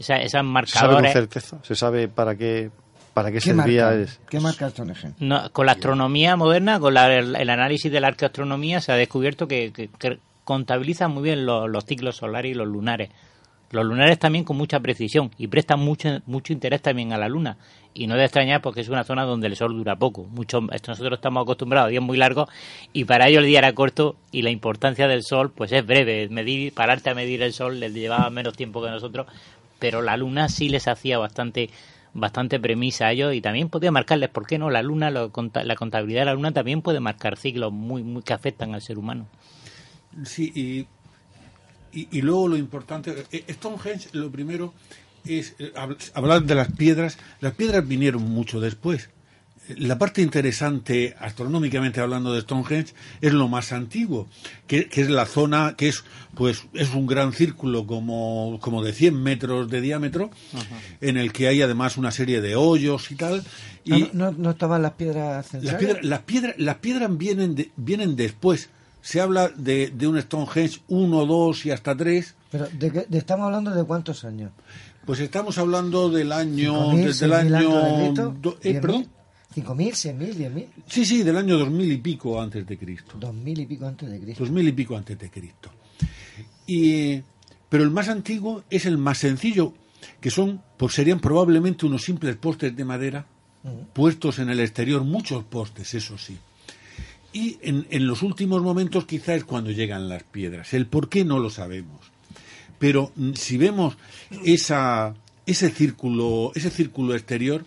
[0.00, 0.72] esa, esas marcadores.
[0.72, 1.58] ¿Se sabe con certeza?
[1.62, 2.70] ¿Se sabe para qué,
[3.12, 4.06] para qué, servía?
[4.28, 5.12] ¿Qué marca Stonehenge?
[5.20, 9.72] No, con la astronomía moderna, con el, análisis de la arqueoastronomía, se ha descubierto que,
[9.72, 13.10] que, contabiliza muy bien los, ciclos solares y los lunares.
[13.72, 17.56] Los lunares también con mucha precisión y prestan mucho, mucho interés también a la luna.
[17.94, 20.24] Y no de extrañar porque es una zona donde el sol dura poco.
[20.24, 22.48] Mucho, nosotros estamos acostumbrados a días muy largos
[22.92, 26.28] y para ello el día era corto y la importancia del sol pues es breve.
[26.30, 29.26] Medir, pararte a medir el sol les llevaba menos tiempo que nosotros
[29.80, 31.70] pero la luna sí les hacía bastante
[32.12, 34.68] bastante premisa a ellos y también podía marcarles, ¿por qué no?
[34.70, 35.28] La luna, la
[35.76, 39.28] contabilidad de la luna también puede marcar ciclos muy, muy que afectan al ser humano.
[40.24, 44.74] Sí, y, y, luego lo importante, eh, Stonehenge lo primero
[45.24, 45.72] es eh,
[46.14, 47.16] hablar de las piedras.
[47.40, 49.08] Las piedras vinieron mucho después
[49.78, 54.28] la parte interesante, astronómicamente hablando de Stonehenge, es lo más antiguo,
[54.66, 59.22] que, es la zona que es, pues, es un gran círculo como, como de 100
[59.22, 60.30] metros de diámetro,
[61.00, 63.44] en el que hay además una serie de hoyos y tal.
[63.84, 66.02] Y ¿No, no, estaban las piedras centrales?
[66.02, 68.70] Las piedras, las piedras, vienen, vienen después.
[69.02, 72.34] Se habla de, de un Stonehenge 1, 2 y hasta 3.
[72.50, 74.52] Pero de, estamos hablando de cuántos años?
[75.06, 78.12] Pues estamos hablando del año, desde el año,
[78.62, 79.08] eh, perdón.
[79.54, 80.66] ¿5.000, 6.000, 10.000?
[80.86, 83.16] Sí, sí, del año 2000 y pico antes de Cristo.
[83.18, 84.44] 2000 y pico antes de Cristo.
[84.44, 85.70] 2000 y pico antes de Cristo.
[86.66, 87.20] Y,
[87.68, 89.74] pero el más antiguo es el más sencillo,
[90.20, 93.26] que son, pues serían probablemente unos simples postes de madera
[93.92, 96.38] puestos en el exterior, muchos postes, eso sí.
[97.32, 100.74] Y en, en los últimos momentos quizá es cuando llegan las piedras.
[100.74, 102.00] El por qué no lo sabemos.
[102.78, 103.96] Pero mm, si vemos
[104.44, 105.14] esa,
[105.46, 107.64] ese círculo, ese círculo exterior,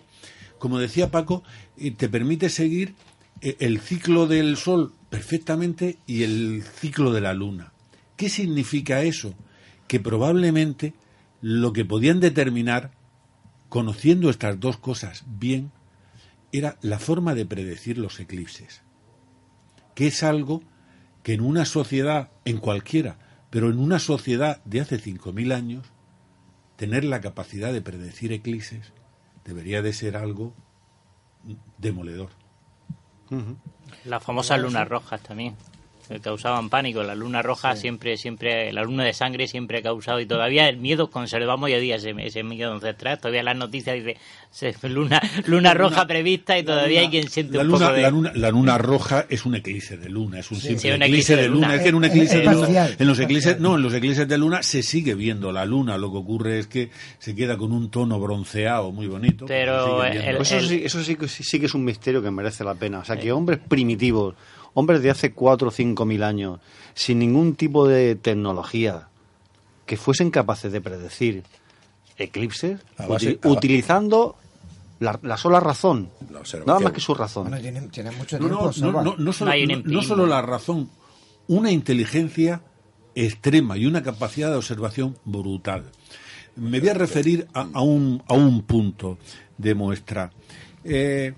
[0.58, 1.42] como decía Paco,
[1.76, 2.94] eh, te permite seguir
[3.40, 7.72] eh, el ciclo del Sol perfectamente y el ciclo de la Luna.
[8.16, 9.34] ¿Qué significa eso?
[9.88, 10.94] Que probablemente
[11.40, 12.92] lo que podían determinar,
[13.68, 15.72] conociendo estas dos cosas bien,
[16.52, 18.82] era la forma de predecir los eclipses,
[19.94, 20.62] que es algo
[21.22, 23.18] que en una sociedad, en cualquiera,
[23.50, 25.86] pero en una sociedad de hace 5.000 años,
[26.76, 28.92] tener la capacidad de predecir eclipses
[29.44, 30.54] debería de ser algo
[31.78, 32.30] demoledor.
[34.04, 35.56] Las famosas lunas rojas también
[36.22, 37.02] causaban pánico.
[37.02, 40.76] La luna roja siempre, siempre, la luna de sangre siempre ha causado y todavía el
[40.76, 43.18] miedo conservamos hoy día ese, ese miedo ancestral.
[43.18, 44.16] Todavía las noticias dice
[44.88, 48.02] luna, luna roja prevista y todavía hay quien siente la un luna, poco de...
[48.02, 50.90] la, luna, la luna roja es un eclipse de luna, es un Sí, simple sí,
[50.90, 51.74] un eclipse, de luna.
[51.74, 54.38] Es que en un eclipse de luna, en los eclipses, no, en los eclipses de
[54.38, 55.98] luna se sigue viendo la luna.
[55.98, 59.46] Lo que ocurre es que se queda con un tono bronceado muy bonito.
[59.46, 60.36] Pero viendo.
[60.36, 63.00] Pues eso, sí, eso sí, que- sí que es un misterio que merece la pena.
[63.00, 64.34] O sea, que hombres primitivos,
[64.74, 66.60] hombres de hace cuatro o cinco mil años,
[66.94, 69.08] sin ningún tipo de tecnología,
[69.86, 71.44] que fuesen capaces de predecir
[72.16, 74.36] eclipses, base- utilizando
[75.00, 76.10] la, la sola razón,
[76.66, 77.44] nada más que su razón.
[77.48, 78.60] Bueno, tienen, tienen mucho No, tiempo.
[78.60, 79.02] no, no, Salva.
[79.02, 79.32] no, no
[80.02, 80.88] solo, no- la razón,
[81.48, 82.60] una inteligencia
[83.14, 85.84] extrema y una capacidad de observación brutal.
[86.56, 89.18] Me voy a referir a, a un, a un punto
[89.58, 90.30] de muestra.
[90.84, 91.34] Eh,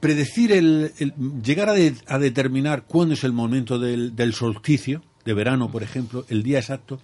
[0.00, 5.02] predecir el, el- llegar a, de- a determinar cuándo es el momento del, del solsticio
[5.24, 7.00] de verano, por ejemplo, el día exacto,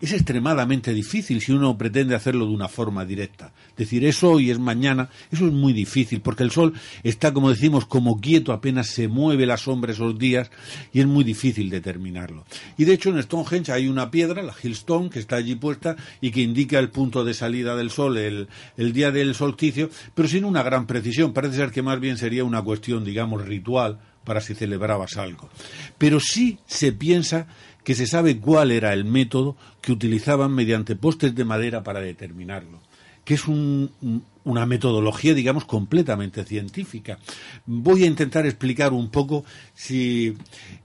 [0.00, 3.52] es extremadamente difícil si uno pretende hacerlo de una forma directa.
[3.76, 7.86] Decir eso y es mañana, eso es muy difícil, porque el sol está, como decimos,
[7.86, 10.50] como quieto, apenas se mueve la sombra esos días
[10.92, 12.44] y es muy difícil determinarlo.
[12.76, 16.30] Y de hecho en Stonehenge hay una piedra, la Hillstone, que está allí puesta y
[16.30, 20.44] que indica el punto de salida del sol, el, el día del solsticio, pero sin
[20.44, 21.32] una gran precisión.
[21.32, 25.48] Parece ser que más bien sería una cuestión, digamos, ritual para si celebrabas algo.
[25.96, 27.46] Pero sí se piensa
[27.86, 32.80] que se sabe cuál era el método que utilizaban mediante postes de madera para determinarlo,
[33.24, 37.20] que es un- un- una metodología, digamos, completamente científica.
[37.64, 40.34] Voy a intentar explicar un poco si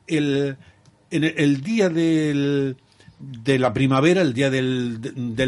[0.05, 0.57] el,
[1.09, 2.77] el, día del,
[3.19, 4.99] de la primavera, el día del,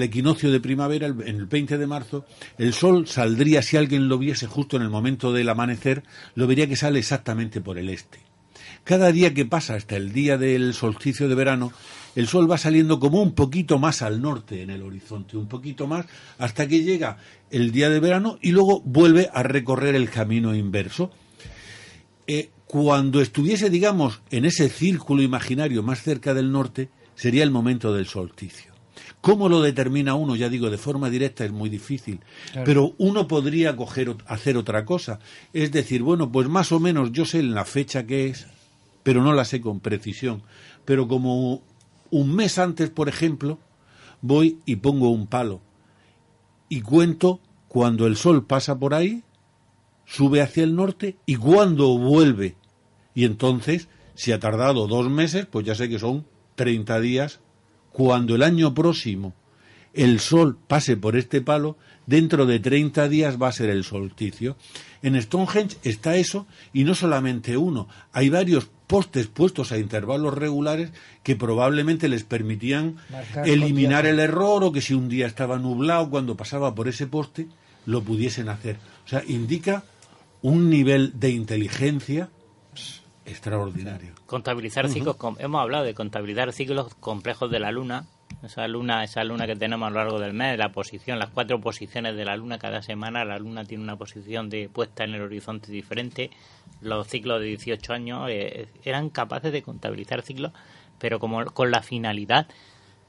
[0.02, 2.26] equinoccio de primavera, el, el 20 de marzo,
[2.58, 6.02] el sol saldría, si alguien lo viese justo en el momento del amanecer,
[6.34, 8.18] lo vería que sale exactamente por el este.
[8.84, 11.72] Cada día que pasa hasta el día del solsticio de verano,
[12.15, 15.88] el sol va saliendo como un poquito más al norte en el horizonte, un poquito
[15.88, 16.05] más,
[16.38, 17.18] hasta que llega
[17.49, 21.11] el día de verano y luego vuelve a recorrer el camino inverso.
[22.27, 27.93] Eh, cuando estuviese, digamos, en ese círculo imaginario más cerca del norte, sería el momento
[27.93, 28.73] del solsticio.
[29.22, 30.35] ¿Cómo lo determina uno?
[30.35, 32.19] Ya digo, de forma directa es muy difícil.
[32.51, 32.65] Claro.
[32.65, 35.19] Pero uno podría coger, hacer otra cosa.
[35.53, 38.47] Es decir, bueno, pues más o menos yo sé la fecha que es,
[39.04, 40.44] pero no la sé con precisión.
[40.86, 41.62] Pero como
[42.10, 43.60] un mes antes, por ejemplo,
[44.22, 45.62] voy y pongo un palo
[46.74, 49.24] y cuento cuando el sol pasa por ahí,
[50.06, 52.56] sube hacia el norte y cuando vuelve.
[53.14, 56.26] Y entonces, si ha tardado dos meses, pues ya sé que son
[56.56, 57.42] 30 días.
[57.92, 59.36] Cuando el año próximo
[59.94, 61.78] el sol pase por este palo,
[62.08, 64.58] dentro de 30 días va a ser el solsticio.
[65.04, 70.91] En Stonehenge está eso y no solamente uno, hay varios postes puestos a intervalos regulares
[71.24, 76.10] que probablemente les permitían Marcar eliminar el error o que si un día estaba nublado
[76.11, 77.48] cuando pasaba por ese poste
[77.86, 78.78] lo pudiesen hacer.
[79.06, 79.84] O sea, indica
[80.41, 82.30] un nivel de inteligencia
[83.26, 84.11] extraordinario.
[84.26, 88.06] Contabilizar ciclos, com- hemos hablado de contabilizar ciclos complejos de la luna,
[88.48, 91.60] esa luna, esa luna que tenemos a lo largo del mes, la posición, las cuatro
[91.61, 95.22] posiciones de la luna cada semana, la luna tiene una posición de puesta en el
[95.22, 96.32] horizonte diferente,
[96.82, 100.52] los ciclos de 18 años eh, eran capaces de contabilizar ciclos,
[100.99, 102.48] pero como con la finalidad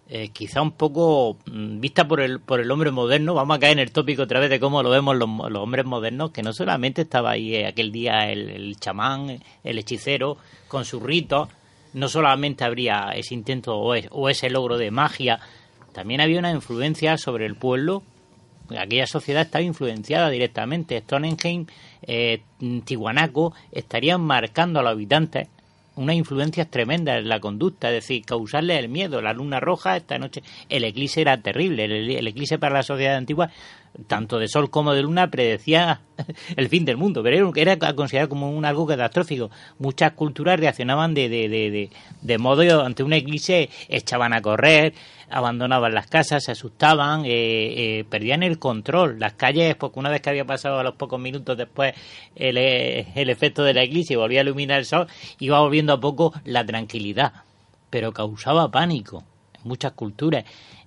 [0.07, 3.73] eh, quizá un poco mm, vista por el, por el hombre moderno, vamos a caer
[3.73, 6.53] en el tópico otra vez de cómo lo vemos los, los hombres modernos, que no
[6.53, 10.37] solamente estaba ahí eh, aquel día el, el chamán, el hechicero,
[10.69, 11.49] con sus ritos,
[11.95, 15.41] no solamente habría ese intento o, es- o ese logro de magia,
[15.93, 18.03] también había una influencia sobre el pueblo,
[18.77, 21.67] aquella sociedad estaba influenciada directamente, Stonehenge,
[22.03, 22.43] eh,
[22.85, 25.49] Tiwanaco, estarían marcando a los habitantes
[25.97, 29.23] unas influencias tremendas en la conducta, es decir, causarles el miedo.
[29.23, 33.51] La luna roja esta noche, el eclipse era terrible, el eclipse para la sociedad antigua
[34.07, 36.01] tanto de sol como de luna, predecía
[36.57, 39.51] el fin del mundo, pero era considerado como un algo catastrófico.
[39.79, 41.91] Muchas culturas reaccionaban de, de, de,
[42.21, 44.95] de, modo ante una eclipse, echaban a correr,
[45.31, 47.29] abandonaban las casas, se asustaban, eh,
[48.01, 49.19] eh, perdían el control.
[49.19, 51.95] Las calles, porque una vez que había pasado a los pocos minutos después
[52.35, 55.07] el, eh, el efecto de la eclipse y volvía a iluminar el sol,
[55.39, 57.33] iba volviendo a poco la tranquilidad,
[57.91, 59.23] pero causaba pánico
[59.55, 60.45] en muchas culturas.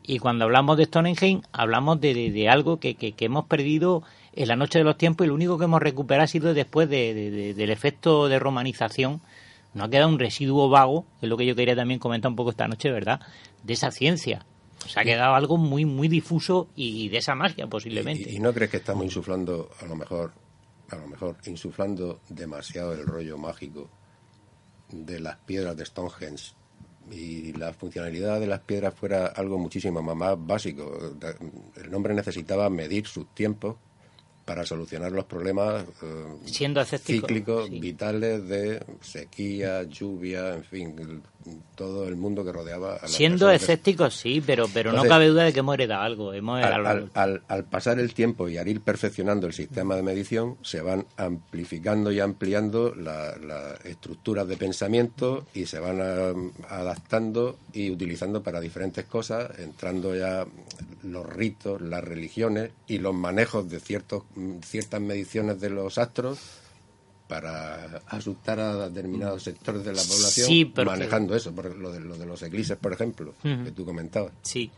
[0.09, 4.55] Y cuando hablamos de Stonehenge, hablamos de, de, algo que, que, hemos perdido en la
[4.55, 7.69] noche de los tiempos y lo único que hemos recuperado ha sido después de, del
[7.69, 9.19] efecto de romanización.
[9.73, 12.37] No ha quedado un residuo vago, que es lo que yo quería también comentar un
[12.37, 13.19] poco esta noche, ¿verdad?
[13.63, 14.45] De esa ciencia.
[14.87, 18.31] Se ha quedado algo muy, muy difuso y de esa magia, posiblemente.
[18.31, 20.31] ¿Y, no crees que estamos insuflando, a lo mejor,
[20.89, 23.89] a lo mejor, insuflando demasiado el rollo mágico
[24.89, 26.53] de las piedras de Stonehenge
[27.11, 31.15] y la funcionalidad de las piedras fuera algo muchísimo más básico.
[31.75, 33.75] El hombre necesitaba medir sus tiempos
[34.47, 41.21] para solucionar los problemas eh, siendo cíclicos vitales de sequía, lluvia, en fin,
[41.75, 45.53] todo el mundo que rodeaba a Siendo escépticos, sí, pero pero no cabe duda de
[45.53, 46.33] que hemos heredado algo.
[46.33, 50.57] Hemos al, al, al, pasar el tiempo y al ir perfeccionando el sistema de medición,
[50.61, 56.01] se van amplificando y ampliando las estructuras de pensamiento y se van
[56.69, 60.45] adaptando y utilizando para diferentes cosas, entrando ya
[61.03, 64.23] los ritos, las religiones y los manejos de ciertos,
[64.63, 66.39] ciertas mediciones de los astros
[67.27, 72.25] para asustar a determinados sectores de la población manejando eso, por lo de, lo de
[72.25, 74.31] los eclipses, por ejemplo, que tú comentabas.
[74.41, 74.71] Sí.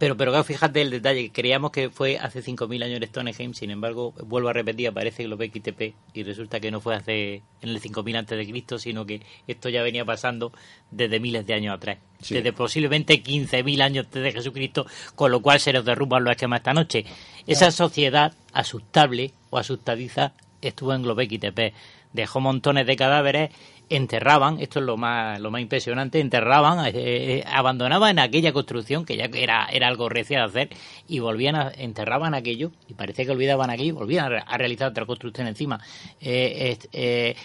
[0.00, 3.70] Pero, pero claro, fíjate el detalle, creíamos que fue hace 5.000 años en Stonehenge, sin
[3.70, 7.82] embargo, vuelvo a repetir, aparece Globek TP y resulta que no fue hace en el
[7.82, 10.52] 5.000 antes de Cristo, sino que esto ya venía pasando
[10.90, 11.98] desde miles de años atrás,
[12.30, 16.60] desde posiblemente 15.000 años antes de Jesucristo, con lo cual se nos derrumban los esquemas
[16.60, 17.04] esta noche.
[17.46, 20.32] Esa sociedad asustable o asustadiza
[20.68, 21.72] estuvo en Globek TP,
[22.12, 23.50] dejó montones de cadáveres
[23.90, 29.16] enterraban, esto es lo más, lo más impresionante, enterraban, eh, eh, abandonaban aquella construcción que
[29.16, 30.68] ya era, era algo recio de hacer
[31.08, 35.48] y volvían a, enterraban aquello y parece que olvidaban aquello volvían a, realizar otra construcción
[35.48, 35.80] encima.
[36.20, 37.36] Eh, eh,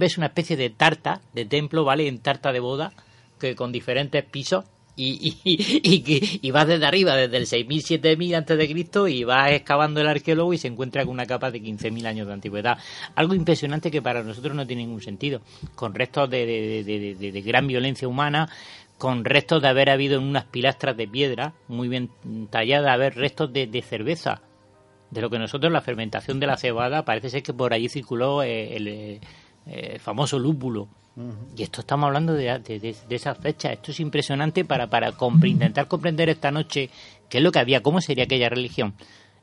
[0.00, 2.06] es una especie de tarta, de templo, ¿vale?
[2.06, 2.92] En tarta de boda,
[3.40, 4.64] que con diferentes pisos
[5.02, 9.50] y, y, y, vas desde arriba, desde el 6.000, 7.000 antes de Cristo y vas
[9.52, 12.78] excavando el arqueólogo y se encuentra con una capa de 15.000 años de antigüedad.
[13.14, 15.40] Algo impresionante que para nosotros no tiene ningún sentido,
[15.74, 16.44] con restos de,
[16.84, 18.50] de, gran violencia humana,
[18.98, 22.10] con restos de haber habido en unas pilastras de piedra muy bien
[22.50, 24.42] talladas, haber restos de, cerveza.
[25.10, 28.44] De lo que nosotros, la fermentación de la cebada, parece ser que por allí circuló
[28.44, 29.20] eh, el, eh,
[29.66, 30.88] el famoso lúpulo
[31.56, 33.72] y esto estamos hablando de, de, esa fecha.
[33.72, 35.12] Esto es impresionante para, para
[35.44, 36.90] intentar comprender esta noche
[37.28, 38.94] qué es lo que había, cómo sería aquella religión.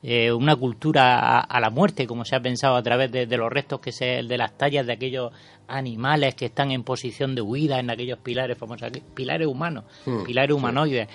[0.03, 3.81] Eh, una cultura a, la muerte, como se ha pensado a través de, los restos
[3.81, 5.31] que se, de las tallas de aquellos
[5.67, 10.55] animales que están en posición de huida en aquellos pilares famosos, pilares humanos, hmm, pilares
[10.55, 11.07] humanoides.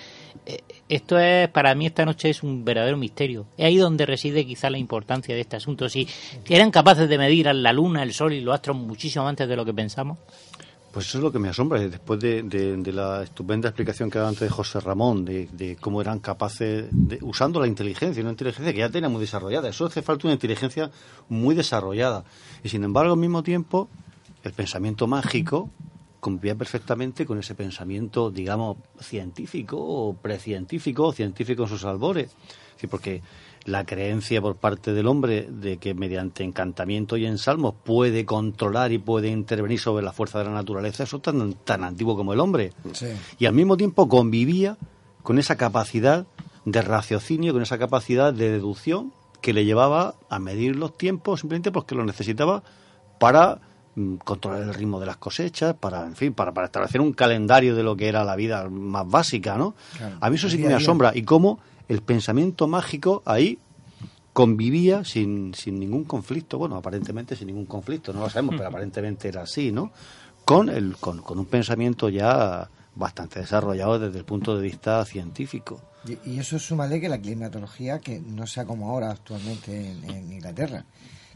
[0.45, 0.59] Eh,
[0.89, 3.45] esto es, para mí esta noche es un verdadero misterio.
[3.57, 5.87] Es ahí donde reside quizá la importancia de este asunto.
[5.87, 6.05] Si
[6.49, 9.55] eran capaces de medir a la luna, el sol y los astros muchísimo antes de
[9.55, 10.19] lo que pensamos,
[10.93, 14.43] pues eso es lo que me asombra, después de, la estupenda explicación que daba antes
[14.47, 18.89] de José Ramón, de, cómo eran capaces, de, usando la inteligencia, una inteligencia que ya
[18.89, 19.69] tenía muy desarrollada.
[19.69, 20.91] Eso hace falta una inteligencia
[21.29, 22.25] muy desarrollada.
[22.63, 23.89] Y sin embargo, al mismo tiempo,
[24.43, 25.71] el pensamiento mágico
[26.19, 32.35] cumplía perfectamente con ese pensamiento, digamos, científico o precientífico, científico en sus albores.
[32.77, 33.23] Sí, porque
[33.65, 38.97] la creencia por parte del hombre de que mediante encantamiento y ensalmos puede controlar y
[38.97, 42.39] puede intervenir sobre la fuerza de la naturaleza, eso es tan, tan antiguo como el
[42.39, 42.73] hombre.
[43.39, 44.77] Y al mismo tiempo convivía
[45.21, 46.25] con esa capacidad
[46.65, 51.71] de raciocinio, con esa capacidad de deducción que le llevaba a medir los tiempos simplemente
[51.71, 52.63] porque lo necesitaba
[53.19, 53.59] para
[53.95, 57.75] mm, controlar el ritmo de las cosechas, para, en fin, para, para establecer un calendario
[57.75, 59.75] de lo que era la vida más básica, ¿no?
[60.19, 61.11] A mí eso sí que me asombra.
[61.13, 63.59] Y cómo el pensamiento mágico ahí
[64.33, 69.27] convivía sin, sin ningún conflicto, bueno, aparentemente sin ningún conflicto, no lo sabemos, pero aparentemente
[69.27, 69.91] era así, ¿no?
[70.43, 75.79] Con, el, con, un pensamiento ya bastante desarrollado desde el punto de vista científico.
[76.25, 80.83] Y, eso súmale que la climatología, que no sea como ahora actualmente en, Inglaterra,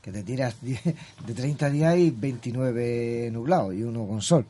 [0.02, 4.46] que te tiras de 30 días y 29 nublados y uno con sol.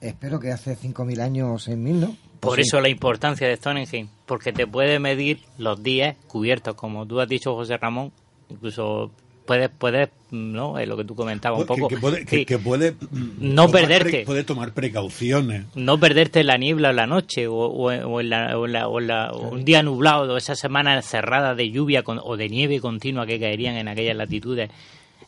[0.00, 2.16] Espero que hace 5.000 años en mil, ¿no?
[2.50, 7.20] Por eso la importancia de Stonehenge, porque te puede medir los días cubiertos, como tú
[7.20, 8.12] has dicho, José Ramón,
[8.48, 9.10] incluso
[9.46, 10.76] puedes, puedes, ¿no?
[10.78, 11.88] Es lo que tú comentabas un Que- poco.
[11.88, 12.44] Que, puede, que- Sí.
[12.44, 12.94] que puede,
[13.38, 14.10] No tomar perderte.
[14.10, 15.66] pre- puede tomar precauciones.
[15.76, 18.66] no perderte en la niebla en la noche o, o en- o en la- o
[18.66, 22.48] la- la- o un día nublado o esa semana cerrada de lluvia con- o de
[22.48, 24.70] nieve continua que caerían en aquellas latitudes.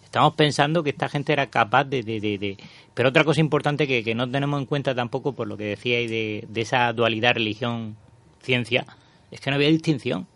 [0.09, 2.03] Estamos pensando que esta gente era capaz de...
[2.03, 2.57] de- de- de-
[2.95, 6.09] Pero otra cosa importante que, que no tenemos en cuenta tampoco, por lo que decíais
[6.11, 8.87] de, de esa dualidad religión-ciencia,
[9.31, 10.27] es que no había distinción.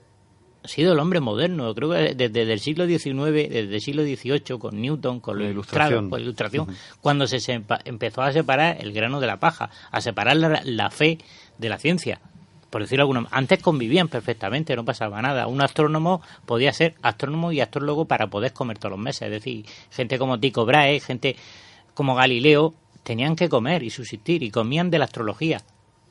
[0.65, 4.59] Ha sido el hombre moderno, creo que desde, el siglo XIX, desde el siglo XVIII,
[4.61, 6.11] con Newton, con La ilustración.
[6.11, 6.66] con la ilustración,
[7.01, 10.90] cuando se sepa- empezó a separar el grano de la paja, a separar la, la
[10.90, 11.19] fe
[11.59, 12.20] de la ciencia.
[12.73, 15.47] Por decirlo alguna Antes convivían perfectamente, no pasaba nada.
[15.47, 19.23] Un astrónomo podía ser astrónomo y astrólogo para poder comer todos los meses.
[19.23, 21.36] Es decir, gente como Tycho Brahe, gente
[21.93, 22.73] como Galileo,
[23.03, 25.61] tenían que comer y subsistir y comían de la astrología.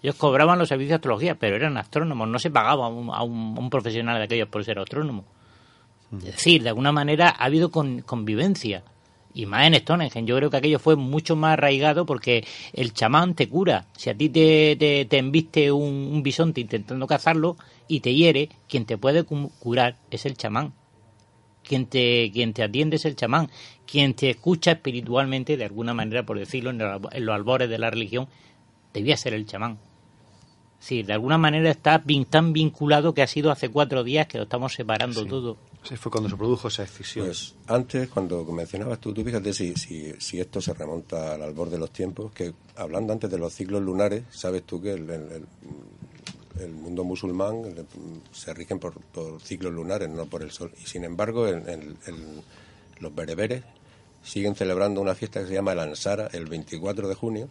[0.04, 2.90] Ellos cobraban los servicios de astrología, pero eran astrónomos, no se pagaba a
[3.24, 5.26] un, un profesional de aquellos por ser astrónomo.
[6.16, 8.84] Es decir, de alguna manera ha habido con- convivencia.
[9.34, 13.34] Y más en Stonehenge, yo creo que aquello fue mucho más arraigado porque el chamán
[13.34, 13.86] te cura.
[13.96, 17.56] Si a ti te, te, te embiste un, un bisonte intentando cazarlo
[17.88, 20.74] y te hiere, quien te puede cu- curar es el chamán.
[21.64, 23.50] Quien te, quien te atiende es el chamán.
[23.86, 27.78] Quien te escucha espiritualmente, de alguna manera, por decirlo, en, los- en los albores de
[27.78, 28.28] la religión,
[28.94, 29.78] debía ser el chamán.
[30.80, 34.44] Sí, de alguna manera está tan vinculado que ha sido hace cuatro días que lo
[34.46, 35.58] estamos separando todo.
[35.84, 37.26] Sí, fue cuando se produjo esa escisión.
[37.26, 41.70] Pues antes, cuando mencionabas tú, tú fíjate si, si, si esto se remonta al albor
[41.70, 45.32] de los tiempos, que hablando antes de los ciclos lunares, sabes tú que el, el-
[45.32, 45.46] el-
[46.60, 47.86] el mundo musulmán el-
[48.32, 50.72] se rigen por, por ciclos lunares, no por el sol.
[50.82, 51.98] Y sin embargo, en
[53.00, 53.64] los bereberes
[54.22, 57.48] siguen celebrando una fiesta que se llama el Ansara el 24 de junio,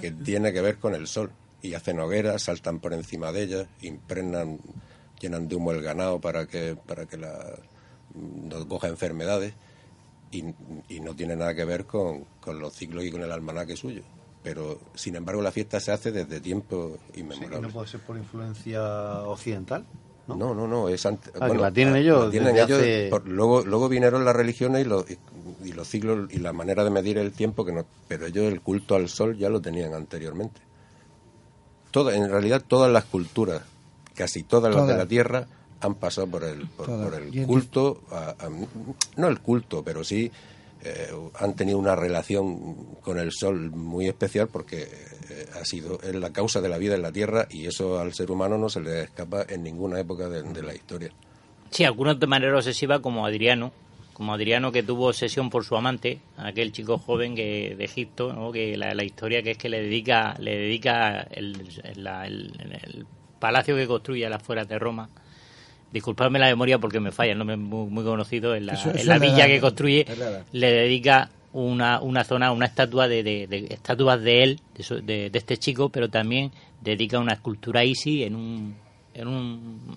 [0.00, 1.30] que tiene que ver con el sol.
[1.62, 4.58] Y hacen hogueras, saltan por encima de ellas, impregnan,
[5.20, 7.56] llenan de humo el ganado para que, para que la,
[8.14, 9.54] no coja enfermedades
[10.32, 10.44] y,
[10.88, 14.02] y no tiene nada que ver con, con los ciclos y con el almanaque suyo.
[14.42, 17.60] Pero, sin embargo, la fiesta se hace desde tiempos Sí, inmemorables.
[17.62, 18.82] no puede ser por influencia
[19.24, 19.84] occidental.
[20.28, 20.36] ¿no?
[20.36, 23.26] No, no, no, es ante- Ah, que la tienen ellos la tienen ellos hace- por-
[23.28, 25.18] luego, luego vinieron las religiones y los, y,
[25.64, 28.60] y los ciclos y la manera de medir el tiempo, que no, pero ellos el
[28.60, 30.60] culto al sol ya lo tenían anteriormente.
[31.90, 33.62] Toda, en realidad todas las culturas,
[34.14, 35.46] casi todas las de la Tierra,
[35.80, 38.50] han pasado por el, por, el culto, a- a-
[39.16, 40.30] no el culto, pero sí
[40.82, 41.08] eh,
[41.38, 46.30] han tenido una relación con el sol muy especial porque eh, ha sido es la
[46.30, 49.02] causa de la vida en la Tierra y eso al ser humano no se le
[49.02, 51.10] escapa en ninguna época de, de la historia.
[51.70, 53.72] Sí, algunos de manera obsesiva como Adriano,
[54.14, 58.50] como Adriano que tuvo obsesión por su amante, aquel chico joven que de Egipto, ¿no?
[58.50, 62.06] que la, la historia que es que le dedica le dedica el, el-
[62.84, 63.06] el
[63.38, 65.08] palacio que construye a las afueras de Roma.
[65.92, 68.96] Disculpadme la memoria porque me falla, el nombre muy, muy conocido, en la, Eso- en
[68.96, 70.04] eso la villa que construye
[70.52, 75.30] le dedica una, una zona, una estatua de, de- de estatuas de él, de, de-
[75.30, 78.74] de este chico, pero también dedica una escultura a Isis en un,
[79.14, 79.90] en un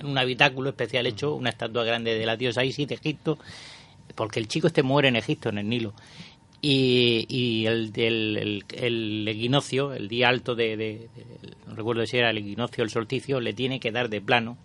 [0.00, 3.38] en un habitáculo especial hecho, una estatua grande de la diosa Isis de Egipto,
[4.14, 5.92] porque el chico este muere en Egipto, en el Nilo.
[6.62, 12.06] Y, y el, el, el- el equinoccio, el día alto de, de- de- no recuerdo
[12.06, 14.56] si era el equinoccio o el solsticio, le tiene que dar de plano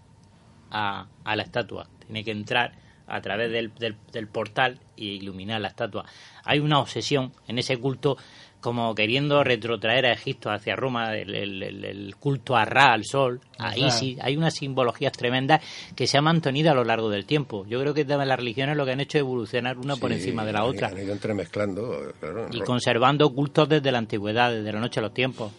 [0.77, 1.87] a, a la estatua.
[2.05, 2.73] Tiene que entrar
[3.07, 6.05] a través del, del, del portal y iluminar la estatua.
[6.43, 8.17] Hay una obsesión en ese culto
[8.61, 13.05] como queriendo retrotraer a Egipto hacia Roma, el, el- el- el culto a Ra, al
[13.05, 13.77] sol, a Ra.
[13.77, 14.17] Isis.
[14.21, 15.61] Hay unas simbologías tremendas
[15.95, 17.63] que se han mantenido a lo largo del tiempo.
[17.67, 20.43] Yo creo que también las religiones lo que han hecho es evolucionar una por encima
[20.43, 22.47] de la otra Han ido entremezclando, claro.
[22.51, 25.51] y conservando cultos desde la antigüedad, desde la noche a los tiempos.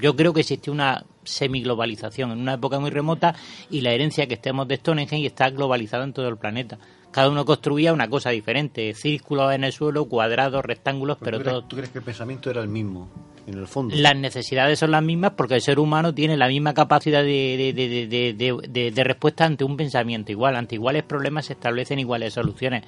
[0.00, 3.34] Yo creo que existe una semiglobalización en una época muy remota
[3.70, 6.78] y la herencia que estemos de Stonehenge está globalizada en todo el planeta.
[7.12, 11.54] Cada uno construía una cosa diferente, círculos en el suelo, cuadrados, rectángulos, pero ¿Tú, crees,
[11.58, 13.08] todo, tú crees que el pensamiento era el mismo,
[13.46, 13.94] en el fondo?
[13.96, 17.72] las necesidades son las mismas porque el ser humano tiene la misma capacidad de, de,
[17.72, 20.56] de, de- de- de- de respuesta ante un pensamiento igual.
[20.56, 22.82] Ante iguales problemas se establecen iguales soluciones.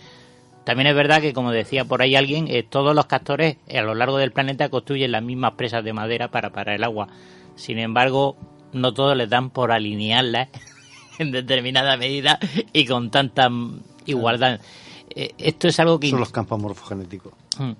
[0.66, 3.94] También es verdad que, como decía por ahí alguien, eh, todos los castores a lo
[3.94, 7.06] largo del planeta construyen las mismas presas de madera para parar el agua.
[7.54, 8.36] Sin embargo,
[8.72, 10.48] no todos les dan por alinearlas
[11.20, 12.40] en determinada medida
[12.72, 13.48] y con tanta
[14.06, 14.60] igualdad.
[15.10, 17.32] Eh, esto es algo que Son los campos morfogenéticos.
[17.60, 17.72] Mm.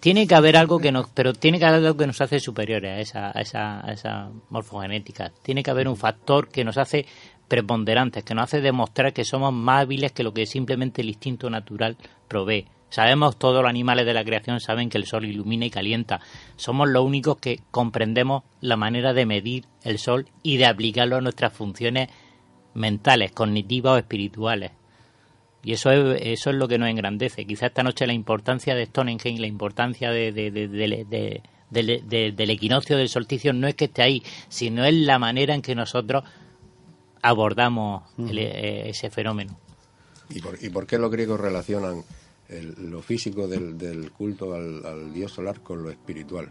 [0.00, 2.90] Tiene que haber algo que nos, pero tiene que haber algo que nos hace superiores
[2.90, 5.30] a esa, a esa, a esa morfogenética.
[5.40, 7.06] Tiene que haber un factor que nos hace
[7.48, 11.50] preponderantes, que nos hace demostrar que somos más hábiles que lo que simplemente el instinto
[11.50, 11.96] natural
[12.28, 12.66] provee.
[12.90, 16.20] Sabemos, todos los animales de la creación saben que el sol ilumina y calienta.
[16.54, 21.20] Somos los únicos que comprendemos la manera de medir el sol y de aplicarlo a
[21.20, 22.08] nuestras funciones
[22.74, 24.70] mentales, cognitivas o espirituales.
[25.64, 27.46] Y eso es, eso es lo que nos engrandece.
[27.46, 33.08] Quizá esta noche la importancia de Stonehenge, la importancia de, de, de, del equinoccio del
[33.08, 36.22] solsticio no es que esté ahí, sino es la manera en que nosotros
[37.24, 39.58] abordamos eh, ese fenómeno.
[40.28, 42.04] ¿Y por, ¿Y por, qué los griegos relacionan
[42.48, 46.50] lo físico del, culto al, dios solar con lo espiritual?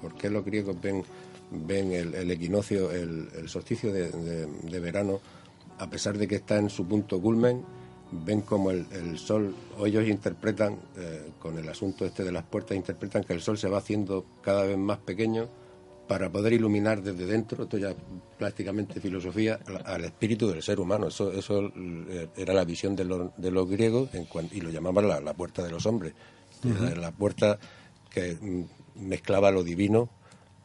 [0.00, 1.04] ¿Por, qué los griegos ven,
[1.52, 5.20] ven el, equinoccio, el, solsticio de, verano,
[5.78, 7.62] a pesar de que está en su punto culmen,
[8.10, 12.76] ven como el, sol, o ellos interpretan, eh, con el asunto este de las puertas,
[12.76, 15.48] interpretan que el sol se va haciendo cada vez más pequeño
[16.06, 17.94] para poder iluminar desde dentro, esto ya
[18.38, 21.08] prácticamente filosofía, al, espíritu del ser humano.
[21.08, 23.04] Eso, eso eh, era la visión de,
[23.36, 26.12] de los griegos en y lo llamaban la, puerta de los hombres.
[26.62, 27.58] la, puerta
[28.10, 30.10] que mm, mezclaba lo divino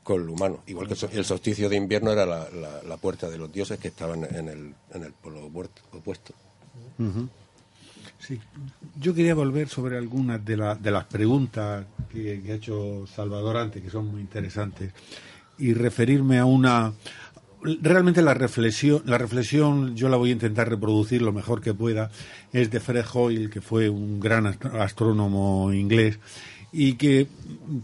[0.04, 0.64] con lo humano.
[0.68, 4.50] Igual que el solsticio de invierno era la, puerta de los dioses que estaban en
[4.50, 6.34] el, en el polo opuesto.
[8.18, 8.40] Sí,
[9.00, 13.82] yo quería volver sobre algunas de, de las preguntas que, que, ha hecho Salvador antes,
[13.82, 14.92] que son muy interesantes
[15.60, 16.94] y referirme a una
[17.62, 22.10] realmente la reflexión la reflexión yo la voy a intentar reproducir lo mejor que pueda.
[22.54, 26.20] Es de Fred Hoyle que fue un gran astrónomo inglés
[26.72, 27.28] y que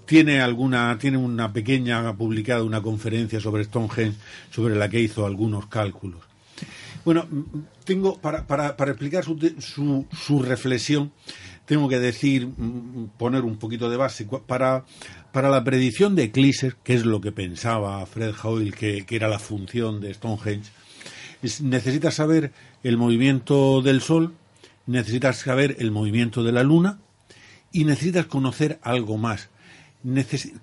[0.06, 4.18] tiene alguna tiene una pequeña publicada una conferencia sobre Stonehenge
[4.52, 6.22] sobre la que hizo algunos cálculos.
[7.04, 7.28] Bueno
[7.84, 11.12] tengo para, para, para explicar su, su, su reflexión
[11.66, 12.50] tengo que decir,
[13.18, 14.86] poner un poquito de base para
[15.36, 19.38] para la predicción de eclipses, que es lo que pensaba Fred Hoyle que, era la
[19.38, 20.72] función de Stonehenge,
[21.60, 24.34] necesitas saber el movimiento del Sol,
[24.86, 27.00] necesitas saber el movimiento de la Luna
[27.74, 29.50] y necesitas conocer algo más.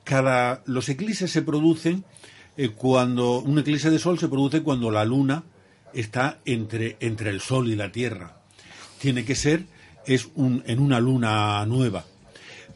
[0.05, 2.03] cada, los eclipses se producen
[2.57, 5.45] eh, cuando un eclipse de Sol se produce cuando la Luna
[5.93, 8.39] está entre, entre el Sol y la Tierra.
[8.99, 9.67] Tiene que ser
[10.07, 12.05] es un, en una luna nueva.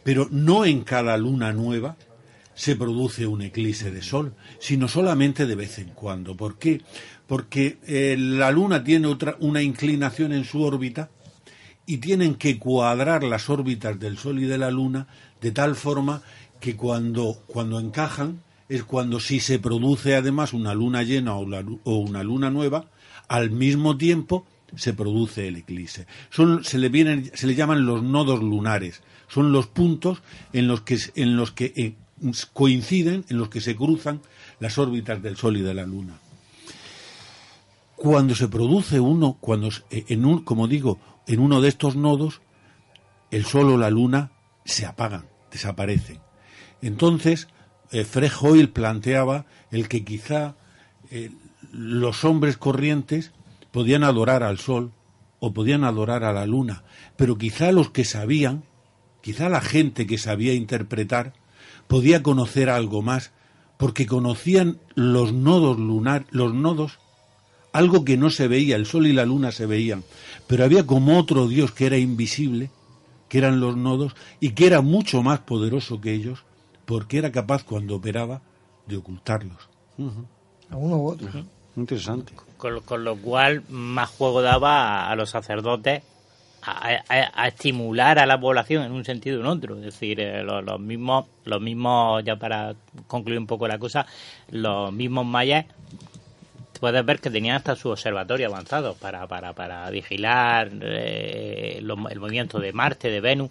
[0.03, 1.97] Pero no en cada luna nueva
[2.55, 6.37] se produce un eclipse de sol, sino solamente de vez en cuando.
[6.37, 6.81] ¿Por qué?
[7.27, 11.11] Porque eh, la luna tiene otra, una inclinación en su órbita
[11.85, 15.07] y tienen que cuadrar las órbitas del sol y de la luna
[15.41, 16.23] de tal forma
[16.61, 21.47] que cuando, cuando encajan es cuando si se produce además una luna llena o,
[21.85, 22.87] o una luna nueva,
[23.29, 24.47] al mismo tiempo
[24.77, 26.07] se produce el eclipse.
[26.31, 30.23] Son, se, le vienen, se le llaman los nodos lunares son los puntos
[30.53, 31.95] en los que, en los que eh,
[32.53, 34.21] coinciden, en los que se cruzan
[34.61, 36.19] las órbitas del Sol y de la Luna.
[37.97, 42.41] Cuando se produce uno, cuando eh, en un, como digo, en uno de estos nodos,
[43.31, 44.33] el Sol o la Luna
[44.65, 46.21] se apagan, desaparecen.
[46.83, 47.49] Entonces,
[47.91, 50.57] eh, Fred Hoyle planteaba el que quizá
[51.71, 53.31] los hombres corrientes
[53.77, 54.93] podían adorar al Sol
[55.39, 56.85] o podían adorar a la Luna,
[57.17, 58.65] pero quizá los que sabían
[59.27, 61.33] Quizá la gente que sabía interpretar
[61.89, 63.33] podía conocer algo más,
[63.77, 67.01] porque conocían los nodos lunar, los nodos,
[67.73, 70.05] algo que no se veía, el sol y la luna se veían,
[70.47, 72.71] pero había como otro Dios que era invisible,
[73.29, 76.45] que eran los nodos, y que era mucho más poderoso que ellos,
[76.85, 78.43] porque era capaz cuando operaba
[78.87, 79.69] de ocultarlos.
[80.71, 81.29] A uno u otro.
[81.75, 82.33] Interesante.
[82.57, 86.03] Con, lo cual más juego daba a los sacerdotes
[86.63, 89.77] a, estimular a la población en un sentido o en otro.
[89.77, 92.75] Es decir, eh, los, mismos, los mismos, ya para
[93.07, 94.07] concluir un poco la cosa,
[94.51, 95.67] los mismos mayas
[96.81, 101.87] puedes ver que tenían hasta su observatorio avanzado para, para, para vigilar eh, el
[102.21, 103.51] movimiento de Marte, de Venus,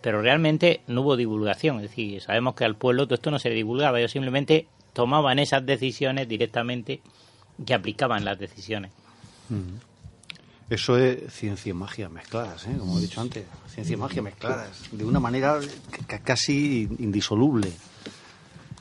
[0.00, 1.76] pero realmente no hubo divulgación.
[1.76, 5.64] Es decir, sabemos que al pueblo todo esto no se divulgaba, ellos simplemente tomaban esas
[5.64, 7.00] decisiones directamente
[7.66, 8.90] y aplicaban las decisiones.
[10.68, 12.76] Eso es ciencia y magia mezcladas, ¿eh?
[12.78, 13.44] como he dicho antes.
[13.66, 14.88] Ciencia y magia mezcladas.
[14.92, 15.58] De una manera
[16.24, 17.72] casi indisoluble.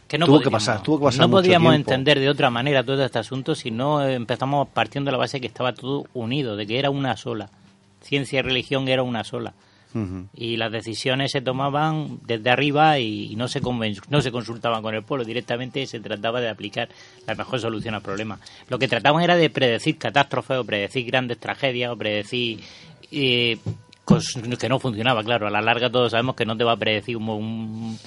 [0.08, 3.04] Que no tuvo, que pasar, tuvo que pasar, No podíamos entender de otra manera todo
[3.04, 6.66] este asunto si no empezamos partiendo de la base de que estaba todo unido, de
[6.66, 7.50] que era una sola.
[8.02, 9.54] Ciencia y religión era una sola
[10.36, 15.04] y las decisiones se tomaban desde arriba y, no se no se consultaban con el
[15.04, 15.26] pueblo.
[15.26, 16.90] Directamente se trataba de aplicar
[17.26, 18.40] la mejor solución al problema.
[18.68, 22.60] Lo que trataban era de predecir catástrofes o predecir grandes tragedias o predecir
[23.12, 23.58] eh,
[24.60, 25.48] que no funcionaba, claro.
[25.48, 28.00] A la larga todos sabemos que no te va a predecir un, un,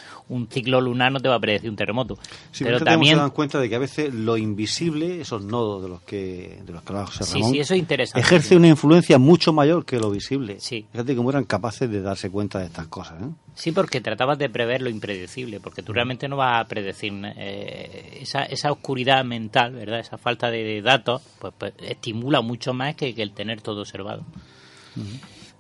[0.49, 2.19] ciclo lunar, no te va a predecir un terremoto.
[2.51, 5.89] Sí, pero también se dan cuenta de que a veces lo invisible, esos nodos de
[5.89, 9.85] los que de los que sí, sí, eso es interesante, ejerce una influencia mucho mayor
[9.85, 10.59] que lo visible.
[10.61, 10.87] Sí.
[10.93, 13.23] Fíjate cómo eran capaces de darse cuenta de estas cosas.
[13.23, 13.27] ¿eh?
[13.55, 18.19] Sí, porque tratabas de prever lo impredecible, porque tú realmente no vas a predecir eh,
[18.21, 20.01] esa, esa oscuridad mental, ¿verdad?
[20.01, 24.25] Esa falta de, datos, pues, pues, estimula mucho más que, el tener todo observado.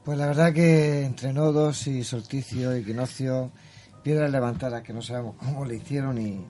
[0.04, 3.52] Pues la verdad que entre nodos y solsticio, equinoccio,
[4.02, 6.40] piedras levantadas que no sabemos cómo le hicieron ni,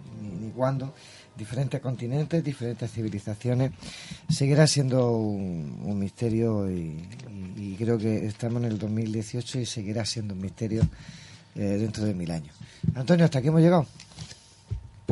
[0.40, 0.94] ni, cuándo,
[1.36, 3.72] diferentes continentes, diferentes civilizaciones,
[4.28, 10.40] seguirá siendo un, misterio y, creo que estamos en el 2018 y seguirá siendo un
[10.40, 10.82] misterio
[11.54, 12.54] eh, dentro de mil años.
[12.94, 13.86] Antonio, ¿hasta aquí hemos llegado?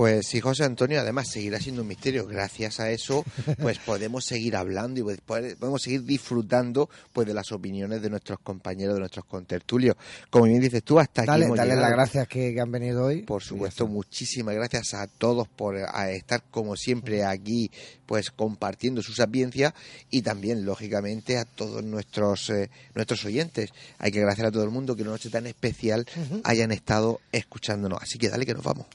[0.01, 2.27] Pues sí, José Antonio, además seguirá siendo un misterio.
[2.27, 3.23] Gracias a eso,
[3.61, 5.21] pues podemos seguir hablando y pues,
[5.59, 9.97] podemos seguir disfrutando pues de las opiniones de nuestros compañeros, de nuestros contertulios.
[10.31, 13.25] Como bien dices tú, hasta aquí hemos dale las gracias que, han venido hoy.
[13.25, 17.71] Por supuesto, muchísimas gracias a todos por estar como siempre aquí,
[18.11, 19.73] pues compartiendo su sapiencia
[20.11, 23.71] y también, lógicamente, a todos nuestros eh, nuestros oyentes.
[23.99, 26.05] Hay que agradecer a todo el mundo que una noche tan especial
[26.43, 28.03] hayan estado escuchándonos.
[28.03, 28.87] Así que dale que nos vamos.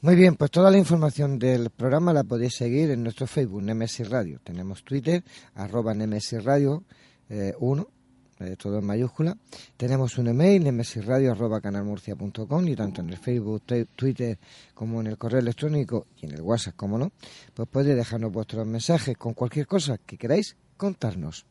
[0.00, 4.08] Muy bien pues toda la información del programa la podéis seguir en nuestro Facebook, Nemesis
[4.08, 4.40] Radio.
[4.42, 5.22] Tenemos Twitter,
[5.56, 6.84] arroba Nemesis Radio
[7.28, 7.93] 1, eh,
[8.46, 9.36] eh, todo en mayúscula.
[9.76, 13.62] Tenemos un email, nemesisradio arroba canalmurcia.com y tanto en el Facebook,
[13.96, 14.38] Twitter
[14.74, 17.12] como en el correo electrónico y en el WhatsApp, como no,
[17.54, 21.46] pues podéis dejarnos vuestros mensajes con cualquier cosa que queráis contarnos.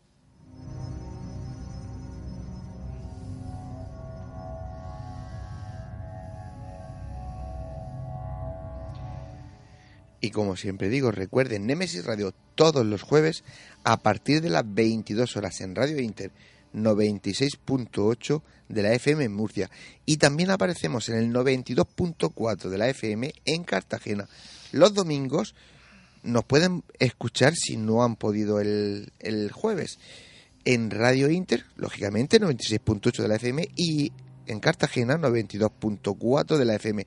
[10.23, 13.43] Y como siempre digo, recuerden Nemesis Radio todos los jueves
[13.83, 16.31] a partir de las 22 horas en Radio Inter
[16.73, 19.69] 96.8 de la FM en Murcia.
[20.05, 24.27] Y también aparecemos en el 92.4 de la FM en Cartagena.
[24.71, 25.55] Los domingos
[26.23, 29.11] nos pueden escuchar si no han podido el,
[29.53, 29.99] jueves.
[30.65, 34.11] En Radio Inter, lógicamente, 96.8 de la FM y
[34.47, 37.05] en Cartagena 92.4 de la FM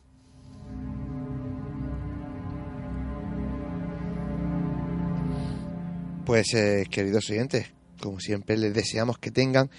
[6.25, 7.67] Pues eh, queridos oyentes,
[8.01, 9.69] como siempre les deseamos que tengan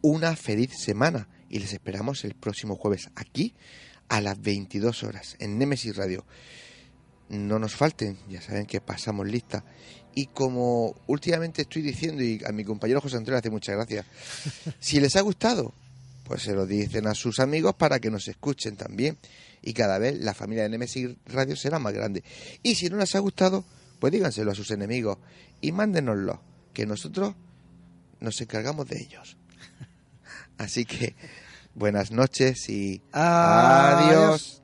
[0.00, 3.54] una feliz semana y les esperamos el próximo jueves aquí
[4.08, 6.26] a las 22 horas en Nemesis Radio.
[7.28, 9.64] No nos falten, ya saben que pasamos lista.
[10.14, 14.06] Y como últimamente estoy diciendo, y a mi compañero José Antonio le hace muchas gracias,
[14.78, 15.72] si les ha gustado,
[16.24, 19.18] pues se lo dicen a sus amigos para que nos escuchen también.
[19.62, 22.22] Y cada vez la familia de Nemesis Radio será más grande.
[22.62, 23.64] Y si no les ha gustado,
[23.98, 25.18] pues díganselo a sus enemigos
[25.60, 26.42] y mándenoslo,
[26.74, 27.34] que nosotros
[28.24, 29.36] nos encargamos de ellos.
[30.58, 31.14] Así que
[31.74, 34.63] buenas noches y adiós.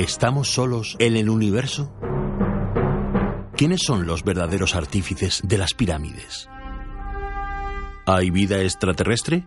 [0.00, 1.92] ¿Estamos solos en el universo?
[3.54, 6.48] ¿Quiénes son los verdaderos artífices de las pirámides?
[8.06, 9.46] ¿Hay vida extraterrestre?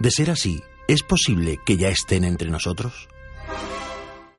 [0.00, 3.08] De ser así, ¿es posible que ya estén entre nosotros?